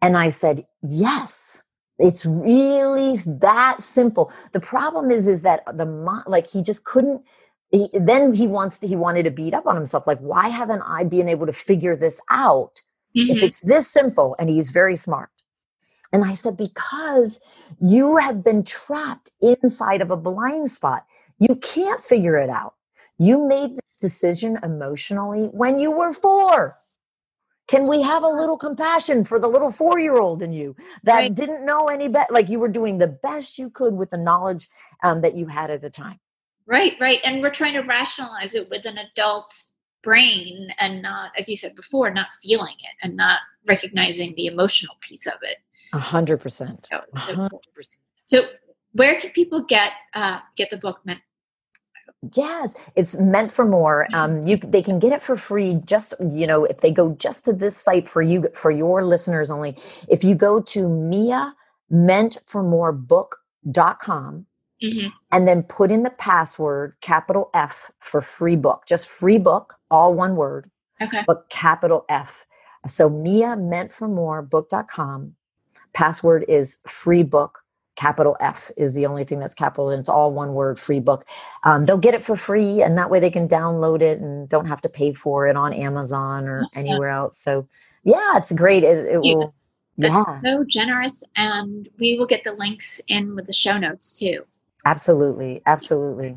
And 0.00 0.16
I 0.16 0.30
said, 0.30 0.66
yes, 0.82 1.62
it's 1.98 2.26
really 2.26 3.18
that 3.26 3.82
simple. 3.82 4.32
The 4.52 4.60
problem 4.60 5.10
is, 5.10 5.28
is 5.28 5.42
that 5.42 5.64
the, 5.66 5.84
like, 6.26 6.48
he 6.48 6.62
just 6.62 6.84
couldn't, 6.84 7.22
he, 7.70 7.88
then 7.92 8.34
he 8.34 8.46
wants 8.46 8.78
to, 8.80 8.88
he 8.88 8.96
wanted 8.96 9.24
to 9.24 9.30
beat 9.30 9.54
up 9.54 9.66
on 9.66 9.76
himself. 9.76 10.06
Like, 10.06 10.18
why 10.18 10.48
haven't 10.48 10.82
I 10.82 11.04
been 11.04 11.28
able 11.28 11.46
to 11.46 11.52
figure 11.52 11.96
this 11.96 12.20
out? 12.30 12.82
Mm-hmm. 13.16 13.32
If 13.32 13.42
it's 13.42 13.60
this 13.60 13.88
simple, 13.88 14.36
and 14.38 14.48
he's 14.48 14.70
very 14.70 14.96
smart. 14.96 15.30
And 16.12 16.24
I 16.24 16.34
said, 16.34 16.56
because 16.56 17.40
you 17.80 18.16
have 18.16 18.44
been 18.44 18.64
trapped 18.64 19.30
inside 19.40 20.00
of 20.02 20.10
a 20.10 20.16
blind 20.16 20.70
spot. 20.70 21.06
You 21.38 21.56
can't 21.56 22.00
figure 22.00 22.36
it 22.36 22.50
out. 22.50 22.74
You 23.18 23.46
made 23.46 23.76
this 23.76 23.96
decision 24.00 24.58
emotionally 24.62 25.46
when 25.46 25.78
you 25.78 25.90
were 25.90 26.12
four. 26.12 26.78
Can 27.68 27.84
we 27.88 28.02
have 28.02 28.22
a 28.22 28.28
little 28.28 28.56
compassion 28.56 29.24
for 29.24 29.38
the 29.38 29.48
little 29.48 29.70
four 29.70 29.98
year 29.98 30.16
old 30.16 30.42
in 30.42 30.52
you 30.52 30.76
that 31.04 31.14
right. 31.14 31.34
didn't 31.34 31.64
know 31.64 31.88
any 31.88 32.08
better? 32.08 32.32
Like 32.32 32.48
you 32.48 32.58
were 32.58 32.68
doing 32.68 32.98
the 32.98 33.06
best 33.06 33.58
you 33.58 33.70
could 33.70 33.94
with 33.94 34.10
the 34.10 34.18
knowledge 34.18 34.68
um, 35.02 35.20
that 35.22 35.34
you 35.34 35.46
had 35.46 35.70
at 35.70 35.80
the 35.80 35.90
time. 35.90 36.18
Right, 36.66 36.96
right. 37.00 37.20
And 37.24 37.40
we're 37.40 37.50
trying 37.50 37.74
to 37.74 37.80
rationalize 37.80 38.54
it 38.54 38.68
with 38.70 38.84
an 38.84 38.98
adult 38.98 39.54
brain 40.02 40.68
and 40.80 41.02
not, 41.02 41.32
as 41.38 41.48
you 41.48 41.56
said 41.56 41.74
before, 41.74 42.10
not 42.10 42.28
feeling 42.42 42.74
it 42.78 43.06
and 43.06 43.16
not 43.16 43.40
recognizing 43.66 44.34
the 44.34 44.46
emotional 44.46 44.96
piece 45.00 45.26
of 45.26 45.34
it. 45.42 45.58
A 45.92 45.98
hundred 45.98 46.38
percent. 46.38 46.88
So, 48.26 48.46
where 48.92 49.20
can 49.20 49.30
people 49.30 49.62
get 49.62 49.92
uh, 50.14 50.40
get 50.56 50.70
the 50.70 50.78
book? 50.78 51.00
Yes, 52.34 52.74
it's 52.94 53.18
meant 53.18 53.50
for 53.50 53.64
more. 53.64 54.06
Mm-hmm. 54.12 54.14
Um, 54.14 54.46
you 54.46 54.56
they 54.56 54.82
can 54.82 54.98
get 54.98 55.12
it 55.12 55.22
for 55.22 55.36
free. 55.36 55.80
Just 55.84 56.14
you 56.20 56.46
know, 56.46 56.64
if 56.64 56.78
they 56.78 56.92
go 56.92 57.14
just 57.18 57.44
to 57.46 57.52
this 57.52 57.76
site 57.76 58.08
for 58.08 58.22
you 58.22 58.48
for 58.54 58.70
your 58.70 59.04
listeners 59.04 59.50
only. 59.50 59.76
If 60.08 60.22
you 60.22 60.34
go 60.34 60.60
to 60.60 60.88
Mia 60.88 61.54
meant 61.90 62.38
for 62.46 62.62
more 62.62 62.92
book.com 62.92 64.46
mm-hmm. 64.82 65.08
and 65.32 65.48
then 65.48 65.62
put 65.64 65.90
in 65.90 66.04
the 66.04 66.10
password 66.10 66.94
capital 67.00 67.50
F 67.54 67.90
for 67.98 68.22
free 68.22 68.56
book, 68.56 68.84
just 68.86 69.08
free 69.08 69.38
book, 69.38 69.74
all 69.90 70.14
one 70.14 70.36
word, 70.36 70.70
okay. 71.00 71.24
but 71.26 71.50
capital 71.50 72.04
F. 72.08 72.46
So 72.86 73.08
Mia 73.08 73.56
meant 73.56 73.92
for 73.92 74.08
more 74.08 74.42
book.com 74.42 75.34
Password 75.92 76.44
is 76.48 76.78
free 76.86 77.22
book. 77.22 77.60
Capital 77.96 78.36
F 78.40 78.70
is 78.76 78.94
the 78.94 79.06
only 79.06 79.24
thing 79.24 79.38
that's 79.38 79.54
capital, 79.54 79.90
and 79.90 80.00
it's 80.00 80.08
all 80.08 80.32
one 80.32 80.54
word 80.54 80.78
free 80.78 81.00
book. 81.00 81.26
Um, 81.64 81.84
they'll 81.84 81.98
get 81.98 82.14
it 82.14 82.24
for 82.24 82.36
free, 82.36 82.82
and 82.82 82.96
that 82.96 83.10
way 83.10 83.20
they 83.20 83.30
can 83.30 83.46
download 83.46 84.00
it 84.00 84.18
and 84.20 84.48
don't 84.48 84.66
have 84.66 84.80
to 84.82 84.88
pay 84.88 85.12
for 85.12 85.46
it 85.46 85.56
on 85.56 85.72
Amazon 85.72 86.48
or 86.48 86.62
awesome. 86.62 86.86
anywhere 86.86 87.10
else. 87.10 87.38
So, 87.38 87.68
yeah, 88.04 88.36
it's 88.36 88.52
great. 88.52 88.82
It, 88.82 89.06
it 89.06 89.20
will. 89.20 89.54
yeah. 89.96 90.40
so 90.42 90.64
generous, 90.64 91.22
and 91.36 91.88
we 91.98 92.18
will 92.18 92.26
get 92.26 92.44
the 92.44 92.54
links 92.54 93.00
in 93.08 93.34
with 93.34 93.46
the 93.46 93.52
show 93.52 93.76
notes 93.76 94.18
too. 94.18 94.44
Absolutely. 94.84 95.62
Absolutely. 95.64 96.36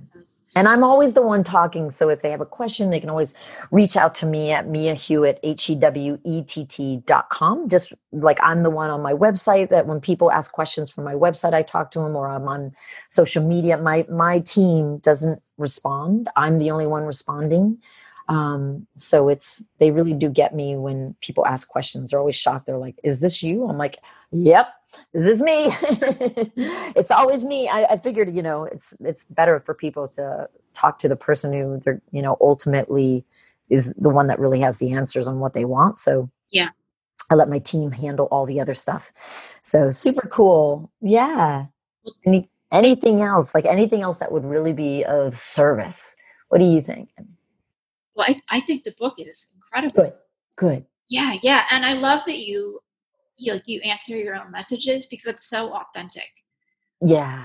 And 0.56 0.68
I'm 0.68 0.84
always 0.84 1.14
the 1.14 1.22
one 1.22 1.43
talking. 1.43 1.89
So 1.89 2.10
if 2.10 2.22
they 2.22 2.30
have 2.30 2.41
a 2.41 2.46
question, 2.46 2.91
they 2.91 3.00
can 3.00 3.10
always 3.10 3.34
reach 3.72 3.98
out 3.98 4.14
to 4.16 4.28
me 4.28 4.52
at 4.52 4.68
Mia 4.68 4.93
Hewett, 4.93 5.39
H 5.41 5.70
E 5.70 5.76
W 5.76 6.20
E 6.24 6.43
T 6.43 6.66
T 6.66 6.98
dot 7.08 7.30
com. 7.30 7.68
Just 7.68 7.93
like 8.12 8.38
I'm 8.41 8.62
the 8.62 8.70
one 8.70 8.91
on 8.91 9.02
my 9.02 9.14
website 9.14 9.70
that 9.70 9.88
when 9.88 10.00
people 10.00 10.32
ask 10.32 10.52
questions 10.52 10.91
from 10.91 11.06
my 11.06 11.16
website, 11.16 11.54
I 11.54 11.64
talk 11.64 11.89
to 11.91 12.00
them 12.00 12.16
or 12.16 12.28
I'm 12.28 12.48
on 12.48 12.72
social 13.10 13.46
media. 13.46 13.78
My, 13.78 14.06
my 14.10 14.39
team 14.39 15.00
doesn't 15.00 15.41
respond. 15.58 16.30
I'm 16.36 16.60
the 16.60 16.70
only 16.70 16.88
one 16.88 17.04
responding. 17.04 17.80
Um, 18.28 18.88
so 18.98 19.30
it's, 19.30 19.64
they 19.80 19.91
really 19.91 20.14
do 20.14 20.30
get 20.30 20.54
me 20.56 20.76
when 20.76 21.16
people 21.22 21.46
ask 21.46 21.68
questions. 21.68 22.10
They're 22.10 22.20
always 22.20 22.36
shocked. 22.36 22.66
They're 22.66 22.78
like, 22.78 23.00
is 23.04 23.22
this 23.22 23.41
you? 23.41 23.68
I'm 23.68 23.78
like, 23.78 23.98
yep 24.32 24.70
this 25.14 25.26
is 25.26 25.41
me. 25.41 25.70
Mm-hmm. 26.06 26.91
it's 26.96 27.12
always 27.12 27.46
me. 27.46 27.68
I, 27.68 27.84
I 27.86 27.98
figured, 27.98 28.34
you 28.36 28.41
know, 28.41 28.64
it's 28.66 28.93
it's 29.00 29.26
better 29.26 29.60
for 29.60 29.74
people 29.74 30.08
to 30.10 30.50
talk 30.74 31.00
to 31.00 31.10
the 31.10 31.16
person 31.16 31.54
who 31.54 31.80
they're, 31.80 32.02
you 32.12 32.22
know, 32.22 32.38
ultimately 32.41 33.26
is 33.70 33.93
the 33.96 34.10
one 34.10 34.28
that 34.28 34.39
really 34.39 34.60
has 34.62 34.80
the 34.80 34.93
answers 34.93 35.28
on 35.28 35.39
what 35.39 35.54
they 35.54 35.66
want. 35.66 36.00
So 36.00 36.30
yeah, 36.52 36.70
I 37.30 37.36
let 37.36 37.50
my 37.50 37.60
team 37.60 37.91
handle 37.91 38.28
all 38.32 38.46
the 38.46 38.62
other 38.62 38.74
stuff. 38.74 39.12
So 39.62 39.91
super 39.91 40.28
cool. 40.28 40.91
Yeah. 41.02 41.66
Any, 42.26 42.50
anything 42.72 43.22
else, 43.22 43.56
like 43.56 43.66
anything 43.66 44.02
else 44.02 44.20
that 44.20 44.32
would 44.32 44.46
really 44.46 44.74
be 44.74 45.04
of 45.04 45.38
service? 45.38 46.16
What 46.50 46.60
do 46.60 46.66
you 46.66 46.82
think? 46.82 47.10
Well, 48.16 48.28
I, 48.30 48.39
I 48.50 48.60
think 48.62 48.84
the 48.84 48.96
book 48.98 49.16
is 49.18 49.50
incredible. 49.56 50.04
Good. 50.04 50.14
Good. 50.56 50.86
Yeah, 51.10 51.36
yeah. 51.41 51.66
And 51.72 51.86
I 51.86 51.93
love 51.93 52.24
that 52.26 52.39
you 52.39 52.80
you 53.38 53.54
like 53.54 53.68
you 53.68 53.82
answer 53.82 54.18
your 54.18 54.36
own 54.36 54.52
messages 54.52 55.06
because 55.06 55.28
it's 55.28 55.48
so 55.48 55.74
authentic. 55.74 56.30
Yeah. 57.02 57.44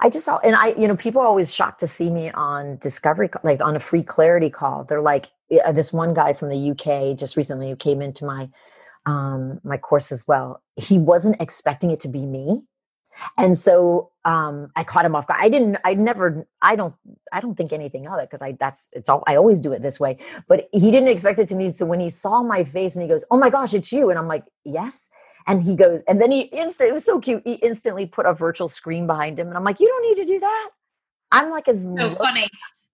I 0.00 0.10
just 0.10 0.26
saw, 0.26 0.38
and 0.38 0.54
I, 0.54 0.74
you 0.74 0.86
know, 0.86 0.96
people 0.96 1.22
are 1.22 1.26
always 1.26 1.54
shocked 1.54 1.80
to 1.80 1.88
see 1.88 2.10
me 2.10 2.30
on 2.30 2.76
Discovery, 2.76 3.30
like 3.42 3.62
on 3.62 3.74
a 3.74 3.80
free 3.80 4.02
clarity 4.02 4.50
call. 4.50 4.84
They're 4.84 5.00
like, 5.00 5.30
this 5.72 5.92
one 5.92 6.14
guy 6.14 6.32
from 6.32 6.48
the 6.48 6.70
UK 6.70 7.16
just 7.16 7.36
recently 7.36 7.70
who 7.70 7.76
came 7.76 8.00
into 8.02 8.24
my 8.24 8.48
um, 9.04 9.60
my 9.64 9.76
course 9.76 10.12
as 10.12 10.26
well. 10.26 10.62
He 10.76 10.98
wasn't 10.98 11.40
expecting 11.40 11.90
it 11.90 12.00
to 12.00 12.08
be 12.08 12.24
me, 12.24 12.62
and 13.36 13.58
so 13.58 14.10
um, 14.24 14.70
I 14.76 14.84
caught 14.84 15.04
him 15.04 15.14
off 15.14 15.26
guard. 15.26 15.40
I 15.42 15.48
didn't. 15.48 15.78
I 15.84 15.94
never. 15.94 16.46
I 16.62 16.76
don't. 16.76 16.94
I 17.32 17.40
don't 17.40 17.56
think 17.56 17.72
anything 17.72 18.06
of 18.06 18.18
it 18.20 18.30
because 18.30 18.42
I. 18.42 18.52
That's. 18.52 18.88
It's 18.92 19.08
all. 19.08 19.24
I 19.26 19.36
always 19.36 19.60
do 19.60 19.72
it 19.72 19.82
this 19.82 19.98
way. 19.98 20.18
But 20.48 20.68
he 20.72 20.90
didn't 20.90 21.08
expect 21.08 21.38
it 21.38 21.48
to 21.48 21.56
me. 21.56 21.70
So 21.70 21.84
when 21.84 22.00
he 22.00 22.10
saw 22.10 22.42
my 22.42 22.64
face 22.64 22.94
and 22.94 23.02
he 23.02 23.08
goes, 23.08 23.24
"Oh 23.30 23.36
my 23.36 23.50
gosh, 23.50 23.74
it's 23.74 23.92
you," 23.92 24.10
and 24.10 24.18
I'm 24.18 24.28
like, 24.28 24.44
"Yes." 24.64 25.10
And 25.46 25.62
he 25.62 25.76
goes, 25.76 26.02
and 26.06 26.20
then 26.20 26.30
he 26.30 26.42
instant. 26.42 26.90
It 26.90 26.92
was 26.92 27.04
so 27.04 27.20
cute. 27.20 27.42
He 27.44 27.54
instantly 27.54 28.06
put 28.06 28.26
a 28.26 28.34
virtual 28.34 28.68
screen 28.68 29.06
behind 29.06 29.38
him, 29.38 29.48
and 29.48 29.56
I'm 29.56 29.64
like, 29.64 29.80
"You 29.80 29.88
don't 29.88 30.02
need 30.02 30.26
to 30.26 30.32
do 30.32 30.40
that." 30.40 30.70
I'm 31.32 31.50
like 31.50 31.66
as 31.68 31.82
so 31.84 32.14
funny 32.16 32.46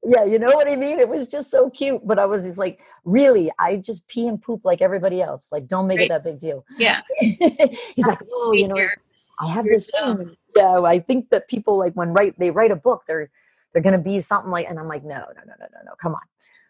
yeah, 0.05 0.25
you 0.25 0.39
know 0.39 0.53
what 0.53 0.69
I 0.69 0.77
mean? 0.77 0.99
It 0.99 1.09
was 1.09 1.27
just 1.27 1.51
so 1.51 1.71
cute. 1.71 2.01
But 2.05 2.19
I 2.19 2.27
was 2.27 2.45
just 2.45 2.59
like, 2.59 2.81
really, 3.05 3.51
I 3.59 3.77
just 3.77 4.09
pee 4.09 4.27
and 4.29 4.41
poop 4.41 4.65
like 4.65 4.81
everybody 4.81 5.21
else. 5.21 5.49
Like, 5.51 5.67
don't 5.67 5.87
make 5.87 6.01
it 6.01 6.09
that 6.09 6.25
big 6.25 6.39
deal. 6.39 6.65
Yeah. 6.79 7.01
He's 7.21 8.07
like, 8.07 8.21
oh, 8.33 8.53
you 8.53 8.69
know, 8.69 8.79
I 9.41 9.49
have 9.49 9.65
this 9.65 9.91
thing. 9.91 10.37
Yeah, 10.57 10.81
I 10.81 10.99
think 10.99 11.31
that 11.31 11.49
people 11.49 11.79
like 11.79 11.95
when 11.95 12.13
write 12.13 12.39
they 12.39 12.51
write 12.51 12.71
a 12.71 12.77
book, 12.77 13.05
they're 13.07 13.31
they're 13.73 13.83
gonna 13.83 13.99
be 13.99 14.21
something 14.21 14.51
like 14.51 14.67
and 14.69 14.79
I'm 14.79 14.89
like, 14.89 15.05
no, 15.05 15.19
no, 15.19 15.43
no, 15.47 15.55
no, 15.61 15.67
no, 15.73 15.81
no, 15.85 15.93
come 16.01 16.15
on. 16.15 16.23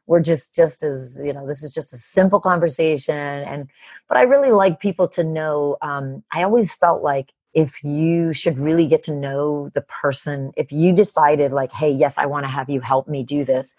We're 0.08 0.20
just 0.20 0.56
just 0.56 0.82
as, 0.82 1.20
you 1.22 1.32
know, 1.32 1.46
this 1.46 1.62
is 1.62 1.72
just 1.72 1.92
a 1.92 1.98
simple 1.98 2.40
conversation. 2.40 3.14
And 3.14 3.68
but 4.08 4.16
I 4.16 4.22
really 4.22 4.50
like 4.50 4.80
people 4.80 5.06
to 5.08 5.22
know, 5.22 5.76
um, 5.82 6.24
I 6.32 6.42
always 6.42 6.74
felt 6.74 7.02
like 7.02 7.32
if 7.54 7.84
you 7.84 8.32
should 8.32 8.58
really 8.58 8.86
get 8.86 9.02
to 9.04 9.14
know 9.14 9.70
the 9.74 9.82
person, 9.82 10.52
if 10.56 10.72
you 10.72 10.94
decided, 10.94 11.52
like, 11.52 11.72
hey, 11.72 11.90
yes, 11.90 12.16
I 12.18 12.26
want 12.26 12.44
to 12.44 12.50
have 12.50 12.70
you 12.70 12.80
help 12.80 13.06
me 13.06 13.22
do 13.22 13.44
this, 13.44 13.74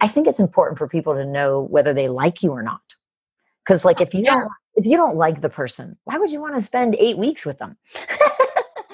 I 0.00 0.08
think 0.08 0.26
it's 0.26 0.40
important 0.40 0.78
for 0.78 0.86
people 0.86 1.14
to 1.14 1.24
know 1.24 1.62
whether 1.62 1.94
they 1.94 2.08
like 2.08 2.42
you 2.42 2.50
or 2.50 2.62
not. 2.62 2.96
Because, 3.64 3.84
like, 3.84 4.00
if 4.02 4.12
you 4.12 4.22
yeah. 4.22 4.40
don't 4.40 4.50
if 4.74 4.84
you 4.84 4.96
don't 4.96 5.16
like 5.16 5.40
the 5.40 5.48
person, 5.48 5.96
why 6.04 6.18
would 6.18 6.30
you 6.30 6.40
want 6.40 6.56
to 6.56 6.60
spend 6.60 6.94
eight 6.96 7.16
weeks 7.16 7.46
with 7.46 7.58
them? 7.58 7.76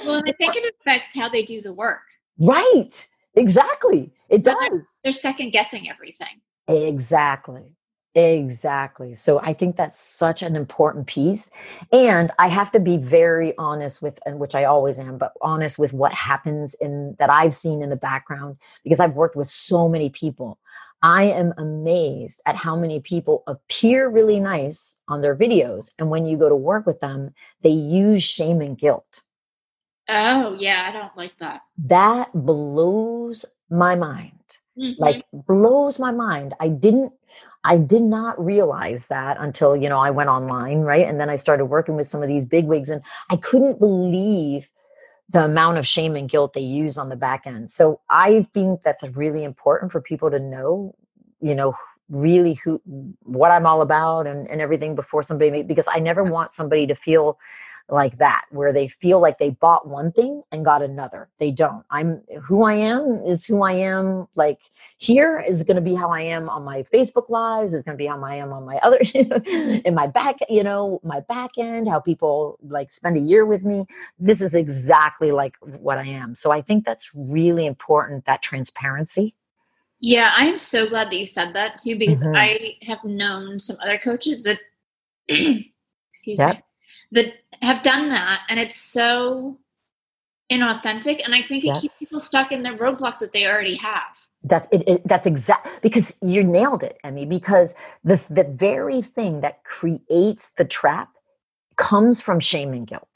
well, 0.04 0.22
I 0.24 0.32
think 0.38 0.54
it 0.56 0.74
affects 0.80 1.16
how 1.16 1.28
they 1.28 1.42
do 1.42 1.60
the 1.62 1.72
work. 1.72 2.02
Right. 2.38 3.06
Exactly. 3.34 4.12
It 4.28 4.44
so 4.44 4.52
does. 4.52 4.60
They're, 4.70 4.82
they're 5.04 5.12
second 5.12 5.50
guessing 5.50 5.88
everything. 5.88 6.40
Exactly. 6.70 7.74
Exactly. 8.14 9.14
So 9.14 9.40
I 9.40 9.52
think 9.52 9.76
that's 9.76 10.02
such 10.02 10.42
an 10.42 10.56
important 10.56 11.06
piece. 11.06 11.50
And 11.92 12.32
I 12.38 12.48
have 12.48 12.72
to 12.72 12.80
be 12.80 12.96
very 12.96 13.56
honest 13.56 14.02
with, 14.02 14.18
and 14.26 14.40
which 14.40 14.54
I 14.54 14.64
always 14.64 14.98
am, 14.98 15.16
but 15.16 15.32
honest 15.40 15.78
with 15.78 15.92
what 15.92 16.12
happens 16.12 16.74
in 16.74 17.14
that 17.18 17.30
I've 17.30 17.54
seen 17.54 17.82
in 17.82 17.90
the 17.90 17.96
background 17.96 18.56
because 18.82 18.98
I've 18.98 19.14
worked 19.14 19.36
with 19.36 19.46
so 19.46 19.88
many 19.88 20.10
people. 20.10 20.58
I 21.02 21.24
am 21.24 21.54
amazed 21.56 22.42
at 22.46 22.56
how 22.56 22.76
many 22.76 23.00
people 23.00 23.42
appear 23.46 24.08
really 24.08 24.40
nice 24.40 24.96
on 25.08 25.22
their 25.22 25.36
videos. 25.36 25.92
And 25.98 26.10
when 26.10 26.26
you 26.26 26.36
go 26.36 26.48
to 26.48 26.56
work 26.56 26.86
with 26.86 27.00
them, 27.00 27.32
they 27.62 27.70
use 27.70 28.22
shame 28.24 28.60
and 28.60 28.76
guilt. 28.76 29.22
Oh, 30.08 30.56
yeah. 30.58 30.84
I 30.88 30.92
don't 30.92 31.16
like 31.16 31.38
that. 31.38 31.62
That 31.78 32.30
blows 32.34 33.44
my 33.70 33.94
mind. 33.94 34.39
Mm-hmm. 34.81 35.03
Like, 35.03 35.24
blows 35.33 36.01
my 36.01 36.11
mind. 36.11 36.55
I 36.59 36.68
didn't 36.68 37.12
I 37.62 37.76
did 37.76 38.03
not 38.03 38.43
realize 38.43 39.09
that 39.09 39.37
until, 39.39 39.76
you 39.76 39.89
know, 39.89 39.99
I 39.99 40.11
went 40.11 40.31
online, 40.31 40.81
right? 40.81 41.07
And 41.07 41.20
then 41.20 41.28
I 41.28 41.37
started 41.37 41.66
working 41.66 41.95
with 41.95 42.09
some 42.09 42.22
of 42.22 42.28
these 42.28 42.45
big 42.45 42.64
wigs 42.64 42.89
and 42.89 43.03
I 43.28 43.37
couldn't 43.37 43.78
believe 43.78 44.70
the 45.28 45.45
amount 45.45 45.78
of 45.78 45.87
shame 45.87 46.16
and 46.16 46.28
guilt 46.28 46.55
they 46.55 46.61
use 46.61 46.97
on 46.97 47.09
the 47.09 47.16
back 47.16 47.47
end. 47.47 47.70
So 47.70 48.01
I 48.09 48.47
think 48.55 48.83
that's 48.83 49.05
really 49.05 49.45
important 49.45 49.93
for 49.93 50.01
people 50.01 50.31
to 50.31 50.39
know, 50.39 50.95
you 51.41 51.55
know, 51.55 51.74
really 52.09 52.55
who 52.64 52.81
what 53.22 53.53
I'm 53.53 53.66
all 53.66 53.83
about 53.83 54.26
and, 54.26 54.49
and 54.49 54.61
everything 54.61 54.95
before 54.97 55.22
somebody 55.22 55.62
because 55.62 55.87
I 55.89 56.01
never 56.01 56.24
want 56.24 56.53
somebody 56.53 56.87
to 56.89 56.95
feel 56.95 57.39
like 57.91 58.18
that 58.18 58.45
where 58.51 58.72
they 58.72 58.88
feel 58.88 59.20
like 59.20 59.38
they 59.38 59.51
bought 59.51 59.88
one 59.88 60.12
thing 60.12 60.43
and 60.53 60.64
got 60.64 60.82
another. 60.82 61.28
They 61.38 61.51
don't. 61.51 61.84
I'm 61.91 62.22
who 62.43 62.64
i 62.64 62.74
am 62.74 63.22
is 63.26 63.45
who 63.45 63.62
i 63.62 63.72
am. 63.72 64.28
Like 64.34 64.61
here 64.99 65.41
is 65.41 65.62
going 65.62 65.76
to 65.76 65.82
be 65.82 65.95
how 65.95 66.11
i 66.11 66.20
am 66.20 66.49
on 66.49 66.64
my 66.64 66.82
facebook 66.82 67.28
lives 67.28 67.74
is 67.74 67.82
going 67.82 67.97
to 67.97 68.03
be 68.03 68.07
how 68.07 68.22
i 68.24 68.34
am 68.34 68.53
on 68.53 68.64
my 68.64 68.78
other 68.78 68.99
in 69.84 69.95
my 69.95 70.07
back 70.07 70.38
you 70.49 70.62
know 70.62 71.01
my 71.03 71.20
back 71.20 71.53
end 71.59 71.88
how 71.88 72.01
people 72.01 72.59
like 72.62 72.91
spend 72.91 73.16
a 73.16 73.20
year 73.20 73.45
with 73.45 73.64
me. 73.64 73.86
This 74.18 74.41
is 74.41 74.55
exactly 74.55 75.32
like 75.32 75.57
what 75.61 75.99
i 75.99 76.07
am. 76.07 76.34
So 76.34 76.51
i 76.51 76.62
think 76.62 76.84
that's 76.84 77.11
really 77.14 77.66
important 77.66 78.24
that 78.26 78.43
transparency. 78.43 79.34
Yeah 80.01 80.32
i'm 80.34 80.59
so 80.59 80.88
glad 80.88 81.11
that 81.11 81.18
you 81.18 81.26
said 81.26 81.53
that 81.55 81.78
too 81.78 81.97
because 81.99 82.24
mm-hmm. 82.24 82.34
i 82.34 82.76
have 82.82 83.05
known 83.05 83.59
some 83.59 83.76
other 83.82 83.99
coaches 83.99 84.45
that 84.45 84.59
excuse 85.28 86.38
yep. 86.38 86.57
me 86.57 86.62
that 87.12 87.34
have 87.62 87.82
done 87.82 88.08
that 88.08 88.42
and 88.48 88.58
it's 88.58 88.76
so 88.76 89.58
inauthentic 90.50 91.24
and 91.24 91.34
i 91.34 91.42
think 91.42 91.64
it 91.64 91.68
yes. 91.68 91.80
keeps 91.80 91.98
people 91.98 92.20
stuck 92.20 92.52
in 92.52 92.62
the 92.62 92.70
roadblocks 92.70 93.18
that 93.18 93.32
they 93.32 93.46
already 93.46 93.76
have. 93.76 94.16
That's 94.42 94.68
it, 94.72 94.84
it 94.88 95.06
that's 95.06 95.26
exact 95.26 95.82
because 95.82 96.16
you 96.22 96.42
nailed 96.42 96.82
it 96.82 96.98
Emi 97.04 97.28
because 97.28 97.74
the 98.04 98.24
the 98.30 98.44
very 98.44 99.02
thing 99.02 99.42
that 99.42 99.64
creates 99.64 100.50
the 100.50 100.64
trap 100.64 101.11
comes 101.76 102.20
from 102.20 102.40
shame 102.40 102.72
and 102.72 102.86
guilt. 102.86 103.06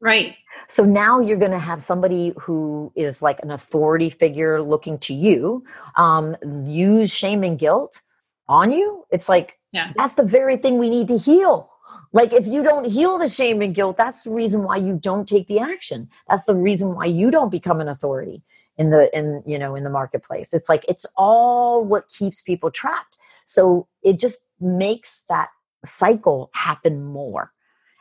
Right. 0.00 0.36
So 0.66 0.84
now 0.84 1.20
you're 1.20 1.38
going 1.38 1.52
to 1.52 1.58
have 1.60 1.82
somebody 1.82 2.34
who 2.36 2.92
is 2.96 3.22
like 3.22 3.38
an 3.44 3.52
authority 3.52 4.10
figure 4.10 4.60
looking 4.60 4.98
to 4.98 5.14
you 5.14 5.64
um, 5.96 6.36
use 6.66 7.14
shame 7.14 7.44
and 7.44 7.56
guilt 7.56 8.02
on 8.48 8.72
you. 8.72 9.04
It's 9.12 9.28
like 9.28 9.58
yeah. 9.72 9.92
that's 9.96 10.14
the 10.14 10.24
very 10.24 10.56
thing 10.56 10.78
we 10.78 10.90
need 10.90 11.06
to 11.08 11.18
heal 11.18 11.70
like 12.12 12.32
if 12.32 12.46
you 12.46 12.62
don't 12.62 12.84
heal 12.84 13.18
the 13.18 13.28
shame 13.28 13.62
and 13.62 13.74
guilt, 13.74 13.96
that's 13.96 14.24
the 14.24 14.30
reason 14.30 14.62
why 14.62 14.76
you 14.76 14.98
don't 15.00 15.28
take 15.28 15.48
the 15.48 15.58
action. 15.58 16.08
That's 16.28 16.44
the 16.44 16.54
reason 16.54 16.94
why 16.94 17.06
you 17.06 17.30
don't 17.30 17.50
become 17.50 17.80
an 17.80 17.88
authority 17.88 18.42
in 18.76 18.90
the 18.90 19.16
in 19.16 19.42
you 19.46 19.58
know 19.58 19.74
in 19.74 19.84
the 19.84 19.90
marketplace. 19.90 20.52
It's 20.52 20.68
like 20.68 20.84
it's 20.88 21.06
all 21.16 21.84
what 21.84 22.08
keeps 22.08 22.42
people 22.42 22.70
trapped. 22.70 23.18
So 23.46 23.88
it 24.02 24.18
just 24.18 24.44
makes 24.60 25.24
that 25.28 25.48
cycle 25.84 26.50
happen 26.54 27.04
more. 27.04 27.52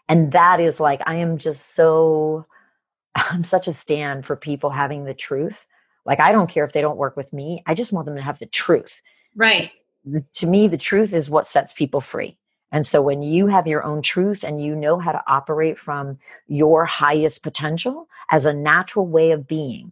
And 0.08 0.32
that 0.34 0.60
is 0.60 0.80
like 0.80 1.02
I 1.06 1.16
am 1.16 1.38
just 1.38 1.74
so 1.76 2.46
I'm 3.16 3.44
such 3.44 3.68
a 3.68 3.74
stand 3.74 4.26
for 4.26 4.36
people 4.36 4.70
having 4.70 5.06
the 5.06 5.14
truth. 5.14 5.66
Like 6.06 6.20
I 6.20 6.32
don't 6.32 6.50
care 6.50 6.66
if 6.66 6.74
they 6.74 6.82
don't 6.82 6.98
work 6.98 7.16
with 7.16 7.32
me. 7.32 7.64
I 7.66 7.74
just 7.74 7.94
want 7.94 8.06
them 8.06 8.16
to 8.16 8.22
have 8.22 8.40
the 8.40 8.46
truth. 8.46 8.92
Right. 9.36 9.72
The, 10.04 10.26
to 10.36 10.48
me 10.48 10.68
the 10.68 10.78
truth 10.78 11.14
is 11.14 11.30
what 11.30 11.48
sets 11.48 11.72
people 11.72 12.02
free 12.02 12.38
and 12.72 12.88
so 12.88 13.02
when 13.02 13.22
you 13.22 13.48
have 13.48 13.68
your 13.68 13.84
own 13.84 14.02
truth 14.02 14.44
and 14.44 14.64
you 14.64 14.76
know 14.76 14.98
how 14.98 15.12
to 15.12 15.24
operate 15.28 15.78
from 15.78 16.18
your 16.48 16.86
highest 16.86 17.44
potential 17.44 18.08
as 18.32 18.46
a 18.46 18.54
natural 18.54 19.06
way 19.06 19.32
of 19.32 19.46
being, 19.48 19.92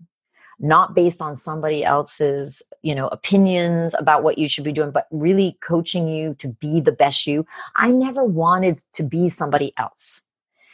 not 0.60 0.96
based 0.96 1.22
on 1.22 1.36
somebody 1.36 1.84
else's, 1.84 2.64
you 2.82 2.96
know, 2.96 3.08
opinions 3.08 3.94
about 4.00 4.24
what 4.24 4.38
you 4.38 4.48
should 4.48 4.64
be 4.64 4.72
doing, 4.72 4.92
but 4.92 5.08
really 5.12 5.58
coaching 5.62 6.08
you 6.08 6.36
to 6.36 6.50
be 6.62 6.80
the 6.80 6.92
best 6.92 7.28
you. 7.28 7.46
I 7.76 7.92
never 7.92 8.24
wanted 8.24 8.80
to 8.94 9.04
be 9.04 9.28
somebody 9.28 9.74
else. 9.78 10.22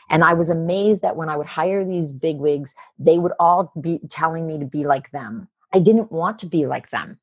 And 0.08 0.24
I 0.24 0.36
was 0.36 0.50
amazed 0.50 1.02
that 1.02 1.16
when 1.16 1.30
I 1.30 1.38
would 1.38 1.48
hire 1.48 1.84
these 1.84 2.14
big 2.14 2.38
wigs, 2.38 2.76
they 3.00 3.18
would 3.18 3.34
all 3.40 3.72
be 3.82 4.00
telling 4.10 4.46
me 4.46 4.60
to 4.60 4.66
be 4.66 4.86
like 4.86 5.10
them. 5.10 5.48
I 5.74 5.80
didn't 5.80 6.12
want 6.12 6.38
to 6.40 6.46
be 6.46 6.68
like 6.68 6.92
them. 6.92 7.20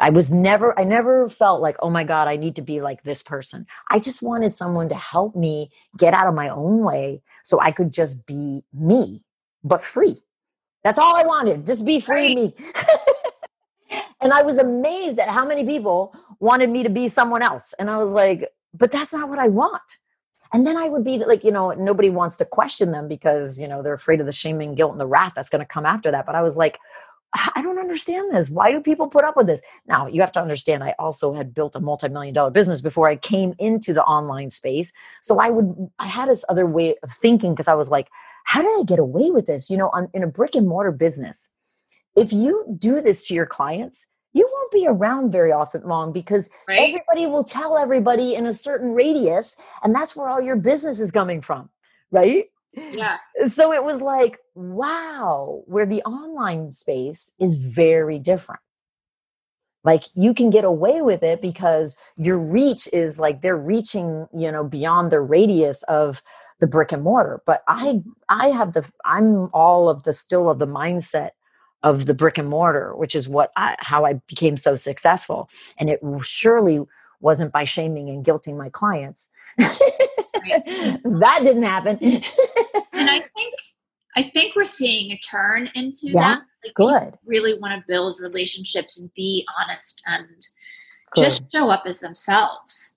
I 0.00 0.10
was 0.10 0.32
never, 0.32 0.78
I 0.78 0.84
never 0.84 1.28
felt 1.28 1.62
like, 1.62 1.76
oh 1.80 1.90
my 1.90 2.04
God, 2.04 2.28
I 2.28 2.36
need 2.36 2.56
to 2.56 2.62
be 2.62 2.80
like 2.80 3.04
this 3.04 3.22
person. 3.22 3.66
I 3.90 3.98
just 4.00 4.22
wanted 4.22 4.54
someone 4.54 4.88
to 4.88 4.96
help 4.96 5.36
me 5.36 5.70
get 5.96 6.14
out 6.14 6.26
of 6.26 6.34
my 6.34 6.48
own 6.48 6.80
way 6.82 7.22
so 7.44 7.60
I 7.60 7.70
could 7.70 7.92
just 7.92 8.26
be 8.26 8.64
me, 8.72 9.24
but 9.62 9.82
free. 9.82 10.16
That's 10.82 10.98
all 10.98 11.16
I 11.16 11.24
wanted. 11.24 11.66
Just 11.66 11.84
be 11.84 12.00
free 12.00 12.34
right. 12.34 12.36
me. 12.36 12.54
and 14.20 14.32
I 14.32 14.42
was 14.42 14.58
amazed 14.58 15.18
at 15.18 15.28
how 15.28 15.46
many 15.46 15.64
people 15.64 16.14
wanted 16.40 16.70
me 16.70 16.82
to 16.82 16.90
be 16.90 17.08
someone 17.08 17.42
else. 17.42 17.74
And 17.78 17.88
I 17.88 17.98
was 17.98 18.10
like, 18.10 18.52
but 18.74 18.90
that's 18.92 19.12
not 19.12 19.28
what 19.28 19.38
I 19.38 19.48
want. 19.48 19.82
and 20.54 20.66
then 20.66 20.76
i 20.76 20.88
would 20.88 21.04
be 21.04 21.18
like 21.18 21.44
you 21.44 21.50
know 21.50 21.72
nobody 21.72 22.08
wants 22.08 22.36
to 22.38 22.44
question 22.44 22.92
them 22.92 23.08
because 23.08 23.58
you 23.60 23.68
know 23.68 23.82
they're 23.82 23.94
afraid 23.94 24.20
of 24.20 24.26
the 24.26 24.32
shame 24.32 24.60
and 24.60 24.76
guilt 24.76 24.92
and 24.92 25.00
the 25.00 25.06
wrath 25.06 25.32
that's 25.34 25.50
going 25.50 25.60
to 25.60 25.66
come 25.66 25.84
after 25.84 26.10
that 26.10 26.24
but 26.24 26.34
i 26.34 26.42
was 26.42 26.56
like 26.56 26.78
I 27.34 27.62
don't 27.62 27.78
understand 27.78 28.32
this. 28.32 28.48
Why 28.48 28.70
do 28.70 28.80
people 28.80 29.08
put 29.08 29.24
up 29.24 29.36
with 29.36 29.48
this? 29.48 29.60
Now, 29.86 30.06
you 30.06 30.20
have 30.20 30.32
to 30.32 30.40
understand, 30.40 30.84
I 30.84 30.94
also 30.98 31.34
had 31.34 31.52
built 31.52 31.74
a 31.74 31.80
multi 31.80 32.08
million 32.08 32.34
dollar 32.34 32.50
business 32.50 32.80
before 32.80 33.08
I 33.08 33.16
came 33.16 33.54
into 33.58 33.92
the 33.92 34.04
online 34.04 34.50
space. 34.50 34.92
So 35.20 35.40
I 35.40 35.50
would, 35.50 35.90
I 35.98 36.06
had 36.06 36.28
this 36.28 36.44
other 36.48 36.66
way 36.66 36.96
of 37.02 37.10
thinking 37.10 37.52
because 37.52 37.68
I 37.68 37.74
was 37.74 37.90
like, 37.90 38.08
how 38.44 38.62
did 38.62 38.80
I 38.80 38.84
get 38.84 38.98
away 38.98 39.30
with 39.30 39.46
this? 39.46 39.68
You 39.68 39.76
know, 39.76 39.90
on, 39.92 40.08
in 40.14 40.22
a 40.22 40.28
brick 40.28 40.54
and 40.54 40.68
mortar 40.68 40.92
business, 40.92 41.50
if 42.14 42.32
you 42.32 42.64
do 42.78 43.00
this 43.00 43.26
to 43.26 43.34
your 43.34 43.46
clients, 43.46 44.06
you 44.32 44.48
won't 44.52 44.72
be 44.72 44.86
around 44.86 45.32
very 45.32 45.52
often 45.52 45.82
long 45.84 46.12
because 46.12 46.50
right. 46.68 46.80
everybody 46.80 47.26
will 47.26 47.44
tell 47.44 47.78
everybody 47.78 48.34
in 48.34 48.46
a 48.46 48.54
certain 48.54 48.92
radius, 48.92 49.56
and 49.82 49.94
that's 49.94 50.14
where 50.14 50.28
all 50.28 50.40
your 50.40 50.56
business 50.56 51.00
is 51.00 51.10
coming 51.10 51.40
from, 51.40 51.70
right? 52.10 52.46
Yeah. 52.76 53.18
So 53.48 53.72
it 53.72 53.84
was 53.84 54.00
like, 54.00 54.38
wow, 54.54 55.62
where 55.66 55.86
the 55.86 56.02
online 56.02 56.72
space 56.72 57.32
is 57.38 57.56
very 57.56 58.18
different. 58.18 58.60
Like 59.84 60.04
you 60.14 60.32
can 60.32 60.50
get 60.50 60.64
away 60.64 61.02
with 61.02 61.22
it 61.22 61.42
because 61.42 61.96
your 62.16 62.38
reach 62.38 62.88
is 62.92 63.20
like 63.20 63.42
they're 63.42 63.56
reaching, 63.56 64.26
you 64.34 64.50
know, 64.50 64.64
beyond 64.64 65.12
the 65.12 65.20
radius 65.20 65.82
of 65.84 66.22
the 66.60 66.66
brick 66.66 66.92
and 66.92 67.02
mortar. 67.02 67.42
But 67.44 67.62
I 67.68 67.86
mm-hmm. 67.86 68.10
I 68.28 68.48
have 68.48 68.72
the 68.72 68.90
I'm 69.04 69.50
all 69.52 69.88
of 69.88 70.04
the 70.04 70.14
still 70.14 70.48
of 70.48 70.58
the 70.58 70.66
mindset 70.66 71.30
of 71.82 72.06
the 72.06 72.14
brick 72.14 72.38
and 72.38 72.48
mortar, 72.48 72.96
which 72.96 73.14
is 73.14 73.28
what 73.28 73.52
I, 73.56 73.76
how 73.78 74.06
I 74.06 74.14
became 74.26 74.56
so 74.56 74.74
successful. 74.74 75.50
And 75.78 75.90
it 75.90 76.00
surely 76.22 76.80
wasn't 77.20 77.52
by 77.52 77.64
shaming 77.64 78.08
and 78.08 78.24
guilting 78.24 78.56
my 78.56 78.70
clients. 78.70 79.30
that 81.04 81.40
didn't 81.42 81.62
happen. 81.62 81.98
and 82.02 82.22
I 82.92 83.24
think 83.34 83.54
I 84.16 84.22
think 84.22 84.54
we're 84.54 84.64
seeing 84.64 85.12
a 85.12 85.18
turn 85.18 85.68
into 85.74 86.08
yeah, 86.08 86.20
that. 86.20 86.42
Like 86.64 86.74
good. 86.74 87.18
Really 87.24 87.58
want 87.58 87.74
to 87.74 87.84
build 87.86 88.20
relationships 88.20 88.98
and 88.98 89.12
be 89.14 89.46
honest 89.58 90.02
and 90.06 90.26
good. 91.12 91.24
just 91.24 91.42
show 91.52 91.70
up 91.70 91.82
as 91.86 92.00
themselves. 92.00 92.96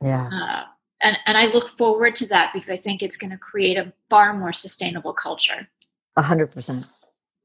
Yeah. 0.00 0.28
Uh, 0.32 0.62
and 1.02 1.18
and 1.26 1.36
I 1.36 1.46
look 1.52 1.68
forward 1.68 2.14
to 2.16 2.28
that 2.28 2.52
because 2.52 2.70
I 2.70 2.76
think 2.76 3.02
it's 3.02 3.16
going 3.16 3.30
to 3.30 3.38
create 3.38 3.76
a 3.76 3.92
far 4.08 4.34
more 4.34 4.52
sustainable 4.52 5.12
culture. 5.12 5.68
A 6.16 6.22
hundred 6.22 6.48
percent. 6.48 6.86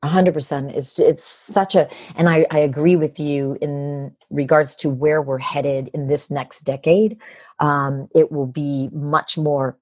A 0.01 0.07
hundred 0.07 0.33
percent. 0.33 0.71
It's 0.71 0.97
it's 0.97 1.25
such 1.25 1.75
a, 1.75 1.89
and 2.15 2.29
I 2.29 2.45
I 2.51 2.59
agree 2.59 2.95
with 2.95 3.19
you 3.19 3.57
in 3.59 4.15
regards 4.29 4.77
to 4.77 4.89
where 4.89 5.21
we're 5.21 5.39
headed 5.39 5.89
in 5.93 6.07
this 6.07 6.31
next 6.31 6.61
decade. 6.61 7.17
Um, 7.59 8.07
it 8.15 8.31
will 8.31 8.45
be 8.47 8.89
much 8.93 9.37
more 9.37 9.77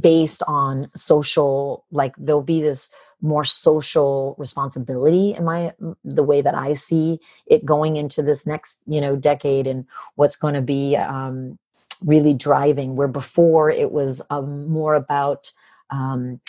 based 0.00 0.42
on 0.48 0.90
social. 0.96 1.84
Like 1.92 2.14
there'll 2.18 2.42
be 2.42 2.62
this 2.62 2.90
more 3.22 3.44
social 3.44 4.34
responsibility 4.38 5.34
in 5.34 5.44
my 5.44 5.72
the 6.04 6.24
way 6.24 6.42
that 6.42 6.54
I 6.56 6.74
see 6.74 7.20
it 7.46 7.64
going 7.64 7.96
into 7.96 8.22
this 8.22 8.46
next 8.48 8.82
you 8.86 9.00
know 9.00 9.14
decade 9.14 9.68
and 9.68 9.86
what's 10.16 10.36
going 10.36 10.54
to 10.54 10.62
be 10.62 10.96
um, 10.96 11.60
really 12.04 12.34
driving. 12.34 12.96
Where 12.96 13.08
before 13.08 13.70
it 13.70 13.92
was 13.92 14.20
um, 14.30 14.68
more 14.68 14.96
about 14.96 15.52
um, 15.90 16.40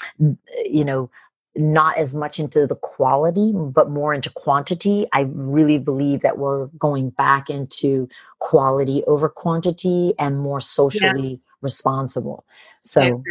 you 0.65 0.83
know 0.83 1.11
not 1.55 1.97
as 1.97 2.13
much 2.13 2.39
into 2.39 2.67
the 2.67 2.75
quality, 2.75 3.53
but 3.53 3.89
more 3.89 4.13
into 4.13 4.29
quantity. 4.29 5.07
I 5.13 5.21
really 5.29 5.77
believe 5.77 6.21
that 6.21 6.37
we're 6.37 6.67
going 6.77 7.11
back 7.11 7.49
into 7.49 8.09
quality 8.39 9.03
over 9.05 9.29
quantity 9.29 10.13
and 10.19 10.39
more 10.39 10.59
socially 10.61 11.29
yeah. 11.29 11.37
responsible. 11.61 12.45
So 12.81 13.23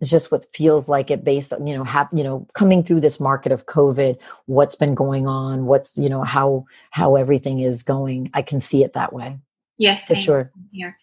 it's 0.00 0.10
just 0.10 0.30
what 0.32 0.44
feels 0.54 0.88
like 0.88 1.10
it 1.10 1.24
based 1.24 1.52
on, 1.52 1.66
you 1.66 1.76
know, 1.76 1.84
hap- 1.84 2.12
you 2.12 2.24
know, 2.24 2.46
coming 2.54 2.82
through 2.82 3.00
this 3.00 3.20
market 3.20 3.52
of 3.52 3.66
COVID, 3.66 4.18
what's 4.46 4.76
been 4.76 4.94
going 4.94 5.26
on, 5.26 5.66
what's, 5.66 5.96
you 5.96 6.08
know, 6.08 6.24
how, 6.24 6.66
how 6.90 7.16
everything 7.16 7.60
is 7.60 7.82
going. 7.82 8.30
I 8.34 8.42
can 8.42 8.60
see 8.60 8.84
it 8.84 8.92
that 8.94 9.12
way. 9.12 9.38
Yes. 9.78 10.06
For 10.06 10.14
sure. 10.14 10.52
Here. 10.72 10.98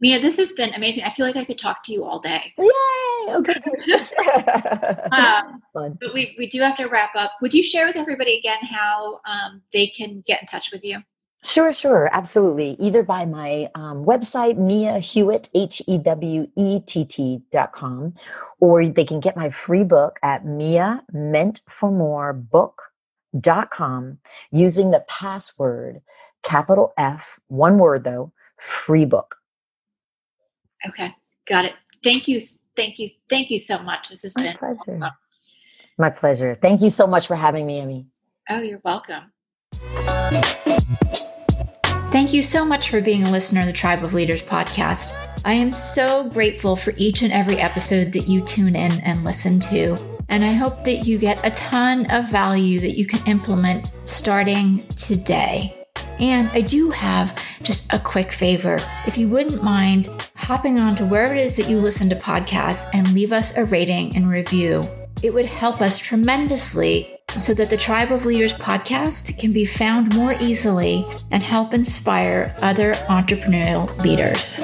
Mia, 0.00 0.20
this 0.20 0.36
has 0.36 0.52
been 0.52 0.74
amazing. 0.74 1.04
I 1.04 1.10
feel 1.10 1.26
like 1.26 1.36
I 1.36 1.44
could 1.44 1.58
talk 1.58 1.82
to 1.84 1.92
you 1.92 2.04
all 2.04 2.18
day. 2.18 2.52
Yay! 2.58 3.34
Okay. 3.34 3.54
um, 5.12 5.62
but 5.72 6.12
we, 6.12 6.34
we 6.38 6.48
do 6.48 6.60
have 6.60 6.76
to 6.76 6.86
wrap 6.86 7.10
up. 7.16 7.32
Would 7.40 7.54
you 7.54 7.62
share 7.62 7.86
with 7.86 7.96
everybody 7.96 8.38
again 8.38 8.58
how 8.62 9.20
um, 9.24 9.62
they 9.72 9.86
can 9.86 10.22
get 10.26 10.42
in 10.42 10.46
touch 10.48 10.70
with 10.70 10.84
you? 10.84 10.98
Sure, 11.42 11.72
sure, 11.72 12.10
absolutely. 12.12 12.76
Either 12.80 13.02
by 13.02 13.24
my 13.24 13.70
um, 13.74 14.04
website, 14.04 14.58
Mia 14.58 14.98
Hewett, 14.98 15.48
H 15.54 15.80
E 15.86 15.96
W 15.96 16.48
E 16.56 16.80
T 16.80 17.04
T 17.04 17.40
dot 17.52 17.72
com, 17.72 18.14
or 18.58 18.86
they 18.88 19.04
can 19.04 19.20
get 19.20 19.36
my 19.36 19.48
free 19.48 19.84
book 19.84 20.18
at 20.24 20.44
Mia 20.44 21.04
Meant 21.12 21.60
for 21.68 21.92
More 21.92 22.32
book 22.32 22.90
dot 23.38 23.70
com 23.70 24.18
using 24.50 24.90
the 24.90 25.04
password 25.08 26.00
capital 26.42 26.92
F, 26.98 27.38
one 27.46 27.78
word 27.78 28.02
though, 28.02 28.32
free 28.60 29.04
book. 29.04 29.36
Okay, 30.88 31.14
got 31.46 31.64
it. 31.64 31.74
Thank 32.02 32.28
you. 32.28 32.40
Thank 32.76 32.98
you. 32.98 33.10
Thank 33.28 33.50
you 33.50 33.58
so 33.58 33.78
much. 33.78 34.10
This 34.10 34.22
has 34.22 34.36
My 34.36 34.44
been 34.44 34.56
pleasure. 34.56 35.10
My 35.98 36.10
pleasure. 36.10 36.58
Thank 36.60 36.82
you 36.82 36.90
so 36.90 37.06
much 37.06 37.26
for 37.26 37.36
having 37.36 37.66
me, 37.66 37.80
Emi. 37.80 38.06
Oh, 38.50 38.60
you're 38.60 38.80
welcome. 38.84 39.32
Thank 42.12 42.32
you 42.32 42.42
so 42.42 42.64
much 42.64 42.90
for 42.90 43.00
being 43.00 43.24
a 43.24 43.30
listener 43.30 43.60
of 43.60 43.66
the 43.66 43.72
Tribe 43.72 44.04
of 44.04 44.14
Leaders 44.14 44.42
podcast. 44.42 45.14
I 45.44 45.54
am 45.54 45.72
so 45.72 46.28
grateful 46.30 46.76
for 46.76 46.92
each 46.96 47.22
and 47.22 47.32
every 47.32 47.56
episode 47.56 48.12
that 48.12 48.28
you 48.28 48.42
tune 48.42 48.76
in 48.76 49.00
and 49.00 49.24
listen 49.24 49.58
to. 49.60 49.96
And 50.28 50.44
I 50.44 50.52
hope 50.52 50.84
that 50.84 51.06
you 51.06 51.18
get 51.18 51.44
a 51.44 51.50
ton 51.50 52.10
of 52.10 52.28
value 52.28 52.80
that 52.80 52.96
you 52.96 53.06
can 53.06 53.26
implement 53.26 53.92
starting 54.04 54.86
today. 54.96 55.75
And 56.18 56.48
I 56.48 56.60
do 56.60 56.90
have 56.90 57.38
just 57.62 57.92
a 57.92 57.98
quick 57.98 58.32
favor. 58.32 58.78
If 59.06 59.18
you 59.18 59.28
wouldn't 59.28 59.62
mind 59.62 60.08
hopping 60.34 60.78
on 60.78 60.96
to 60.96 61.04
wherever 61.04 61.34
it 61.34 61.40
is 61.40 61.56
that 61.56 61.68
you 61.68 61.78
listen 61.78 62.08
to 62.10 62.16
podcasts 62.16 62.88
and 62.94 63.12
leave 63.12 63.32
us 63.32 63.56
a 63.56 63.64
rating 63.64 64.16
and 64.16 64.28
review, 64.28 64.88
it 65.22 65.32
would 65.32 65.46
help 65.46 65.80
us 65.80 65.98
tremendously 65.98 67.18
so 67.38 67.52
that 67.54 67.70
the 67.70 67.76
Tribe 67.76 68.12
of 68.12 68.24
Leaders 68.24 68.54
podcast 68.54 69.38
can 69.38 69.52
be 69.52 69.66
found 69.66 70.14
more 70.14 70.34
easily 70.40 71.06
and 71.30 71.42
help 71.42 71.74
inspire 71.74 72.54
other 72.60 72.92
entrepreneurial 73.08 73.94
leaders. 74.02 74.60